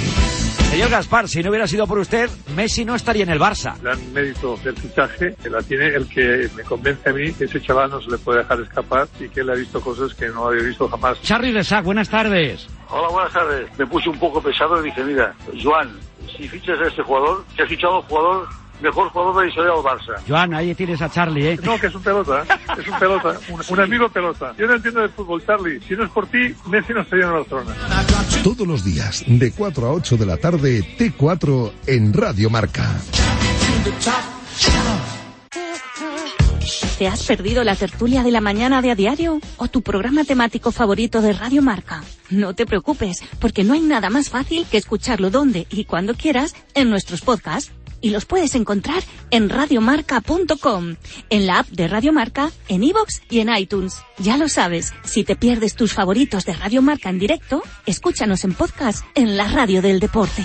Señor 0.70 0.92
Gaspar, 0.92 1.28
si 1.28 1.42
no 1.42 1.50
hubiera 1.50 1.66
sido 1.66 1.88
por 1.88 1.98
usted, 1.98 2.30
Messi 2.56 2.86
no 2.86 2.94
estaría 2.94 3.24
en 3.24 3.32
el 3.32 3.40
Barça. 3.40 3.76
gran 3.82 4.14
mérito 4.14 4.58
del 4.64 4.78
fichaje 4.78 5.34
que 5.42 5.50
la 5.50 5.64
tiene 5.64 5.88
el 5.88 6.08
que 6.08 6.48
me 6.56 6.62
convence 6.62 7.10
a 7.10 7.14
mí 7.14 7.34
que 7.34 7.46
ese 7.46 7.60
chaval 7.64 7.90
no 7.90 8.00
se 8.00 8.12
le 8.12 8.20
puede 8.20 8.44
dejar 8.44 8.62
escapar 8.62 9.08
y 9.20 9.28
que 9.28 9.40
él 9.40 9.50
ha 9.50 9.56
visto 9.56 9.82
cosas 9.82 10.14
que 10.14 10.28
no 10.28 10.50
había 10.50 10.62
visto 10.62 10.88
jamás. 10.88 11.20
Charly 11.24 11.52
Resac, 11.52 11.84
buenas 11.84 12.10
tardes. 12.10 12.68
Hola, 12.92 13.08
buenas 13.08 13.34
tardes. 13.34 13.68
Me 13.76 13.88
puse 13.88 14.08
un 14.08 14.20
poco 14.20 14.44
pesado 14.44 14.80
y 14.82 14.84
dije, 14.84 15.04
mira, 15.04 15.34
Joan, 15.64 15.98
si 16.38 16.48
fichas 16.48 16.80
a 16.80 16.90
este 16.90 17.02
jugador, 17.02 17.44
que 17.56 17.64
has 17.64 17.70
fichado 17.70 17.96
a 17.96 18.00
un 18.02 18.06
jugador, 18.06 18.48
mejor 18.82 19.10
jugador 19.10 19.36
de 19.36 19.42
la 19.44 19.50
historia 19.50 19.72
del 19.74 19.82
Barça. 19.84 20.22
Joan, 20.28 20.54
ahí 20.54 20.76
tienes 20.76 21.02
a 21.02 21.10
Charlie, 21.10 21.52
¿eh? 21.52 21.60
No, 21.64 21.78
que 21.80 21.88
es 21.88 21.96
un 21.96 22.04
pelota, 22.04 22.44
es 22.78 22.88
un 22.88 23.00
pelota, 23.00 23.34
un, 23.50 23.62
un 23.68 23.80
amigo 23.80 24.10
pelota. 24.10 24.54
Yo 24.58 24.68
no 24.68 24.76
entiendo 24.76 25.02
de 25.02 25.10
fútbol, 25.10 25.44
Charlie. 25.46 25.80
Si 25.82 25.96
no 25.96 26.04
es 26.06 26.12
por 26.12 26.28
ti, 26.28 26.54
Messi 26.68 26.94
no 26.94 27.02
estaría 27.02 27.26
en 27.26 27.34
Barcelona. 27.34 27.76
Todos 28.44 28.68
los 28.68 28.84
días, 28.84 29.24
de 29.28 29.52
4 29.52 29.88
a 29.88 29.92
8 29.92 30.18
de 30.18 30.26
la 30.26 30.38
tarde, 30.38 30.84
T4 30.98 31.72
en 31.88 32.14
Radio 32.14 32.50
Marca. 32.50 32.90
¿Te 36.98 37.08
has 37.08 37.24
perdido 37.24 37.64
la 37.64 37.76
tertulia 37.76 38.24
de 38.24 38.32
la 38.32 38.42
mañana 38.42 38.82
de 38.82 38.92
a 38.92 38.96
diario 38.96 39.40
o 39.58 39.68
tu 39.68 39.82
programa 39.82 40.24
temático 40.24 40.72
favorito 40.72 41.22
de 41.22 41.34
Radio 41.34 41.62
Marca? 41.62 42.04
No 42.30 42.54
te 42.54 42.66
preocupes, 42.66 43.22
porque 43.40 43.64
no 43.64 43.74
hay 43.74 43.82
nada 43.82 44.10
más 44.10 44.30
fácil 44.30 44.66
que 44.66 44.78
escucharlo 44.78 45.30
donde 45.30 45.68
y 45.70 45.86
cuando 45.86 46.16
quieras 46.16 46.56
en 46.74 46.90
nuestros 46.90 47.22
podcasts. 47.22 47.72
Y 48.02 48.12
los 48.12 48.26
puedes 48.26 48.54
encontrar 48.54 49.02
en 49.32 49.50
radiomarca.com, 49.50 50.96
en 51.30 51.48
la 51.48 51.60
app 51.60 51.68
de 51.70 51.88
Radio 51.88 52.14
Marca, 52.14 52.52
en 52.68 52.84
iVoox 52.84 53.22
y 53.32 53.40
en 53.40 53.50
iTunes. 53.56 53.96
Ya 54.20 54.38
lo 54.38 54.48
sabes, 54.48 54.94
si 55.04 55.24
te 55.24 55.36
pierdes 55.36 55.76
tus 55.76 55.94
favoritos 55.94 56.46
de 56.46 56.54
Radio 56.54 56.84
Marca 56.84 57.10
en 57.10 57.18
directo, 57.18 57.64
escúchanos 57.88 58.44
en 58.44 58.54
podcast 58.54 59.04
en 59.16 59.38
la 59.38 59.48
radio 59.48 59.82
del 59.82 60.00
deporte. 60.00 60.44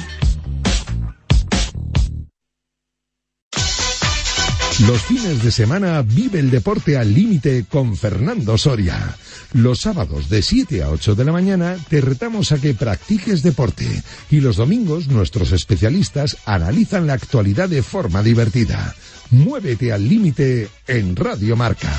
Los 4.87 5.03
fines 5.03 5.43
de 5.43 5.51
semana 5.51 6.01
vive 6.03 6.39
el 6.39 6.51
deporte 6.51 6.97
al 6.97 7.13
límite 7.13 7.67
con 7.69 7.97
Fernando 7.97 8.57
Soria. 8.57 9.15
Los 9.53 9.81
sábados 9.81 10.31
de 10.31 10.41
7 10.41 10.83
a 10.83 10.91
8 10.91 11.15
de 11.15 11.25
la 11.25 11.33
mañana 11.33 11.77
te 11.89 12.01
retamos 12.01 12.51
a 12.53 12.59
que 12.59 12.73
practiques 12.73 13.43
deporte 13.43 14.03
y 14.31 14.41
los 14.41 14.57
domingos 14.57 15.09
nuestros 15.09 15.53
especialistas 15.53 16.39
analizan 16.47 17.07
la 17.07 17.13
actualidad 17.13 17.69
de 17.69 17.83
forma 17.83 18.23
divertida. 18.23 18.95
Muévete 19.31 19.93
al 19.93 20.09
límite 20.09 20.69
en 20.87 21.15
Radio 21.15 21.57
Marca. 21.57 21.93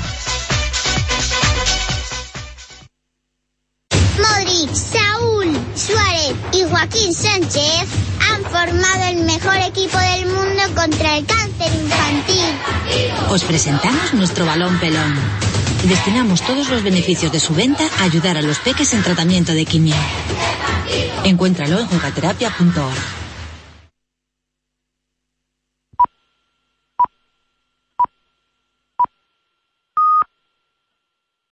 Modric, 4.22 4.74
Saúl, 4.74 5.48
Suárez 5.74 6.34
y 6.52 6.62
Joaquín 6.62 7.12
Sánchez 7.12 7.86
han 8.30 8.42
formado 8.44 9.04
el 9.10 9.24
mejor 9.24 9.56
equipo 9.56 9.98
del 9.98 10.26
mundo 10.26 10.62
contra 10.74 11.18
el 11.18 11.26
cáncer 11.26 11.72
infantil. 11.74 12.54
Os 13.30 13.44
presentamos 13.44 14.14
nuestro 14.14 14.46
balón 14.46 14.78
pelón. 14.78 15.14
Destinamos 15.84 16.42
todos 16.42 16.68
los 16.68 16.82
beneficios 16.82 17.32
de 17.32 17.40
su 17.40 17.54
venta 17.54 17.84
a 17.98 18.04
ayudar 18.04 18.36
a 18.36 18.42
los 18.42 18.58
peques 18.60 18.92
en 18.94 19.02
tratamiento 19.02 19.52
de 19.52 19.64
quimio. 19.64 19.96
Encuéntralo 21.24 21.80
en 21.80 21.86
jugaterapia.org. 21.86 23.21